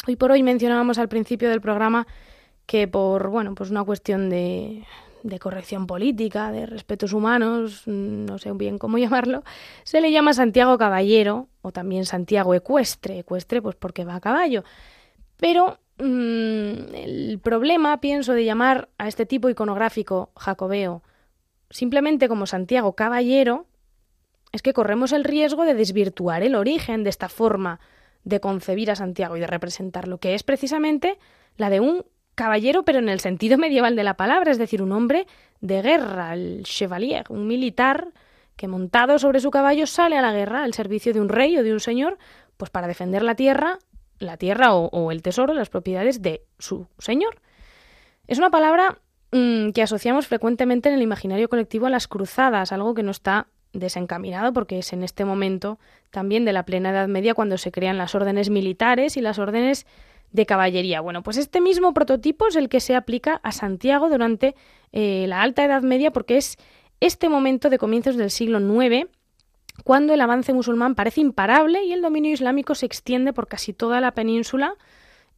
Hoy 0.07 0.15
por 0.15 0.31
hoy 0.31 0.45
mencionábamos 0.45 0.99
al 0.99 1.09
principio 1.09 1.51
del 1.51 1.61
programa 1.61 2.07
que 2.65 2.87
por 2.87 3.29
bueno, 3.29 3.57
pues 3.57 3.71
una 3.71 3.83
cuestión 3.83 4.31
de, 4.31 4.85
de 5.25 5.39
corrección 5.41 5.89
política, 5.89 6.53
de 6.53 6.67
respetos 6.67 7.13
humanos, 7.13 7.83
no 7.87 8.39
sé 8.39 8.53
bien 8.53 8.79
cómo 8.79 8.99
llamarlo, 9.05 9.43
se 9.83 10.01
le 10.01 10.13
llama 10.13 10.33
Santiago 10.33 10.79
Caballero 10.79 11.49
o 11.61 11.73
también 11.73 12.07
Santiago 12.07 12.55
Ecuestre, 12.55 13.19
ecuestre 13.19 13.61
pues 13.61 13.75
porque 13.75 14.05
va 14.05 14.15
a 14.15 14.21
caballo. 14.21 14.63
Pero 15.39 15.81
mm, 15.99 16.95
el 16.95 17.41
problema, 17.43 18.01
pienso, 18.01 18.33
de 18.33 18.45
llamar 18.45 18.89
a 18.99 19.09
este 19.09 19.27
tipo 19.27 19.49
iconográfico 19.49 20.31
jacobeo 20.37 21.03
simplemente 21.75 22.29
como 22.29 22.47
Santiago 22.47 22.95
Caballero, 22.95 23.67
es 24.53 24.63
que 24.63 24.73
corremos 24.73 25.11
el 25.13 25.25
riesgo 25.25 25.65
de 25.65 25.75
desvirtuar 25.75 26.45
el 26.45 26.55
origen 26.55 27.03
de 27.03 27.11
esta 27.11 27.29
forma 27.29 27.81
de 28.23 28.39
concebir 28.39 28.93
a 28.93 28.97
Santiago 28.97 29.37
y 29.37 29.41
de 29.41 29.49
representarlo, 29.49 30.19
que 30.19 30.35
es 30.35 30.45
precisamente 30.45 31.19
la 31.57 31.71
de 31.71 31.81
un 31.81 32.05
caballero, 32.37 32.85
pero 32.85 33.01
en 33.01 33.09
el 33.09 33.19
sentido 33.19 33.59
medieval 33.59 33.97
de 33.97 34.05
la 34.05 34.15
palabra, 34.15 34.53
es 34.53 34.59
decir, 34.59 34.83
un 34.83 34.93
hombre 34.93 35.27
de 35.61 35.83
guerra, 35.83 36.35
el 36.35 36.63
chevalier, 36.63 37.25
un 37.29 37.49
militar 37.49 38.13
que 38.55 38.69
montado 38.69 39.19
sobre 39.19 39.41
su 39.41 39.51
caballo 39.51 39.89
sale 39.89 40.17
a 40.17 40.23
la 40.23 40.33
guerra 40.33 40.63
al 40.63 40.75
servicio 40.75 41.13
de 41.13 41.21
un 41.21 41.29
rey 41.29 41.59
o 41.59 41.65
de 41.65 41.73
un 41.73 41.81
señor, 41.81 42.19
pues 42.57 42.71
para 42.71 42.87
defender 42.87 43.25
la 43.25 43.35
tierra, 43.35 43.81
la 44.19 44.37
tierra 44.37 44.75
o, 44.75 45.11
el 45.11 45.23
tesoro, 45.23 45.55
las 45.55 45.69
propiedades 45.69 46.23
de 46.23 46.43
su 46.59 46.87
señor. 46.99 47.41
Es 48.27 48.39
una 48.39 48.51
palabra 48.51 48.99
Mm, 49.37 49.73
que 49.73 49.83
asociamos 49.83 50.29
frecuentemente 50.29 50.89
en 50.89 50.95
el 50.95 51.03
imaginario 51.03 51.49
colectivo 51.49 51.87
a 51.87 51.91
las 51.91 52.07
cruzadas, 52.07 52.71
algo 52.71 52.95
que 52.95 53.03
no 53.03 53.11
está 53.11 53.49
desencaminado 53.73 54.53
porque 54.53 54.79
es 54.79 54.93
en 54.93 55.03
este 55.03 55.25
momento 55.25 55.81
también 56.12 56.45
de 56.45 56.53
la 56.53 56.65
plena 56.65 56.91
Edad 56.91 57.09
Media 57.09 57.35
cuando 57.35 57.59
se 57.59 57.73
crean 57.73 57.99
las 57.99 58.15
órdenes 58.15 58.49
militares 58.49 59.17
y 59.17 59.21
las 59.21 59.41
órdenes 59.41 59.87
de 60.31 60.47
caballería. 60.47 61.01
Bueno, 61.01 61.25
pues 61.25 61.37
este 61.37 61.61
mismo 61.61 61.93
prototipo 61.93 62.47
es 62.47 62.55
el 62.55 62.69
que 62.69 62.79
se 62.79 62.95
aplica 62.95 63.41
a 63.43 63.51
Santiago 63.51 64.09
durante 64.09 64.55
eh, 64.93 65.25
la 65.27 65.43
Alta 65.43 65.65
Edad 65.65 65.83
Media 65.83 66.12
porque 66.12 66.37
es 66.37 66.57
este 67.01 67.29
momento 67.29 67.71
de 67.71 67.79
comienzos 67.79 68.17
del 68.17 68.31
siglo 68.31 68.61
IX 68.61 69.11
cuando 69.83 70.14
el 70.14 70.20
avance 70.20 70.53
musulmán 70.53 70.95
parece 70.95 71.20
imparable 71.20 71.85
y 71.85 71.93
el 71.93 72.03
dominio 72.03 72.33
islámico 72.33 72.75
se 72.75 72.87
extiende 72.87 73.33
por 73.33 73.49
casi 73.49 73.72
toda 73.72 74.01
la 74.01 74.12
península 74.12 74.77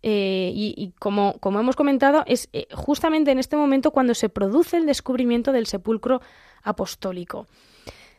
eh, 0.03 0.53
y, 0.55 0.93
como, 0.99 1.35
hemos 1.43 1.75
comentado, 1.75 2.23
es 2.27 2.49
eh, 2.53 2.69
justamente 2.73 3.31
en 3.31 3.39
este 3.39 3.57
momento 3.57 3.91
cuando 3.91 4.15
se 4.15 4.29
produce 4.29 4.77
el 4.77 4.87
descubrimiento 4.87 5.53
del 5.53 5.67
sepulcro 5.67 6.21
apostólico. 6.63 7.47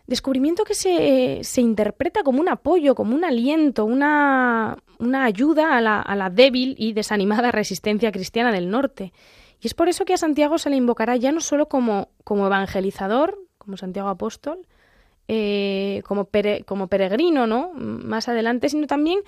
Descubrimiento 0.07 0.63
que 0.63 0.73
se, 0.73 1.39
se 1.43 1.61
interpreta 1.61 2.23
como 2.23 2.41
un 2.41 2.49
apoyo, 2.49 2.95
como 2.95 3.13
un 3.13 3.23
aliento, 3.23 3.85
una, 3.85 4.77
una 4.99 5.25
ayuda 5.25 5.77
a 5.77 5.81
la, 5.81 6.01
a 6.01 6.15
la, 6.15 6.29
débil 6.29 6.75
y 6.77 6.93
desanimada 6.93 7.51
resistencia 7.53 8.11
cristiana 8.11 8.51
del 8.51 8.69
norte. 8.69 9.13
Y 9.61 9.67
es 9.67 9.73
por 9.73 9.89
eso 9.89 10.05
que 10.05 10.13
a 10.13 10.17
Santiago 10.17 10.57
se 10.57 10.69
le 10.69 10.77
invocará 10.77 11.15
ya 11.15 11.31
no 11.31 11.41
solo 11.41 11.67
como, 11.67 12.09
como 12.23 12.47
evangelizador, 12.47 13.37
como 13.57 13.77
Santiago 13.77 14.09
Apóstol, 14.09 14.67
eh, 15.27 16.01
como, 16.05 16.25
peregrino, 16.25 17.47
¿no? 17.47 17.71
Más 17.73 18.29
adelante, 18.29 18.69
sino 18.69 18.87
también 18.87 19.19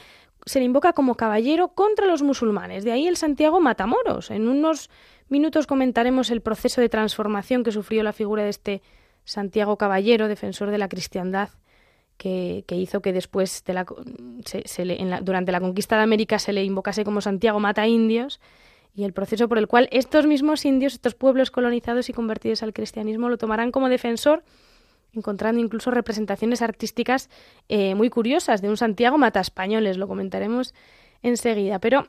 se 0.46 0.60
le 0.60 0.66
invoca 0.66 0.94
como 0.94 1.16
caballero 1.16 1.70
contra 1.70 2.06
los 2.06 2.22
musulmanes. 2.22 2.84
De 2.84 2.92
ahí 2.92 3.08
el 3.08 3.18
Santiago 3.18 3.60
Matamoros. 3.60 4.32
En 4.32 4.48
unos 4.48 4.90
minutos 5.28 5.68
comentaremos 5.68 6.32
el 6.32 6.42
proceso 6.42 6.80
de 6.80 6.90
transformación 6.90 7.64
que 7.64 7.72
sufrió 7.72 8.02
la 8.04 8.14
figura 8.14 8.44
de 8.44 8.50
este 8.50 8.82
Santiago 9.26 9.78
Caballero, 9.78 10.28
defensor 10.28 10.72
de 10.72 10.78
la 10.78 10.88
cristiandad, 10.88 11.50
que, 12.18 12.64
hizo 12.70 13.02
que 13.02 13.14
después, 13.14 13.64
de 13.66 13.74
la, 13.74 13.86
durante 15.22 15.52
la 15.52 15.60
conquista 15.60 15.98
de 15.98 16.04
América, 16.04 16.40
se 16.40 16.54
le 16.54 16.64
invocase 16.64 17.04
como 17.04 17.22
Santiago 17.22 17.60
Mata 17.60 17.88
Indios, 17.88 18.40
y 18.96 19.04
el 19.04 19.14
proceso 19.14 19.48
por 19.48 19.58
el 19.58 19.68
cual 19.68 19.88
estos 19.92 20.26
mismos 20.26 20.66
indios, 20.66 20.94
estos 20.94 21.14
pueblos 21.14 21.52
colonizados 21.52 22.10
y 22.10 22.14
convertidos 22.14 22.64
al 22.64 22.74
cristianismo, 22.74 23.30
lo 23.30 23.38
tomarán 23.38 23.72
como 23.72 23.88
defensor 23.88 24.44
encontrando 25.14 25.62
incluso 25.62 25.92
representaciones 25.92 26.62
artísticas 26.62 27.30
eh, 27.68 27.96
muy 27.96 28.10
curiosas 28.10 28.62
de 28.62 28.70
un 28.70 28.78
Santiago 28.78 29.18
mata 29.18 29.40
españoles, 29.40 29.98
lo 29.98 30.08
comentaremos 30.08 30.74
enseguida. 31.22 31.80
Pero 31.80 32.08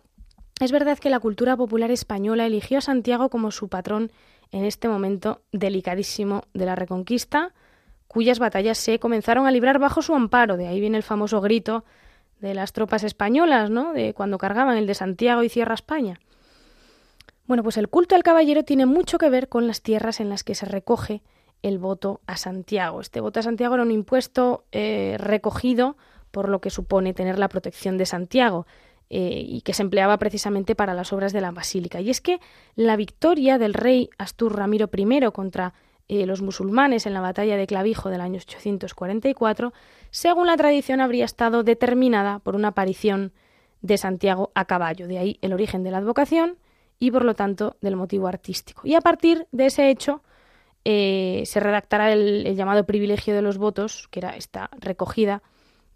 es 0.61 0.73
verdad 0.73 0.99
que 0.99 1.11
la 1.11 1.21
cultura 1.21 1.57
popular 1.57 1.91
española 1.91 2.47
eligió 2.47 2.79
a 2.79 2.83
Santiago 2.83 3.31
como 3.31 3.51
su 3.51 3.69
patrón 3.69 4.13
en 4.53 4.65
este 4.65 4.89
momento 4.89 5.43
delicadísimo 5.53 6.43
de 6.55 6.67
la 6.67 6.75
Reconquista, 6.75 7.55
cuyas 8.09 8.39
batallas 8.39 8.79
se 8.79 8.99
comenzaron 8.99 9.47
a 9.47 9.51
librar 9.51 9.79
bajo 9.79 10.03
su 10.03 10.15
amparo. 10.15 10.57
De 10.57 10.67
ahí 10.67 10.81
viene 10.81 10.97
el 10.97 11.03
famoso 11.03 11.41
grito 11.41 11.85
de 12.41 12.55
las 12.55 12.73
tropas 12.73 13.05
españolas, 13.05 13.71
¿no? 13.71 13.93
De 13.93 14.15
cuando 14.15 14.39
cargaban 14.39 14.77
el 14.77 14.87
de 14.87 14.95
Santiago 14.95 15.43
y 15.43 15.49
Cierra 15.49 15.75
España. 15.75 16.19
Bueno, 17.47 17.63
pues 17.63 17.77
el 17.77 17.89
culto 17.89 18.15
al 18.15 18.23
caballero 18.23 18.65
tiene 18.65 18.87
mucho 18.87 19.19
que 19.19 19.31
ver 19.31 19.49
con 19.49 19.67
las 19.67 19.83
tierras 19.83 20.21
en 20.21 20.29
las 20.29 20.45
que 20.45 20.55
se 20.55 20.67
recoge 20.67 21.23
el 21.63 21.79
voto 21.79 22.21
a 22.27 22.37
Santiago. 22.37 23.01
Este 23.01 23.21
voto 23.21 23.41
a 23.41 23.43
Santiago 23.43 23.75
era 23.75 23.83
un 23.83 23.91
impuesto 23.91 24.65
eh, 24.73 25.17
recogido 25.19 25.97
por 26.31 26.49
lo 26.49 26.61
que 26.61 26.71
supone 26.71 27.15
tener 27.15 27.39
la 27.39 27.49
protección 27.49 27.99
de 27.99 28.07
Santiago 28.07 28.67
eh, 29.09 29.43
y 29.45 29.63
que 29.63 29.75
se 29.75 29.83
empleaba 29.83 30.17
precisamente 30.19 30.75
para 30.75 30.95
las 30.95 31.13
obras 31.13 31.33
de 31.33 31.41
la 31.41 31.51
basílica. 31.51 32.01
Y 32.01 32.11
es 32.11 32.21
que 32.21 32.41
la 32.77 32.97
victoria 32.97 33.59
del 33.59 33.75
rey 33.75 34.11
Astur 34.19 34.57
Ramiro 34.57 34.89
I 34.93 35.31
contra 35.33 35.75
eh, 36.09 36.27
los 36.27 36.43
musulmanes 36.43 37.07
en 37.07 37.15
la 37.15 37.21
batalla 37.21 37.57
de 37.57 37.67
Clavijo 37.67 38.11
del 38.11 38.21
año 38.21 38.39
844, 38.39 39.73
según 40.11 40.47
la 40.47 40.57
tradición, 40.57 41.01
habría 41.01 41.25
estado 41.25 41.63
determinada 41.63 42.39
por 42.41 42.57
una 42.57 42.69
aparición 42.69 43.33
de 43.83 43.99
Santiago 43.99 44.51
a 44.55 44.65
caballo. 44.65 45.07
De 45.07 45.19
ahí 45.19 45.39
el 45.41 45.53
origen 45.53 45.83
de 45.83 45.91
la 45.91 45.99
advocación 45.99 46.59
y, 46.99 47.11
por 47.11 47.25
lo 47.25 47.35
tanto, 47.35 47.77
del 47.81 47.97
motivo 47.97 48.29
artístico. 48.29 48.83
Y 48.85 48.95
a 48.95 49.01
partir 49.01 49.47
de 49.53 49.67
ese 49.67 49.91
hecho, 49.91 50.23
eh, 50.85 51.43
se 51.45 51.61
redactará 51.61 52.13
el, 52.13 52.55
llamado 52.57 52.85
privilegio 52.85 53.35
de 53.35 53.43
los 53.43 53.59
votos, 53.59 54.09
que 54.11 54.21
era 54.21 54.37
esta 54.37 54.71
recogida, 54.79 55.43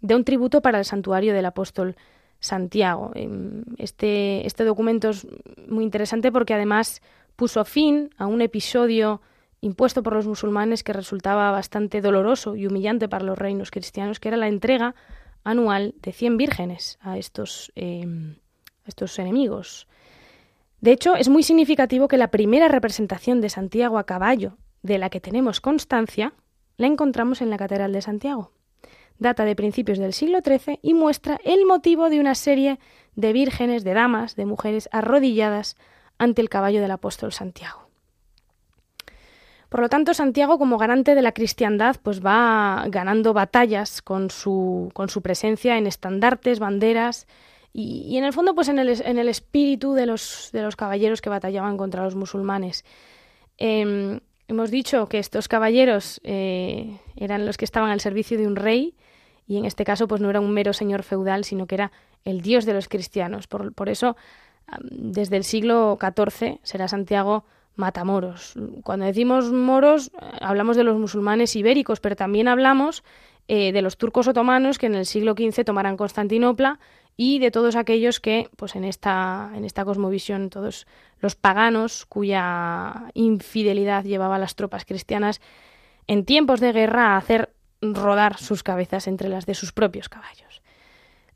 de 0.01 0.15
un 0.15 0.23
tributo 0.23 0.61
para 0.61 0.77
el 0.77 0.85
santuario 0.85 1.33
del 1.33 1.45
apóstol 1.45 1.95
Santiago. 2.39 3.11
Em, 3.15 3.63
este, 3.77 4.45
este 4.45 4.63
documento 4.63 5.09
es 5.09 5.27
muy 5.67 5.83
interesante 5.83 6.31
porque 6.31 6.53
además 6.53 7.01
puso 7.35 7.65
fin 7.65 8.11
a 8.17 8.27
un 8.27 8.41
episodio 8.41 9.21
impuesto 9.61 10.03
por 10.03 10.13
los 10.13 10.27
musulmanes 10.27 10.83
que 10.83 10.93
resultaba 10.93 11.49
bastante 11.49 12.01
doloroso 12.01 12.55
y 12.55 12.67
humillante 12.67 13.09
para 13.09 13.25
los 13.25 13.37
reinos 13.37 13.71
cristianos, 13.71 14.19
que 14.19 14.27
era 14.27 14.37
la 14.37 14.47
entrega 14.47 14.93
anual 15.43 15.95
de 16.01 16.11
100 16.11 16.37
vírgenes 16.37 16.99
em, 17.75 18.35
a 18.85 18.87
estos 18.87 19.19
enemigos. 19.19 19.87
De 20.81 20.91
hecho, 20.91 21.15
es 21.15 21.29
muy 21.29 21.41
significativo 21.41 22.07
que 22.07 22.17
la 22.17 22.29
primera 22.29 22.67
representación 22.67 23.41
de 23.41 23.49
Santiago 23.49 23.97
a 23.97 24.03
caballo 24.03 24.57
de 24.85 24.97
la 24.97 25.09
que 25.09 25.19
tenemos 25.19 25.61
constancia, 25.61 26.33
la 26.77 26.87
encontramos 26.87 27.41
en 27.41 27.49
la 27.49 27.57
Catedral 27.57 27.91
de 27.91 28.01
Santiago. 28.01 28.51
Data 29.17 29.45
de 29.45 29.55
principios 29.55 29.97
del 29.97 30.13
siglo 30.13 30.39
XIII 30.45 30.79
y 30.81 30.93
muestra 30.93 31.39
el 31.43 31.65
motivo 31.65 32.09
de 32.09 32.19
una 32.19 32.35
serie 32.35 32.79
de 33.15 33.33
vírgenes, 33.33 33.83
de 33.83 33.93
damas, 33.93 34.35
de 34.35 34.45
mujeres 34.45 34.89
arrodilladas 34.91 35.77
ante 36.17 36.41
el 36.41 36.49
caballo 36.49 36.81
del 36.81 36.91
apóstol 36.91 37.31
Santiago. 37.33 37.85
Por 39.69 39.79
lo 39.79 39.89
tanto, 39.89 40.13
Santiago, 40.13 40.59
como 40.59 40.77
garante 40.77 41.15
de 41.15 41.21
la 41.21 41.31
cristiandad, 41.31 41.95
pues 42.01 42.23
va 42.23 42.85
ganando 42.87 43.33
batallas 43.33 44.01
con 44.01 44.29
su, 44.29 44.91
con 44.93 45.09
su 45.09 45.21
presencia 45.21 45.77
en 45.77 45.87
estandartes, 45.87 46.59
banderas 46.59 47.27
y, 47.73 48.17
en 48.17 48.23
el 48.23 48.31
fondo, 48.31 48.53
pues 48.53 48.69
en 48.69 48.79
el, 48.79 48.89
en 49.01 49.17
el 49.17 49.27
espíritu 49.27 49.93
de 49.93 50.05
los, 50.05 50.49
de 50.53 50.61
los, 50.61 50.75
caballeros 50.75 51.21
que 51.21 51.29
batallaban 51.29 51.75
contra 51.75 52.03
los 52.03 52.15
musulmanes. 52.15 52.85
Em, 53.57 54.19
Hemos 54.47 54.69
dicho 54.71 55.07
que 55.07 55.19
estos 55.19 55.47
caballeros 55.47 56.21
eh, 56.23 56.97
eran 57.15 57.45
los 57.45 57.57
que 57.57 57.65
estaban 57.65 57.89
al 57.89 57.99
servicio 57.99 58.37
de 58.37 58.47
un 58.47 58.55
rey 58.55 58.93
y 59.47 59.57
en 59.57 59.65
este 59.65 59.83
caso 59.83 60.07
pues 60.07 60.21
no 60.21 60.29
era 60.29 60.39
un 60.39 60.51
mero 60.51 60.73
señor 60.73 61.03
feudal, 61.03 61.43
sino 61.43 61.65
que 61.65 61.75
era 61.75 61.91
el 62.23 62.41
dios 62.41 62.65
de 62.65 62.73
los 62.73 62.87
cristianos. 62.87 63.47
Por, 63.47 63.73
por 63.73 63.89
eso, 63.89 64.15
desde 64.81 65.37
el 65.37 65.43
siglo 65.43 65.97
XIV 65.99 66.59
será 66.63 66.87
Santiago 66.87 67.45
matamoros. 67.75 68.53
Cuando 68.83 69.05
decimos 69.05 69.51
moros, 69.51 70.11
hablamos 70.41 70.77
de 70.77 70.83
los 70.83 70.97
musulmanes 70.97 71.55
ibéricos, 71.55 71.99
pero 71.99 72.15
también 72.15 72.47
hablamos 72.47 73.03
eh, 73.47 73.71
de 73.71 73.81
los 73.81 73.97
turcos 73.97 74.27
otomanos 74.27 74.79
que 74.79 74.87
en 74.87 74.95
el 74.95 75.05
siglo 75.05 75.33
XV 75.33 75.63
tomaran 75.65 75.97
Constantinopla 75.97 76.79
y 77.17 77.39
de 77.39 77.51
todos 77.51 77.75
aquellos 77.75 78.19
que, 78.19 78.49
pues 78.57 78.75
en 78.75 78.83
esta, 78.83 79.51
en 79.55 79.63
esta 79.63 79.85
cosmovisión, 79.85 80.49
todos 80.49 80.85
los 81.19 81.35
paganos 81.35 82.05
cuya 82.05 83.09
infidelidad 83.13 84.03
llevaba 84.03 84.35
a 84.35 84.39
las 84.39 84.55
tropas 84.55 84.85
cristianas 84.85 85.41
en 86.07 86.25
tiempos 86.25 86.59
de 86.59 86.73
guerra 86.73 87.13
a 87.13 87.17
hacer 87.17 87.53
rodar 87.81 88.37
sus 88.37 88.63
cabezas 88.63 89.07
entre 89.07 89.29
las 89.29 89.45
de 89.45 89.53
sus 89.53 89.71
propios 89.71 90.09
caballos. 90.09 90.61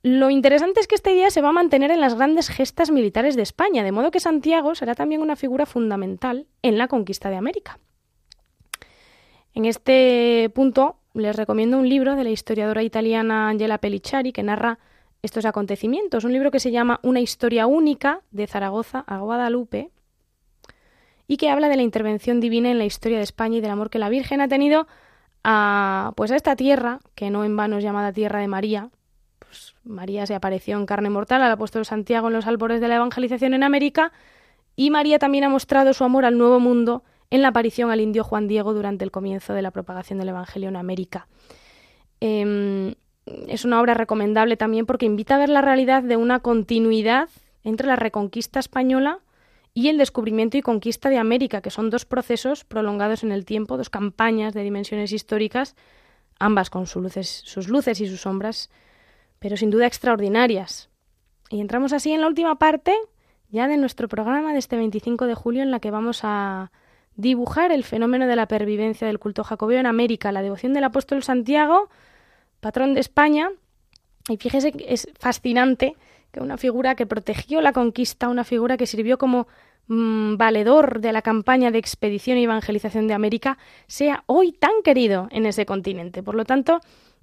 Lo 0.01 0.29
interesante 0.29 0.79
es 0.79 0.87
que 0.87 0.95
esta 0.95 1.11
idea 1.11 1.29
se 1.29 1.41
va 1.41 1.49
a 1.49 1.53
mantener 1.53 1.91
en 1.91 1.99
las 1.99 2.15
grandes 2.15 2.49
gestas 2.49 2.89
militares 2.89 3.35
de 3.35 3.41
España, 3.41 3.83
de 3.83 3.91
modo 3.91 4.11
que 4.11 4.21
Santiago 4.21 4.73
será 4.75 4.95
también 4.95 5.21
una 5.21 5.35
figura 5.35 5.65
fundamental 5.65 6.47
en 6.61 6.77
la 6.77 6.87
conquista 6.87 7.29
de 7.29 7.35
América. 7.35 7.79
En 9.53 9.65
este 9.65 10.49
punto 10.53 10.97
les 11.13 11.35
recomiendo 11.35 11.77
un 11.77 11.89
libro 11.89 12.15
de 12.15 12.23
la 12.23 12.29
historiadora 12.29 12.83
italiana 12.83 13.49
Angela 13.49 13.79
Pellicciari 13.79 14.31
que 14.31 14.43
narra 14.43 14.79
estos 15.21 15.45
acontecimientos, 15.45 16.23
un 16.23 16.33
libro 16.33 16.51
que 16.51 16.59
se 16.59 16.71
llama 16.71 16.99
Una 17.03 17.19
historia 17.19 17.67
única 17.67 18.21
de 18.31 18.47
Zaragoza 18.47 19.03
a 19.07 19.17
Guadalupe 19.19 19.89
y 21.27 21.37
que 21.37 21.49
habla 21.49 21.69
de 21.69 21.75
la 21.75 21.83
intervención 21.83 22.39
divina 22.39 22.71
en 22.71 22.77
la 22.77 22.85
historia 22.85 23.17
de 23.17 23.23
España 23.23 23.57
y 23.57 23.61
del 23.61 23.71
amor 23.71 23.89
que 23.89 23.99
la 23.99 24.09
Virgen 24.09 24.41
ha 24.41 24.47
tenido 24.47 24.87
a 25.43 26.13
pues 26.15 26.31
a 26.31 26.35
esta 26.35 26.55
tierra, 26.55 26.99
que 27.15 27.29
no 27.29 27.43
en 27.43 27.55
vano 27.55 27.77
es 27.77 27.83
llamada 27.83 28.13
tierra 28.13 28.39
de 28.39 28.47
María. 28.47 28.89
Pues 29.39 29.75
María 29.83 30.25
se 30.25 30.35
apareció 30.35 30.77
en 30.77 30.85
carne 30.85 31.09
mortal 31.09 31.41
al 31.41 31.51
apóstol 31.51 31.85
Santiago 31.85 32.27
en 32.27 32.33
los 32.33 32.47
albores 32.47 32.81
de 32.81 32.87
la 32.87 32.95
evangelización 32.95 33.53
en 33.53 33.63
América 33.63 34.11
y 34.75 34.89
María 34.89 35.19
también 35.19 35.43
ha 35.43 35.49
mostrado 35.49 35.93
su 35.93 36.03
amor 36.03 36.25
al 36.25 36.37
nuevo 36.37 36.59
mundo 36.59 37.03
en 37.29 37.41
la 37.41 37.49
aparición 37.49 37.91
al 37.91 38.01
indio 38.01 38.23
Juan 38.23 38.47
Diego 38.47 38.73
durante 38.73 39.03
el 39.03 39.11
comienzo 39.11 39.53
de 39.53 39.61
la 39.61 39.71
propagación 39.71 40.19
del 40.19 40.29
Evangelio 40.29 40.69
en 40.69 40.75
América. 40.75 41.27
Em, 42.21 42.95
es 43.47 43.65
una 43.65 43.81
obra 43.81 43.93
recomendable 43.93 44.57
también 44.57 44.85
porque 44.85 45.05
invita 45.05 45.35
a 45.35 45.39
ver 45.39 45.49
la 45.49 45.61
realidad 45.61 46.03
de 46.03 46.17
una 46.17 46.39
continuidad 46.39 47.29
entre 47.63 47.87
la 47.87 47.95
reconquista 47.95 48.59
española 48.59 49.19
y 49.73 49.89
el 49.89 49.97
descubrimiento 49.97 50.57
y 50.57 50.61
conquista 50.61 51.09
de 51.09 51.17
América, 51.17 51.61
que 51.61 51.69
son 51.69 51.89
dos 51.89 52.05
procesos 52.05 52.65
prolongados 52.65 53.23
en 53.23 53.31
el 53.31 53.45
tiempo, 53.45 53.77
dos 53.77 53.89
campañas 53.89 54.53
de 54.53 54.63
dimensiones 54.63 55.11
históricas, 55.11 55.75
ambas 56.39 56.69
con 56.69 56.87
sus 56.87 57.03
luces, 57.03 57.41
sus 57.45 57.67
luces 57.67 58.01
y 58.01 58.07
sus 58.07 58.21
sombras, 58.21 58.69
pero 59.39 59.57
sin 59.57 59.69
duda 59.69 59.87
extraordinarias. 59.87 60.89
Y 61.49 61.61
entramos 61.61 61.93
así 61.93 62.11
en 62.11 62.21
la 62.21 62.27
última 62.27 62.57
parte 62.57 62.93
ya 63.51 63.67
de 63.67 63.77
nuestro 63.77 64.07
programa 64.07 64.53
de 64.53 64.59
este 64.59 64.77
25 64.77 65.25
de 65.25 65.35
julio 65.35 65.63
en 65.63 65.71
la 65.71 65.79
que 65.79 65.91
vamos 65.91 66.21
a 66.23 66.71
dibujar 67.15 67.71
el 67.71 67.83
fenómeno 67.83 68.27
de 68.27 68.35
la 68.35 68.47
pervivencia 68.47 69.07
del 69.07 69.19
culto 69.19 69.43
jacobeo 69.43 69.79
en 69.79 69.85
América, 69.85 70.31
la 70.31 70.41
devoción 70.41 70.73
del 70.73 70.83
apóstol 70.83 71.23
Santiago, 71.23 71.89
patrón 72.59 72.93
de 72.93 72.99
España. 73.01 73.49
Y 74.27 74.37
fíjese 74.37 74.71
que 74.71 74.93
es 74.93 75.07
fascinante 75.19 75.95
que 76.31 76.41
una 76.41 76.57
figura 76.57 76.95
que 76.95 77.05
protegió 77.05 77.61
la 77.61 77.73
conquista, 77.73 78.29
una 78.29 78.43
figura 78.43 78.77
que 78.77 78.85
sirvió 78.85 79.17
como 79.17 79.47
mm, 79.87 80.37
valedor 80.37 80.99
de 80.99 81.11
la 81.11 81.21
campaña 81.21 81.71
de 81.71 81.79
expedición 81.79 82.37
y 82.37 82.43
evangelización 82.43 83.07
de 83.07 83.15
América, 83.15 83.57
sea 83.87 84.23
hoy 84.27 84.51
tan 84.51 84.83
querido 84.83 85.27
en 85.31 85.45
ese 85.45 85.65
continente. 85.65 86.21
Por 86.21 86.35
lo 86.35 86.45
tanto, 86.45 86.79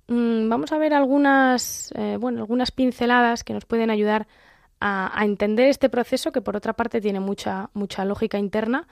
mm, 0.09 0.49
vamos 0.49 0.73
a 0.73 0.79
ver 0.79 0.95
algunas, 0.95 1.93
eh, 1.97 2.17
bueno, 2.19 2.41
algunas 2.41 2.73
pinceladas 2.73 3.45
que 3.45 3.55
nos 3.55 3.65
pueden 3.65 3.91
ayudar 3.91 4.27
a, 4.81 5.19
a, 5.19 5.25
entender 5.25 5.69
este 5.69 5.89
proceso 5.89 6.33
que 6.33 6.43
por 6.43 6.57
otra 6.57 6.73
parte 6.73 7.01
tiene 7.01 7.21
mucha, 7.21 7.71
mucha 7.73 8.05
lógica 8.05 8.39
interna 8.39 8.89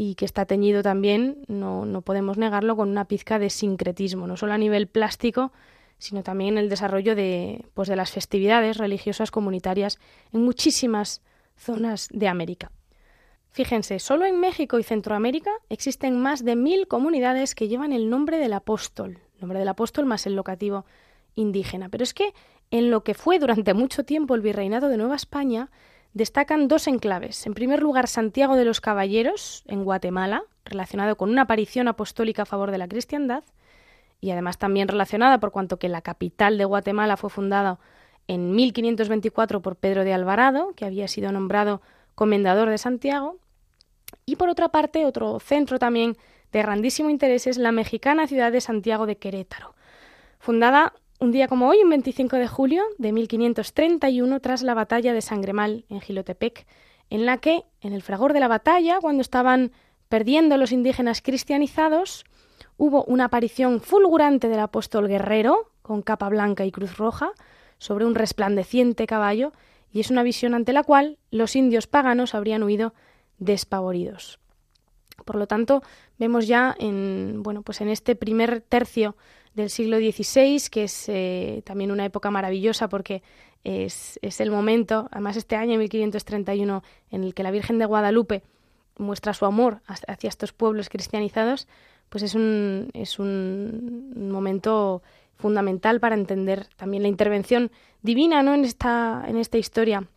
y 0.00 0.14
que 0.14 0.24
está 0.24 0.46
teñido 0.46 0.82
también, 0.82 1.38
no, 1.48 1.84
no 1.84 2.02
podemos 2.02 2.38
negarlo, 2.38 2.76
con 2.76 2.88
una 2.88 3.06
pizca 3.06 3.40
de 3.40 3.50
sincretismo, 3.50 4.28
no 4.28 4.36
solo 4.36 4.52
a 4.52 4.58
nivel 4.58 4.86
plástico, 4.86 5.52
sino 5.98 6.22
también 6.22 6.58
el 6.58 6.68
desarrollo 6.68 7.14
de, 7.14 7.64
pues, 7.74 7.88
de 7.88 7.96
las 7.96 8.10
festividades 8.10 8.78
religiosas 8.78 9.30
comunitarias 9.30 9.98
en 10.32 10.42
muchísimas 10.42 11.22
zonas 11.56 12.08
de 12.12 12.28
América. 12.28 12.70
Fíjense, 13.50 13.98
solo 13.98 14.24
en 14.24 14.38
México 14.38 14.78
y 14.78 14.84
Centroamérica 14.84 15.50
existen 15.68 16.20
más 16.20 16.44
de 16.44 16.54
mil 16.54 16.86
comunidades 16.86 17.54
que 17.54 17.68
llevan 17.68 17.92
el 17.92 18.10
nombre 18.10 18.38
del 18.38 18.52
apóstol, 18.52 19.18
nombre 19.40 19.58
del 19.58 19.68
apóstol 19.68 20.06
más 20.06 20.26
el 20.26 20.36
locativo 20.36 20.84
indígena. 21.34 21.88
Pero 21.88 22.04
es 22.04 22.14
que 22.14 22.34
en 22.70 22.90
lo 22.90 23.02
que 23.02 23.14
fue 23.14 23.38
durante 23.38 23.74
mucho 23.74 24.04
tiempo 24.04 24.34
el 24.34 24.42
virreinado 24.42 24.88
de 24.88 24.96
Nueva 24.98 25.16
España, 25.16 25.70
destacan 26.12 26.68
dos 26.68 26.86
enclaves. 26.86 27.46
En 27.46 27.54
primer 27.54 27.82
lugar, 27.82 28.08
Santiago 28.08 28.56
de 28.56 28.64
los 28.64 28.80
Caballeros, 28.80 29.64
en 29.66 29.84
Guatemala, 29.84 30.42
relacionado 30.64 31.16
con 31.16 31.30
una 31.30 31.42
aparición 31.42 31.88
apostólica 31.88 32.42
a 32.42 32.46
favor 32.46 32.70
de 32.70 32.78
la 32.78 32.88
cristiandad, 32.88 33.44
y 34.20 34.30
además 34.30 34.58
también 34.58 34.88
relacionada 34.88 35.38
por 35.38 35.52
cuanto 35.52 35.78
que 35.78 35.88
la 35.88 36.02
capital 36.02 36.58
de 36.58 36.64
Guatemala 36.64 37.16
fue 37.16 37.30
fundada 37.30 37.78
en 38.26 38.54
1524 38.54 39.62
por 39.62 39.76
Pedro 39.76 40.04
de 40.04 40.12
Alvarado, 40.12 40.72
que 40.74 40.84
había 40.84 41.08
sido 41.08 41.32
nombrado 41.32 41.80
comendador 42.14 42.68
de 42.68 42.78
Santiago. 42.78 43.36
Y 44.26 44.36
por 44.36 44.48
otra 44.48 44.68
parte, 44.68 45.06
otro 45.06 45.40
centro 45.40 45.78
también 45.78 46.16
de 46.52 46.62
grandísimo 46.62 47.10
interés 47.10 47.46
es 47.46 47.58
la 47.58 47.72
mexicana 47.72 48.26
ciudad 48.26 48.52
de 48.52 48.60
Santiago 48.60 49.06
de 49.06 49.16
Querétaro, 49.16 49.74
fundada 50.38 50.94
un 51.20 51.32
día 51.32 51.48
como 51.48 51.68
hoy, 51.68 51.78
un 51.82 51.90
25 51.90 52.36
de 52.36 52.46
julio 52.46 52.84
de 52.96 53.12
1531, 53.12 54.40
tras 54.40 54.62
la 54.62 54.74
batalla 54.74 55.12
de 55.12 55.20
Sangremal 55.20 55.84
en 55.88 56.00
Gilotepec, 56.00 56.64
en 57.10 57.26
la 57.26 57.38
que, 57.38 57.64
en 57.80 57.92
el 57.92 58.02
fragor 58.02 58.32
de 58.32 58.40
la 58.40 58.48
batalla, 58.48 58.98
cuando 59.00 59.22
estaban 59.22 59.72
perdiendo 60.08 60.56
los 60.56 60.72
indígenas 60.72 61.20
cristianizados, 61.20 62.24
hubo 62.78 63.04
una 63.04 63.26
aparición 63.26 63.80
fulgurante 63.82 64.48
del 64.48 64.60
apóstol 64.60 65.08
guerrero, 65.08 65.70
con 65.82 66.00
capa 66.00 66.30
blanca 66.30 66.64
y 66.64 66.72
cruz 66.72 66.96
roja, 66.96 67.32
sobre 67.76 68.06
un 68.06 68.14
resplandeciente 68.14 69.06
caballo, 69.06 69.52
y 69.92 70.00
es 70.00 70.10
una 70.10 70.22
visión 70.22 70.54
ante 70.54 70.72
la 70.72 70.84
cual 70.84 71.18
los 71.30 71.56
indios 71.56 71.86
paganos 71.86 72.34
habrían 72.34 72.62
huido 72.62 72.94
despavoridos. 73.38 74.38
Por 75.24 75.36
lo 75.36 75.46
tanto, 75.46 75.82
vemos 76.18 76.46
ya 76.46 76.74
en, 76.78 77.42
bueno, 77.42 77.62
pues 77.62 77.80
en 77.80 77.88
este 77.88 78.14
primer 78.14 78.60
tercio 78.60 79.16
del 79.54 79.70
siglo 79.70 79.98
XVI, 79.98 80.62
que 80.70 80.84
es 80.84 81.08
eh, 81.08 81.62
también 81.64 81.90
una 81.90 82.04
época 82.04 82.30
maravillosa 82.30 82.88
porque 82.88 83.22
es, 83.64 84.18
es, 84.22 84.40
el 84.40 84.50
momento, 84.50 85.08
además 85.10 85.36
este 85.36 85.56
año 85.56 85.78
1531, 85.78 86.82
en 87.10 87.24
el 87.24 87.34
que 87.34 87.42
la 87.42 87.50
Virgen 87.50 87.78
de 87.78 87.86
Guadalupe 87.86 88.42
muestra 88.98 89.34
su 89.34 89.46
amor 89.46 89.80
hacia 89.86 90.28
estos 90.28 90.52
pueblos 90.52 90.88
cristianizados, 90.88 91.66
pues 92.08 92.22
es 92.22 92.34
un, 92.34 92.90
es 92.94 93.18
un 93.18 94.30
momento 94.30 95.02
fundamental 95.36 96.00
para 96.00 96.14
entender 96.14 96.66
también 96.76 97.02
la 97.02 97.08
intervención 97.08 97.70
divina 98.02 98.42
¿no? 98.42 98.54
en, 98.54 98.64
esta, 98.64 99.24
en 99.26 99.36
esta 99.36 99.58
historia 99.58 100.08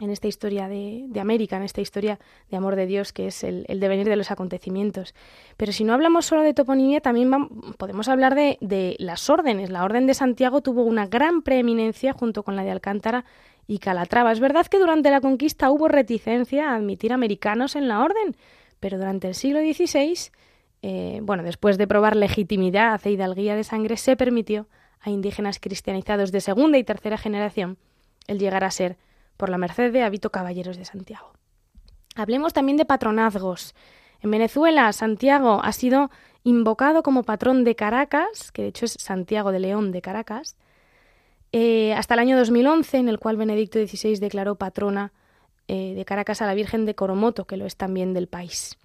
en 0.00 0.10
esta 0.10 0.28
historia 0.28 0.66
de, 0.68 1.20
América, 1.20 1.56
en 1.56 1.62
esta 1.62 1.80
historia 1.80 2.18
de 2.50 2.56
amor 2.56 2.74
de 2.74 2.86
Dios, 2.86 3.12
que 3.12 3.26
es 3.26 3.44
el, 3.44 3.66
devenir 3.68 4.08
de 4.08 4.16
los 4.16 4.30
acontecimientos. 4.30 5.14
Pero 5.56 5.72
si 5.72 5.84
no 5.84 5.92
hablamos 5.92 6.26
solo 6.26 6.42
de 6.42 6.54
toponimia, 6.54 7.00
también 7.00 7.30
podemos 7.76 8.08
hablar 8.08 8.34
de, 8.34 8.56
de, 8.60 8.96
las 8.98 9.28
órdenes. 9.28 9.70
La 9.70 9.84
Orden 9.84 10.06
de 10.06 10.14
Santiago 10.14 10.62
tuvo 10.62 10.84
una 10.84 11.06
gran 11.06 11.42
preeminencia 11.42 12.12
junto 12.12 12.42
con 12.42 12.56
la 12.56 12.64
de 12.64 12.70
Alcántara 12.70 13.24
y 13.66 13.78
Calatrava. 13.78 14.32
Es 14.32 14.40
verdad 14.40 14.66
que 14.66 14.78
durante 14.78 15.10
la 15.10 15.20
conquista 15.20 15.70
hubo 15.70 15.86
reticencia 15.86 16.70
a 16.70 16.76
admitir 16.76 17.12
americanos 17.12 17.76
en 17.76 17.86
la 17.86 18.02
Orden, 18.02 18.36
pero 18.80 18.96
durante 18.96 19.28
el 19.28 19.34
siglo 19.34 19.60
XVI, 19.60 20.30
eh, 20.82 21.20
bueno, 21.22 21.42
después 21.42 21.78
de 21.78 21.86
probar 21.86 22.16
legitimidad 22.16 23.00
e 23.04 23.10
hidalguía 23.10 23.54
de 23.54 23.64
sangre, 23.64 23.96
se 23.96 24.16
permitió 24.16 24.66
a 25.00 25.10
indígenas 25.10 25.58
cristianizados 25.58 26.32
de 26.32 26.40
segunda 26.40 26.78
y 26.78 26.84
tercera 26.84 27.18
generación 27.18 27.78
el 28.26 28.38
llegar 28.38 28.64
a 28.64 28.70
ser 28.70 28.96
por 29.36 29.48
la 29.48 29.58
merced 29.58 29.92
de 29.92 30.02
Habito 30.02 30.30
Caballeros 30.30 30.76
de 30.76 30.84
Santiago. 30.84 31.32
Hablemos 32.14 32.52
también 32.52 32.76
de 32.76 32.84
patronazgos. 32.84 33.74
En 34.20 34.30
Venezuela, 34.30 34.92
Santiago 34.92 35.60
ha 35.62 35.72
sido 35.72 36.10
invocado 36.44 37.02
como 37.02 37.22
patrón 37.22 37.64
de 37.64 37.74
Caracas, 37.74 38.52
que 38.52 38.62
de 38.62 38.68
hecho 38.68 38.84
es 38.84 38.92
Santiago 38.92 39.52
de 39.52 39.60
León 39.60 39.92
de 39.92 40.02
Caracas, 40.02 40.56
eh, 41.52 41.94
hasta 41.94 42.14
el 42.14 42.20
año 42.20 42.36
2011, 42.36 42.98
en 42.98 43.08
el 43.08 43.18
cual 43.18 43.36
Benedicto 43.36 43.78
XVI 43.78 44.18
declaró 44.18 44.54
patrona 44.54 45.12
eh, 45.68 45.94
de 45.94 46.04
Caracas 46.04 46.42
a 46.42 46.46
la 46.46 46.54
Virgen 46.54 46.86
de 46.86 46.94
Coromoto, 46.94 47.46
que 47.46 47.56
lo 47.56 47.66
es 47.66 47.76
también 47.76 48.14
del 48.14 48.28
país. 48.28 48.78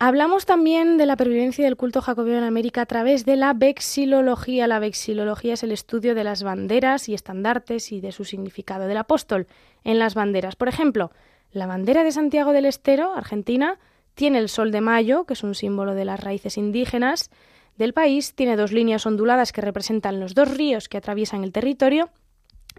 Hablamos 0.00 0.46
también 0.46 0.96
de 0.96 1.06
la 1.06 1.16
pervivencia 1.16 1.64
del 1.64 1.76
culto 1.76 2.00
jacobeo 2.00 2.38
en 2.38 2.44
América 2.44 2.82
a 2.82 2.86
través 2.86 3.24
de 3.24 3.34
la 3.34 3.52
vexilología. 3.52 4.68
La 4.68 4.78
vexilología 4.78 5.54
es 5.54 5.64
el 5.64 5.72
estudio 5.72 6.14
de 6.14 6.22
las 6.22 6.44
banderas 6.44 7.08
y 7.08 7.14
estandartes 7.14 7.90
y 7.90 8.00
de 8.00 8.12
su 8.12 8.24
significado 8.24 8.86
del 8.86 8.96
apóstol 8.96 9.48
en 9.82 9.98
las 9.98 10.14
banderas. 10.14 10.54
Por 10.54 10.68
ejemplo, 10.68 11.10
la 11.50 11.66
bandera 11.66 12.04
de 12.04 12.12
Santiago 12.12 12.52
del 12.52 12.66
Estero, 12.66 13.12
Argentina, 13.12 13.80
tiene 14.14 14.38
el 14.38 14.48
sol 14.48 14.70
de 14.70 14.80
mayo, 14.80 15.24
que 15.24 15.32
es 15.32 15.42
un 15.42 15.56
símbolo 15.56 15.96
de 15.96 16.04
las 16.04 16.20
raíces 16.20 16.58
indígenas 16.58 17.30
del 17.76 17.92
país, 17.92 18.34
tiene 18.34 18.56
dos 18.56 18.70
líneas 18.70 19.04
onduladas 19.04 19.50
que 19.50 19.62
representan 19.62 20.20
los 20.20 20.32
dos 20.34 20.56
ríos 20.56 20.88
que 20.88 20.98
atraviesan 20.98 21.42
el 21.42 21.50
territorio 21.50 22.10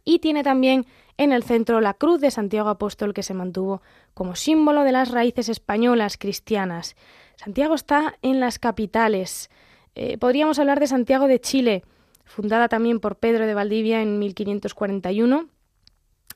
y 0.06 0.20
tiene 0.20 0.44
también 0.44 0.86
en 1.20 1.34
el 1.34 1.44
centro 1.44 1.82
la 1.82 1.94
cruz 1.94 2.22
de 2.22 2.32
Santiago 2.32 2.70
Apóstol 2.70 3.14
que 3.14 3.24
se 3.24 3.34
mantuvo 3.34 3.82
como 4.14 4.38
símbolo 4.38 4.84
de 4.84 4.94
las 4.94 5.12
raíces 5.12 5.50
españolas 5.50 6.18
cristianas. 6.18 6.96
Santiago 7.36 7.76
está 7.76 8.18
en 8.22 8.40
las 8.40 8.58
capitales. 8.58 9.50
Eh, 9.96 10.18
podríamos 10.18 10.60
hablar 10.60 10.80
de 10.80 10.88
Santiago 10.88 11.28
de 11.28 11.42
Chile, 11.42 11.84
fundada 12.24 12.70
también 12.70 13.02
por 13.02 13.18
Pedro 13.18 13.46
de 13.48 13.54
Valdivia 13.54 14.02
en 14.02 14.18
1541 14.18 15.50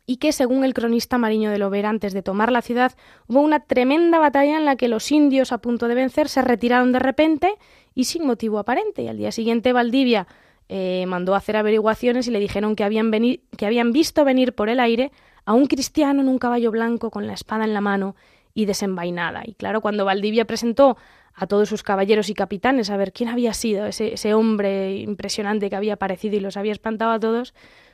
y 0.05 0.17
que, 0.17 0.33
según 0.33 0.65
el 0.65 0.73
cronista 0.73 1.17
Mariño 1.17 1.49
de 1.49 1.59
Lovera, 1.59 1.87
antes 1.87 2.11
de 2.11 2.21
tomar 2.21 2.51
la 2.51 2.61
ciudad, 2.61 2.91
hubo 3.27 3.39
una 3.39 3.61
tremenda 3.61 4.19
batalla 4.19 4.57
en 4.57 4.65
la 4.65 4.75
que 4.75 4.89
los 4.89 5.09
indios, 5.13 5.53
a 5.53 5.59
punto 5.59 5.87
de 5.87 5.95
vencer, 5.95 6.27
se 6.27 6.41
retiraron 6.41 6.91
de 6.91 6.99
repente 6.99 7.55
y 7.95 8.03
sin 8.03 8.27
motivo 8.27 8.59
aparente. 8.59 9.03
Y 9.03 9.07
al 9.07 9.17
día 9.17 9.31
siguiente 9.31 9.71
Valdivia 9.71 10.27
eh, 10.75 11.05
mandó 11.05 11.35
a 11.35 11.37
hacer 11.37 11.55
averiguaciones 11.55 12.27
y 12.27 12.31
le 12.31 12.39
dijeron 12.39 12.75
que 12.75 12.83
habían, 12.83 13.11
que 13.11 13.65
habían 13.67 13.91
visto 13.91 14.25
venir 14.25 14.53
por 14.53 14.69
el 14.69 14.79
aire 14.79 15.11
a 15.45 15.53
un 15.53 15.67
cristiano 15.67 16.23
en 16.23 16.27
un 16.27 16.39
caballo 16.39 16.71
blanco 16.71 17.11
con 17.11 17.27
la 17.27 17.33
espada 17.33 17.63
en 17.63 17.75
la 17.75 17.81
mano 17.81 18.15
y 18.55 18.65
desenvainada. 18.65 19.43
Y 19.45 19.53
claro, 19.53 19.81
cuando 19.81 20.03
Valdivia 20.03 20.45
presentó 20.45 20.97
a 21.35 21.45
todos 21.45 21.69
sus 21.69 21.83
caballeros 21.83 22.27
y 22.29 22.33
capitanes 22.33 22.89
a 22.89 22.97
ver 22.97 23.13
quién 23.13 23.29
había 23.29 23.53
sido 23.53 23.85
ese, 23.85 24.33
hombre 24.33 24.97
impresionante 24.97 25.69
que 25.69 25.75
había 25.75 25.93
aparecido 25.93 26.37
y 26.37 26.39
los 26.39 26.57
había 26.57 26.71
espantado 26.71 27.11
a 27.11 27.19
todos, 27.19 27.53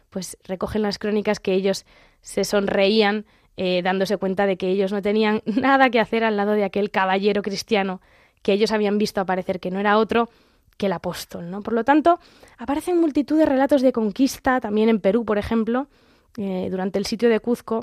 pues 0.10 0.38
recogen 0.46 0.82
las 0.82 1.00
crónicas 1.00 1.42
que 1.42 1.56
ellos 1.56 1.86
se 2.22 2.46
sonreían 2.46 3.26
eh, 3.58 3.82
dándose 3.84 4.16
cuenta 4.16 4.46
de 4.46 4.56
que 4.56 4.70
ellos 4.70 4.94
no 4.94 5.02
tenían 5.02 5.42
nada 5.46 5.90
que 5.90 6.00
hacer 6.00 6.24
al 6.24 6.38
lado 6.38 6.54
de 6.54 6.64
aquel 6.64 6.92
caballero 6.92 7.42
cristiano 7.42 8.00
que 8.42 8.54
ellos 8.54 8.72
habían 8.72 8.98
visto 8.98 9.20
aparecer, 9.20 9.60
que 9.60 9.70
no 9.70 9.82
era 9.82 9.98
otro 9.98 10.30
que 10.80 10.86
el 10.88 10.94
apóstol. 10.94 11.52
¿no? 11.52 11.62
Por 11.62 11.74
lo 11.74 11.84
tanto, 11.84 12.20
aparecen 12.58 13.00
multitud 13.00 13.38
de 13.38 13.46
relatos 13.46 13.84
de 13.84 13.92
conquista, 13.92 14.60
también 14.62 14.90
en 14.90 15.00
Perú, 15.00 15.26
por 15.26 15.38
ejemplo, 15.38 15.88
eh, 16.38 16.70
durante 16.72 16.98
el 16.98 17.06
sitio 17.06 17.30
de 17.30 17.42
Cuzco, 17.42 17.82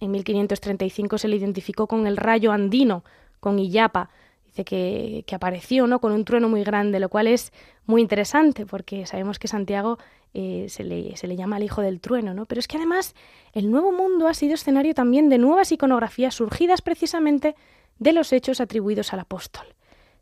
en 0.00 0.10
1535 0.10 1.16
se 1.16 1.28
le 1.28 1.36
identificó 1.36 1.86
con 1.86 2.08
el 2.08 2.16
rayo 2.16 2.50
andino, 2.50 3.04
con 3.38 3.60
Illapa, 3.60 4.10
dice 4.44 4.64
que, 4.64 5.22
que, 5.28 5.34
apareció 5.36 5.86
¿no? 5.86 6.00
con 6.00 6.10
un 6.10 6.24
trueno 6.24 6.48
muy 6.48 6.64
grande, 6.64 6.98
lo 6.98 7.08
cual 7.08 7.28
es 7.28 7.52
muy 7.86 8.02
interesante 8.02 8.66
porque 8.66 9.06
sabemos 9.06 9.38
que 9.38 9.46
Santiago 9.46 9.98
eh, 10.34 10.66
se, 10.68 10.82
le, 10.82 11.16
se, 11.16 11.28
le, 11.28 11.36
llama 11.36 11.58
el 11.58 11.62
hijo 11.62 11.82
del 11.82 12.00
trueno, 12.00 12.34
¿no? 12.34 12.46
Pero 12.46 12.58
es 12.58 12.66
que 12.66 12.78
además 12.78 13.14
el 13.52 13.70
Nuevo 13.70 13.92
Mundo 13.92 14.26
ha 14.26 14.34
sido 14.34 14.54
escenario 14.54 14.92
también 14.92 15.28
de 15.28 15.38
nuevas 15.38 15.70
iconografías 15.70 16.34
surgidas 16.34 16.82
precisamente 16.82 17.54
de 18.00 18.12
los 18.12 18.32
hechos 18.32 18.60
atribuidos 18.60 19.12
al 19.12 19.20
apóstol 19.20 19.66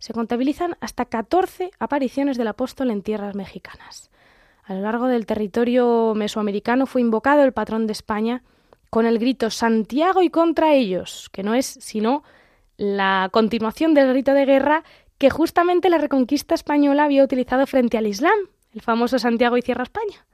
se 0.01 0.12
contabilizan 0.12 0.76
hasta 0.80 1.05
14 1.05 1.70
apariciones 1.78 2.36
del 2.36 2.48
apóstol 2.48 2.90
en 2.90 3.03
tierras 3.03 3.36
mexicanas. 3.36 4.11
A 4.64 4.74
lo 4.74 4.80
largo 4.80 5.07
del 5.07 5.26
territorio 5.26 6.14
mesoamericano 6.16 6.86
fue 6.86 7.03
invocado 7.03 7.44
el 7.44 7.53
patrón 7.53 7.86
de 7.86 7.92
España 7.92 8.42
con 8.88 9.07
el 9.07 9.18
grito 9.18 9.51
Santiago 9.51 10.22
y 10.22 10.30
contra 10.30 10.74
ellos, 10.74 11.28
que 11.30 11.42
no 11.42 11.55
es 11.55 11.66
sino 11.66 12.24
la 12.76 13.28
continuación 13.30 13.94
del 13.94 14.09
grito 14.09 14.32
de 14.32 14.46
guerra 14.46 14.84
que 15.18 15.28
justamente 15.28 15.90
la 15.90 15.98
reconquista 15.98 16.55
española 16.55 17.05
había 17.05 17.22
utilizado 17.22 17.66
frente 17.66 17.98
al 17.98 18.07
Islam, 18.07 18.38
el 18.72 18.80
famoso 18.80 19.18
Santiago 19.18 19.59
y 19.59 19.62
cierra 19.62 19.82
España. 19.82 20.26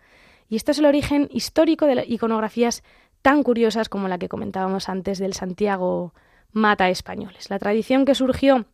Y 0.48 0.54
esto 0.54 0.70
es 0.70 0.78
el 0.78 0.86
origen 0.86 1.28
histórico 1.32 1.86
de 1.86 2.04
iconografías 2.06 2.84
tan 3.20 3.42
curiosas 3.42 3.88
como 3.88 4.06
la 4.06 4.18
que 4.18 4.28
comentábamos 4.28 4.88
antes 4.88 5.18
del 5.18 5.32
Santiago 5.32 6.14
mata 6.52 6.88
españoles. 6.88 7.50
La 7.50 7.58
tradición 7.58 8.04
que 8.04 8.14
surgió 8.14 8.66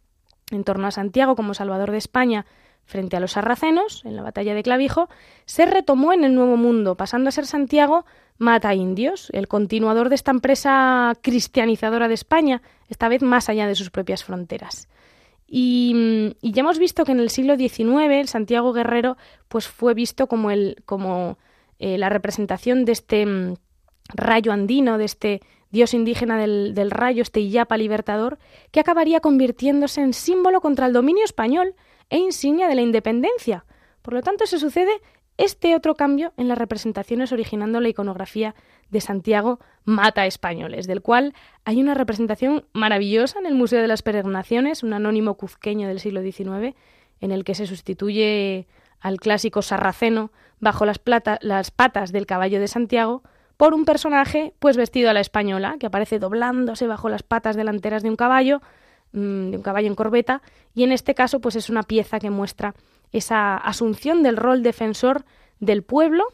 en 0.50 0.64
torno 0.64 0.86
a 0.86 0.90
Santiago 0.90 1.36
como 1.36 1.54
Salvador 1.54 1.90
de 1.90 1.98
España 1.98 2.46
frente 2.84 3.16
a 3.16 3.20
los 3.20 3.32
sarracenos, 3.32 4.04
en 4.04 4.16
la 4.16 4.22
batalla 4.22 4.54
de 4.54 4.62
Clavijo, 4.62 5.08
se 5.46 5.66
retomó 5.66 6.12
en 6.12 6.24
el 6.24 6.34
Nuevo 6.34 6.56
Mundo, 6.56 6.96
pasando 6.96 7.28
a 7.28 7.32
ser 7.32 7.46
Santiago 7.46 8.04
mata 8.38 8.74
indios, 8.74 9.30
el 9.32 9.46
continuador 9.48 10.08
de 10.08 10.16
esta 10.16 10.32
empresa 10.32 11.12
cristianizadora 11.22 12.08
de 12.08 12.14
España, 12.14 12.60
esta 12.88 13.08
vez 13.08 13.22
más 13.22 13.48
allá 13.48 13.66
de 13.66 13.76
sus 13.76 13.90
propias 13.90 14.24
fronteras. 14.24 14.88
Y, 15.46 16.34
ya 16.40 16.60
hemos 16.60 16.78
visto 16.78 17.04
que 17.04 17.12
en 17.12 17.20
el 17.20 17.30
siglo 17.30 17.56
XIX 17.56 18.10
el 18.10 18.28
Santiago 18.28 18.72
Guerrero 18.72 19.16
pues 19.48 19.68
fue 19.68 19.94
visto 19.94 20.26
como, 20.26 20.50
el, 20.50 20.82
como 20.86 21.38
eh, 21.78 21.98
la 21.98 22.08
representación 22.08 22.84
de 22.84 22.92
este 22.92 23.26
mm, 23.26 23.54
rayo 24.14 24.52
andino, 24.52 24.98
de 24.98 25.04
este 25.04 25.42
dios 25.72 25.94
indígena 25.94 26.38
del, 26.38 26.90
rayo, 26.90 27.22
este 27.22 27.40
Iyapa 27.40 27.76
libertador, 27.76 28.38
que 28.70 28.80
acabaría 28.80 29.20
convirtiéndose 29.20 30.02
en 30.02 30.12
símbolo 30.12 30.60
contra 30.60 30.86
el 30.86 30.92
dominio 30.92 31.24
español 31.24 31.74
e 32.10 32.18
insignia 32.18 32.68
de 32.68 32.74
la 32.74 32.82
independencia. 32.82 33.64
Por 34.02 34.14
lo 34.14 34.22
tanto, 34.22 34.46
se 34.46 34.58
sucede 34.58 34.92
este 35.38 35.74
otro 35.74 35.94
cambio 35.94 36.34
en 36.36 36.46
las 36.46 36.58
representaciones 36.58 37.32
originando 37.32 37.80
la 37.80 37.88
iconografía 37.88 38.54
de 38.90 39.00
Santiago 39.00 39.60
Mata 39.84 40.26
Españoles, 40.26 40.86
del 40.86 41.00
cual 41.00 41.34
hay 41.64 41.80
una 41.80 41.94
representación 41.94 42.66
maravillosa 42.74 43.38
en 43.38 43.46
el 43.46 43.54
Museo 43.54 43.80
de 43.80 43.88
las 43.88 44.02
Peregrinaciones, 44.02 44.82
un 44.82 44.92
anónimo 44.92 45.34
cuzqueño 45.34 45.88
del 45.88 46.00
siglo 46.00 46.20
XIX, 46.20 46.76
en 47.20 47.32
el 47.32 47.44
que 47.44 47.54
se 47.54 47.66
sustituye 47.66 48.66
al 49.00 49.18
clásico 49.18 49.62
sarraceno 49.62 50.32
bajo 50.60 50.84
las, 50.84 51.00
las 51.40 51.70
patas 51.70 52.12
del 52.12 52.26
caballo 52.26 52.60
de 52.60 52.68
Santiago 52.68 53.22
por 53.62 53.74
un 53.74 53.84
personaje 53.84 54.54
pues 54.58 54.76
vestido 54.76 55.08
a 55.08 55.12
la 55.12 55.20
española, 55.20 55.76
que 55.78 55.86
aparece 55.86 56.18
doblándose 56.18 56.88
bajo 56.88 57.08
las 57.08 57.22
patas 57.22 57.54
delanteras 57.54 58.02
de 58.02 58.10
un 58.10 58.16
caballo, 58.16 58.60
mm, 59.12 59.50
de 59.50 59.56
un 59.56 59.62
caballo 59.62 59.86
en 59.86 59.94
corbeta, 59.94 60.42
y 60.74 60.82
en 60.82 60.90
este 60.90 61.14
caso 61.14 61.38
pues 61.38 61.54
es 61.54 61.70
una 61.70 61.84
pieza 61.84 62.18
que 62.18 62.28
muestra 62.28 62.74
esa 63.12 63.56
asunción 63.56 64.24
del 64.24 64.36
rol 64.36 64.64
defensor 64.64 65.24
del 65.60 65.84
pueblo, 65.84 66.24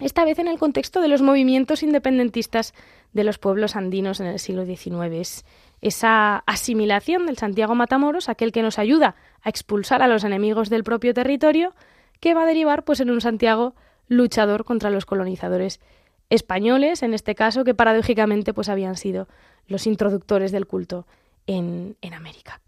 esta 0.00 0.24
vez 0.24 0.38
en 0.38 0.48
el 0.48 0.58
contexto 0.58 1.02
de 1.02 1.08
los 1.08 1.20
movimientos 1.20 1.82
independentistas 1.82 2.72
de 3.12 3.24
los 3.24 3.36
pueblos 3.36 3.76
andinos 3.76 4.20
en 4.20 4.26
el 4.28 4.38
siglo 4.38 4.64
XIX. 4.64 5.20
Es 5.20 5.44
esa 5.82 6.38
asimilación 6.46 7.26
del 7.26 7.36
Santiago 7.36 7.74
Matamoros, 7.74 8.30
aquel 8.30 8.52
que 8.52 8.62
nos 8.62 8.78
ayuda 8.78 9.16
a 9.42 9.50
expulsar 9.50 10.00
a 10.00 10.08
los 10.08 10.24
enemigos 10.24 10.70
del 10.70 10.82
propio 10.82 11.12
territorio, 11.12 11.74
que 12.20 12.32
va 12.32 12.44
a 12.44 12.46
derivar 12.46 12.84
pues 12.84 13.00
en 13.00 13.10
un 13.10 13.20
Santiago 13.20 13.74
luchador 14.08 14.64
contra 14.64 14.88
los 14.88 15.04
colonizadores 15.04 15.78
españoles, 16.30 17.02
en 17.02 17.14
este 17.14 17.34
caso, 17.34 17.64
que 17.64 17.74
paradójicamente 17.74 18.54
pues 18.54 18.68
habían 18.68 18.96
sido 18.96 19.28
los 19.66 19.86
introductores 19.86 20.52
del 20.52 20.66
culto 20.66 21.06
en, 21.46 21.96
América. 22.12 22.60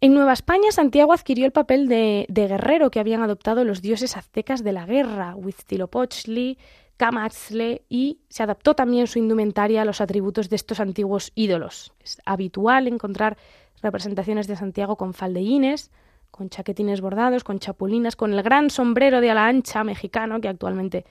En 0.00 0.14
Nueva 0.14 0.32
España, 0.32 0.70
Santiago 0.70 1.12
adquirió 1.12 1.46
el 1.46 1.52
papel 1.52 1.88
de, 1.88 2.26
guerrero 2.28 2.90
que 2.90 3.00
habían 3.00 3.22
adoptado 3.22 3.64
los 3.64 3.82
dioses 3.82 4.16
aztecas 4.16 4.64
de 4.64 4.72
la 4.72 4.86
guerra, 4.86 5.34
Huitzilopochtli, 5.36 6.58
Camatzle, 6.96 7.82
y 7.88 8.18
se 8.28 8.42
adaptó 8.42 8.74
también 8.74 9.06
su 9.06 9.18
indumentaria 9.18 9.82
a 9.82 9.84
los 9.84 10.00
atributos 10.00 10.48
de 10.48 10.56
estos 10.56 10.80
antiguos 10.80 11.32
ídolos. 11.34 11.92
Es 12.00 12.20
habitual 12.24 12.88
encontrar 12.88 13.36
representaciones 13.82 14.46
de 14.46 14.56
Santiago 14.56 14.96
con 14.96 15.14
faldellines, 15.14 15.90
con 16.30 16.48
chaquetines 16.48 17.00
bordados, 17.00 17.44
con 17.44 17.58
chapulinas, 17.58 18.16
con 18.16 18.32
el 18.32 18.42
gran 18.42 18.70
sombrero 18.70 19.20
de 19.20 19.30
ala 19.30 19.46
ancha 19.46 19.84
mexicano 19.84 20.40
que 20.40 20.48
actualmente 20.48 21.04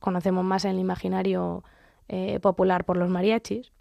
conocemos 0.00 0.44
más 0.44 0.64
en 0.64 0.72
el 0.72 0.78
imaginario 0.78 1.64
eh, 2.08 2.38
popular 2.40 2.84
por 2.84 2.96
los 2.96 3.10
mariachis. 3.10 3.72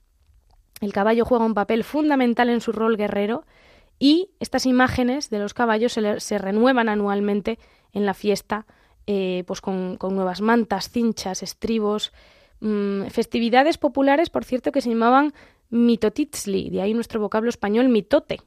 El 0.82 0.94
caballo 0.94 1.26
juega 1.26 1.46
un 1.46 1.54
papel 1.54 1.84
fundamental 1.84 2.50
en 2.50 2.62
su 2.62 2.72
rol 2.72 2.98
guerrero 2.98 3.46
y 4.00 4.30
estas 4.40 4.66
imágenes 4.66 5.30
de 5.30 5.40
los 5.40 5.54
caballos 5.54 5.94
se, 5.94 6.38
renuevan 6.38 6.90
anualmente 6.90 7.60
en 7.94 8.06
la 8.06 8.14
fiesta 8.14 8.66
eh, 9.08 9.44
pues 9.48 9.62
con, 9.62 9.98
nuevas 10.02 10.42
mantas, 10.42 10.90
cinchas, 10.90 11.44
estribos, 11.44 12.12
mm, 12.60 13.06
festividades 13.08 13.78
populares, 13.78 14.30
por 14.30 14.44
cierto, 14.44 14.72
que 14.72 14.82
se 14.82 14.90
llamaban 14.90 15.34
mitotitzli, 15.70 16.70
de 16.70 16.82
ahí 16.82 16.94
nuestro 16.94 17.20
vocablo 17.20 17.50
español 17.50 17.90
mitote. 17.90 18.42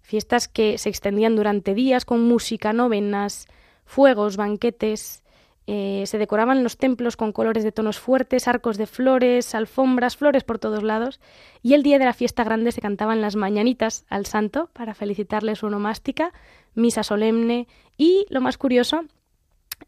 Fiestas 0.00 0.48
que 0.48 0.78
se 0.78 0.88
extendían 0.88 1.36
durante 1.36 1.74
días 1.74 2.04
con 2.04 2.22
música, 2.22 2.72
novenas, 2.72 3.46
fuegos, 3.84 4.36
banquetes, 4.36 5.22
eh, 5.68 6.04
se 6.06 6.18
decoraban 6.18 6.62
los 6.62 6.76
templos 6.76 7.16
con 7.16 7.32
colores 7.32 7.64
de 7.64 7.72
tonos 7.72 7.98
fuertes, 7.98 8.46
arcos 8.46 8.76
de 8.76 8.86
flores, 8.86 9.52
alfombras, 9.54 10.16
flores 10.16 10.44
por 10.44 10.60
todos 10.60 10.84
lados, 10.84 11.20
y 11.60 11.74
el 11.74 11.82
día 11.82 11.98
de 11.98 12.04
la 12.04 12.12
fiesta 12.12 12.44
grande 12.44 12.70
se 12.70 12.80
cantaban 12.80 13.20
las 13.20 13.34
mañanitas 13.34 14.04
al 14.08 14.26
santo 14.26 14.70
para 14.72 14.94
felicitarle 14.94 15.56
su 15.56 15.66
onomástica, 15.66 16.32
misa 16.74 17.02
solemne 17.02 17.66
y, 17.96 18.26
lo 18.30 18.40
más 18.40 18.58
curioso, 18.58 19.04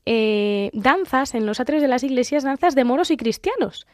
eh, 0.05 0.71
danzas 0.73 1.35
en 1.35 1.47
los 1.47 1.61
atrios 1.61 1.81
de 1.81 1.89
las 1.89 2.03
iglesias, 2.03 2.43
danzas 2.43 2.75
de 2.75 2.85
moros 2.85 3.13
y 3.13 3.17
cristianos. 3.17 3.87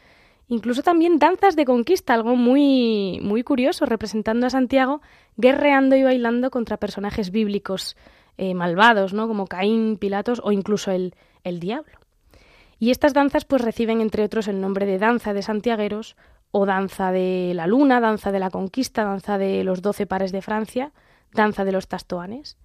Incluso 0.48 0.82
también 0.82 1.18
danzas 1.18 1.54
de 1.54 1.64
conquista, 1.66 2.14
algo 2.14 2.34
muy, 2.34 3.18
muy 3.22 3.42
curioso, 3.42 3.84
representando 3.84 4.46
a 4.46 4.50
Santiago 4.50 5.02
guerreando 5.36 5.96
y 5.96 6.02
bailando 6.02 6.50
contra 6.50 6.76
personajes 6.76 7.30
bíblicos 7.30 7.96
eh, 8.36 8.54
malvados, 8.54 9.12
¿no? 9.12 9.28
Como 9.28 9.46
Caín, 9.46 9.96
Pilatos 9.96 10.40
o 10.44 10.52
incluso 10.52 10.90
el, 10.90 11.14
el 11.44 11.60
diablo. 11.60 11.98
Y 12.78 12.90
estas 12.90 13.14
danzas 13.14 13.44
pues 13.44 13.62
reciben 13.62 14.00
entre 14.00 14.24
otros 14.24 14.48
el 14.48 14.60
nombre 14.60 14.86
de 14.86 14.98
danza 14.98 15.32
de 15.32 15.42
santiagueros 15.42 16.16
o 16.50 16.66
danza 16.66 17.12
de 17.12 17.52
la 17.54 17.66
luna, 17.66 18.00
danza 18.00 18.32
de 18.32 18.38
la 18.40 18.50
conquista, 18.50 19.04
danza 19.04 19.38
de 19.38 19.64
los 19.64 19.82
doce 19.82 20.06
pares 20.06 20.32
de 20.32 20.42
Francia, 20.42 20.92
danza 21.32 21.64
de 21.64 21.72
los 21.72 21.88
tastoanes. 21.88 22.56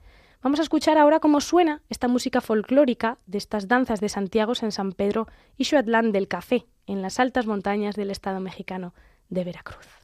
Vamos 0.41 0.59
a 0.59 0.63
escuchar 0.63 0.97
ahora 0.97 1.19
cómo 1.19 1.41
suena 1.41 1.81
esta 1.89 2.07
música 2.07 2.39
folclórica 2.39 3.17
de 3.25 3.37
estas 3.37 3.67
danzas 3.67 3.99
de 3.99 4.09
Santiago 4.09 4.53
en 4.61 4.71
San 4.71 4.93
Pedro 4.93 5.27
y 5.57 5.65
Xuatlán 5.65 6.11
del 6.11 6.27
Café, 6.27 6.65
en 6.87 7.01
las 7.01 7.19
altas 7.19 7.45
montañas 7.45 7.95
del 7.95 8.09
estado 8.09 8.39
mexicano 8.39 8.93
de 9.29 9.43
Veracruz. 9.43 9.98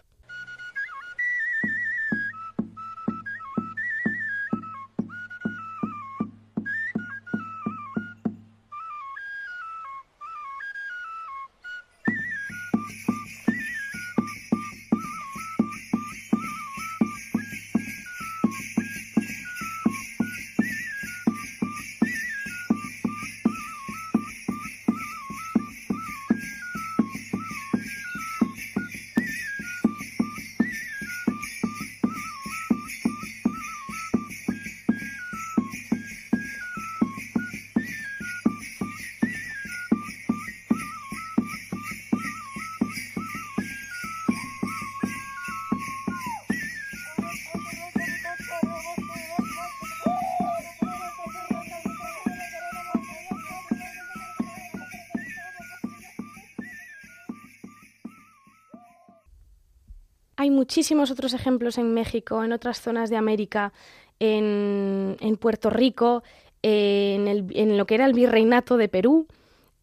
Hay 60.45 60.51
muchísimos 60.51 61.09
otros 61.09 61.33
ejemplos 61.33 61.79
en 61.79 61.95
México, 61.95 62.43
en 62.43 62.53
otras 62.53 62.79
zonas 62.79 63.09
de 63.09 63.17
América, 63.17 63.73
en, 64.19 65.17
Puerto 65.39 65.71
Rico, 65.71 66.21
en, 66.61 67.77
lo 67.79 67.87
que 67.87 67.95
era 67.95 68.05
el 68.05 68.13
virreinato 68.13 68.77
de 68.77 68.87
Perú, 68.87 69.25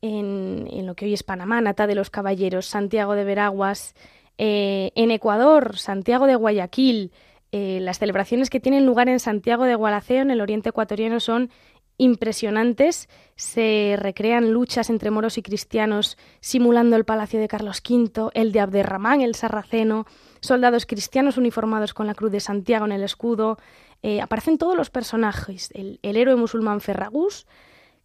en, 0.02 0.86
lo 0.86 0.94
que 0.94 1.06
hoy 1.06 1.14
es 1.14 1.24
Panamá, 1.24 1.60
Nata 1.60 1.88
de 1.88 1.96
los 1.96 2.10
Caballeros, 2.10 2.66
Santiago 2.66 3.16
de 3.16 3.24
Veraguas, 3.24 3.96
eh, 4.38 4.92
en 4.94 5.10
Ecuador, 5.10 5.78
Santiago 5.78 6.28
de 6.28 6.36
Guayaquil. 6.36 7.10
Eh, 7.50 7.80
las 7.80 7.98
celebraciones 7.98 8.48
que 8.48 8.60
tienen 8.60 8.86
lugar 8.86 9.08
en 9.08 9.18
Santiago 9.18 9.64
de 9.64 9.74
Gualaceo, 9.74 10.22
en 10.22 10.30
el 10.30 10.40
oriente 10.40 10.68
ecuatoriano, 10.68 11.18
son 11.18 11.50
impresionantes. 11.98 13.08
Se 13.34 13.96
recrean 13.98 14.52
luchas 14.52 14.90
entre 14.90 15.10
moros 15.10 15.38
y 15.38 15.42
cristianos 15.42 16.16
simulando 16.38 16.94
el 16.94 17.04
palacio 17.04 17.40
de 17.40 17.48
Carlos 17.48 17.82
V, 17.84 18.30
el 18.34 18.52
de 18.52 18.60
Abderramán, 18.60 19.22
el 19.22 19.34
sarraceno, 19.34 20.06
soldados 20.42 20.86
cristianos 20.86 21.38
uniformados 21.38 21.94
con 21.94 22.06
la 22.06 22.14
cruz 22.14 22.30
de 22.32 22.40
Santiago 22.40 22.84
en 22.84 22.92
el 22.92 23.02
escudo. 23.02 23.58
Eh, 24.02 24.20
aparecen 24.20 24.58
todos 24.58 24.76
los 24.76 24.90
personajes. 24.90 25.70
El, 25.72 25.98
héroe 26.02 26.36
musulmán 26.36 26.80
Ferragus, 26.80 27.46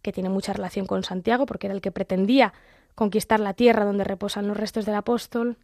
que 0.00 0.12
tiene 0.12 0.30
mucha 0.30 0.52
relación 0.52 0.86
con 0.86 1.02
Santiago 1.02 1.44
porque 1.44 1.66
era 1.66 1.74
el 1.74 1.82
que 1.82 1.90
pretendía 1.90 2.54
conquistar 2.94 3.40
la 3.40 3.54
tierra 3.54 3.84
donde 3.84 4.04
reposan 4.04 4.46
los 4.46 4.56
restos 4.56 4.86
del 4.86 4.94
apóstol. 4.94 5.56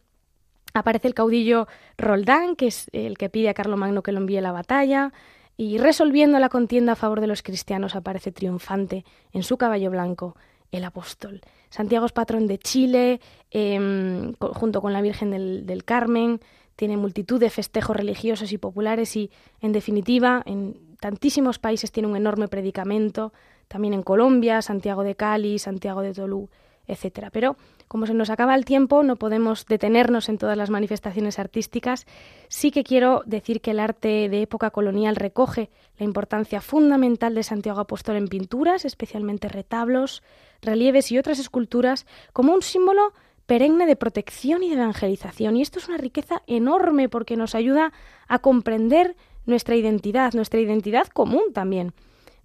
Aparece 0.73 1.07
el 1.07 1.13
caudillo 1.13 1.67
Roldán, 1.97 2.57
que 2.57 2.67
es 2.67 2.89
el 2.91 3.17
que 3.17 3.29
pide 3.29 3.49
a 3.49 3.53
Carlomagno 3.53 4.03
que 4.03 4.11
lo 4.11 4.19
envíe 4.19 4.37
a 4.37 4.41
la 4.41 4.51
batalla. 4.51 5.13
Y 5.57 5.77
resolviendo 5.77 6.37
la 6.39 6.49
contienda 6.49 6.93
a 6.93 6.97
favor 6.97 7.21
de 7.21 7.27
los 7.27 7.41
cristianos 7.41 7.95
aparece 7.95 8.33
triunfante 8.33 9.05
en 9.31 9.43
su 9.43 9.57
caballo 9.57 9.89
blanco 9.89 10.35
el 10.71 10.83
apóstol. 10.83 11.39
Santiago 11.69 12.05
es 12.05 12.11
patrón 12.11 12.47
de 12.47 12.57
Chile, 12.57 13.21
em, 13.51 14.33
junto 14.39 14.81
con 14.81 14.91
la 14.91 15.01
Virgen 15.01 15.31
del 15.31 15.85
Carmen, 15.85 16.41
tiene 16.75 16.97
multitud 16.97 17.39
de 17.39 17.49
festejos 17.49 17.95
religiosos 17.95 18.51
y 18.51 18.57
populares 18.57 19.15
y, 19.15 19.31
en 19.61 19.71
definitiva, 19.71 20.43
en 20.45 20.95
tantísimos 20.99 21.59
países 21.59 21.91
tiene 21.91 22.09
un 22.09 22.17
enorme 22.17 22.47
predicamento, 22.47 23.33
también 23.67 23.93
en 23.93 24.03
Colombia, 24.03 24.61
Santiago 24.61 25.03
de 25.03 25.15
Cali, 25.15 25.59
Santiago 25.59 26.01
de 26.01 26.13
Tolú, 26.13 26.49
etc. 26.87 27.29
Pero, 27.31 27.57
como 27.87 28.05
se 28.05 28.13
nos 28.13 28.29
acaba 28.29 28.55
el 28.55 28.65
tiempo, 28.65 29.03
no 29.03 29.15
podemos 29.15 29.65
detenernos 29.65 30.29
en 30.29 30.37
todas 30.37 30.57
las 30.57 30.69
manifestaciones 30.69 31.39
artísticas. 31.39 32.05
Sí 32.47 32.71
que 32.71 32.83
quiero 32.83 33.23
decir 33.25 33.61
que 33.61 33.71
el 33.71 33.79
arte 33.79 34.29
de 34.29 34.41
época 34.41 34.69
colonial 34.71 35.15
recoge 35.15 35.69
la 35.97 36.05
importancia 36.05 36.61
fundamental 36.61 37.35
de 37.35 37.43
Santiago 37.43 37.79
Apóstol 37.79 38.17
en 38.17 38.27
pinturas, 38.27 38.85
especialmente 38.85 39.47
retablos, 39.47 40.23
relieves 40.61 41.11
y 41.11 41.17
otras 41.17 41.39
esculturas, 41.39 42.05
como 42.33 42.53
un 42.53 42.61
símbolo 42.61 43.13
perenne 43.45 43.85
de 43.85 43.95
protección 43.95 44.63
y 44.63 44.69
de 44.69 44.75
evangelización. 44.75 45.57
Y 45.57 45.61
esto 45.61 45.79
es 45.79 45.87
una 45.87 45.97
riqueza 45.97 46.41
enorme 46.47 47.09
porque 47.09 47.37
nos 47.37 47.55
ayuda 47.55 47.93
a 48.27 48.39
comprender 48.39 49.15
nuestra 49.45 49.75
identidad, 49.75 50.33
nuestra 50.33 50.59
identidad 50.59 51.07
común 51.07 51.53
también, 51.53 51.93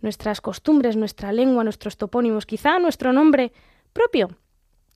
nuestras 0.01 0.41
costumbres, 0.41 0.97
nuestra 0.97 1.33
lengua, 1.33 1.65
nuestros 1.65 1.97
topónimos, 1.97 2.47
quizá 2.47 2.79
nuestro 2.79 3.13
nombre 3.13 3.53
propio. 3.93 4.29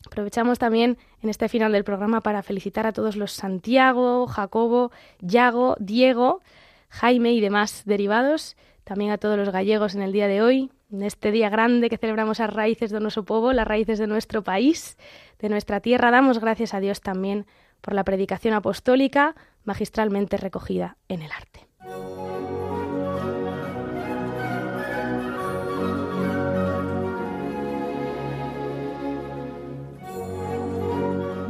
Aprovechamos 0.07 0.59
también 0.59 0.99
en 1.23 1.31
este 1.31 1.49
final 1.49 1.73
del 1.73 1.85
programa 1.85 2.21
para 2.21 2.43
felicitar 2.43 2.87
a 2.87 2.93
todos 2.93 3.17
los 3.17 3.33
Santiago, 3.33 4.27
Jacobo, 4.27 4.93
Yago, 5.21 5.77
Diego, 5.81 6.43
Jaime 6.91 7.33
y 7.33 7.41
demás 7.41 7.83
derivados, 7.87 8.57
también 8.85 9.11
a 9.11 9.19
todos 9.19 9.39
los 9.39 9.49
gallegos 9.49 9.95
en 9.95 10.03
el 10.03 10.13
día 10.13 10.29
de 10.29 10.43
hoy, 10.43 10.71
en 10.93 11.03
este 11.03 11.31
día 11.33 11.49
grande 11.49 11.91
que 11.91 11.99
celebramos 11.99 12.39
las 12.39 12.53
raíces 12.53 12.91
de 12.91 13.01
nuestro 13.01 13.25
pueblo, 13.25 13.53
las 13.53 13.67
raíces 13.67 13.99
de 13.99 14.07
nuestro 14.07 14.43
país, 14.43 14.97
de 15.39 15.49
nuestra 15.49 15.81
tierra, 15.81 16.11
damos 16.11 16.39
gracias 16.41 16.75
a 16.75 16.81
Dios 16.81 17.01
también 17.01 17.47
por 17.81 17.95
la 17.95 18.05
predicación 18.05 18.55
apostólica 18.55 19.35
magistralmente 19.65 20.37
recogida 20.37 20.97
en 21.09 21.23
el 21.23 21.31
arte. 21.33 21.67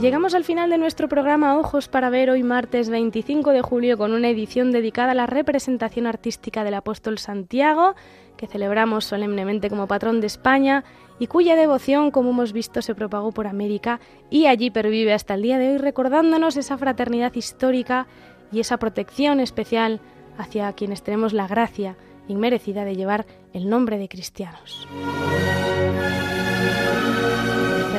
Llegamos 0.04 0.34
al 0.34 0.44
final 0.44 0.68
de 0.68 0.76
nuestro 0.76 1.08
programa 1.08 1.56
Ojos 1.56 1.88
para 1.88 2.10
ver 2.10 2.28
hoy 2.28 2.42
martes 2.42 2.90
25 2.90 3.52
de 3.52 3.62
julio 3.62 3.96
con 3.96 4.12
una 4.12 4.28
edición 4.28 4.70
dedicada 4.70 5.12
a 5.12 5.14
la 5.14 5.24
representación 5.24 6.06
artística 6.06 6.62
del 6.62 6.74
apóstol 6.74 7.16
Santiago 7.16 7.94
que 8.36 8.46
celebramos 8.46 9.06
solemnemente 9.06 9.70
como 9.70 9.88
patrón 9.88 10.20
de 10.20 10.26
España 10.26 10.84
y 11.18 11.26
cuya 11.26 11.56
devoción, 11.56 12.10
como 12.10 12.32
hemos 12.32 12.52
visto, 12.52 12.82
se 12.82 12.94
propagó 12.94 13.32
por 13.32 13.46
América 13.46 13.98
y 14.28 14.44
allí 14.44 14.70
pervive 14.70 15.14
hasta 15.14 15.32
el 15.32 15.42
día 15.42 15.56
de 15.56 15.70
hoy 15.70 15.78
recordándonos 15.78 16.58
esa 16.58 16.76
fraternidad 16.76 17.34
histórica 17.34 18.06
y 18.52 18.60
esa 18.60 18.76
protección 18.76 19.40
especial 19.40 20.02
hacia 20.36 20.70
quienes 20.74 21.02
tenemos 21.02 21.32
la 21.32 21.48
gracia 21.48 21.96
inmerecida 22.28 22.84
de 22.84 22.94
llevar 22.94 23.24
el 23.54 23.70
nombre 23.70 23.96
de 23.96 24.10
cristianos. 24.10 24.86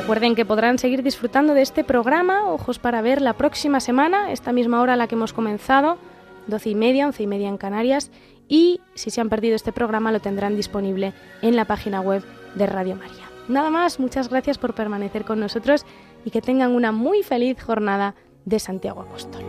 Recuerden 0.06 0.36
que 0.36 0.44
podrán 0.44 0.78
seguir 0.78 1.02
disfrutando 1.02 1.52
de 1.52 1.62
este 1.62 1.82
programa, 1.82 2.48
ojos 2.48 2.78
para 2.78 3.02
ver, 3.02 3.20
la 3.20 3.32
próxima 3.32 3.80
semana, 3.80 4.30
esta 4.30 4.52
misma 4.52 4.80
hora 4.80 4.92
a 4.92 4.96
la 4.96 5.08
que 5.08 5.16
hemos 5.16 5.32
comenzado, 5.32 5.98
doce 6.46 6.70
y 6.70 6.74
media, 6.76 7.06
once 7.06 7.24
y 7.24 7.26
media 7.26 7.48
en 7.48 7.56
Canarias, 7.56 8.12
y 8.46 8.80
si 8.94 9.10
se 9.10 9.20
han 9.20 9.28
perdido 9.28 9.56
este 9.56 9.72
programa 9.72 10.12
lo 10.12 10.20
tendrán 10.20 10.54
disponible 10.54 11.12
en 11.42 11.56
la 11.56 11.64
página 11.64 12.00
web 12.00 12.22
de 12.54 12.66
Radio 12.66 12.94
María. 12.94 13.28
Nada 13.48 13.68
más, 13.70 13.98
muchas 13.98 14.28
gracias 14.28 14.58
por 14.58 14.74
permanecer 14.74 15.24
con 15.24 15.40
nosotros 15.40 15.84
y 16.24 16.30
que 16.30 16.40
tengan 16.40 16.70
una 16.70 16.92
muy 16.92 17.24
feliz 17.24 17.60
jornada 17.60 18.14
de 18.44 18.60
Santiago 18.60 19.00
Apóstol. 19.00 19.42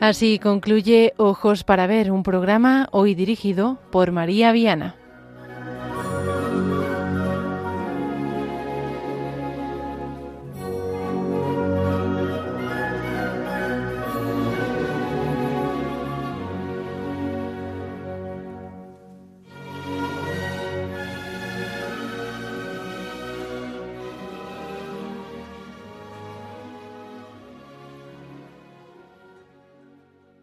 Así 0.00 0.38
concluye 0.38 1.12
Ojos 1.18 1.62
para 1.62 1.86
Ver, 1.86 2.10
un 2.10 2.22
programa 2.22 2.88
hoy 2.90 3.14
dirigido 3.14 3.78
por 3.90 4.12
María 4.12 4.50
Viana. 4.50 4.99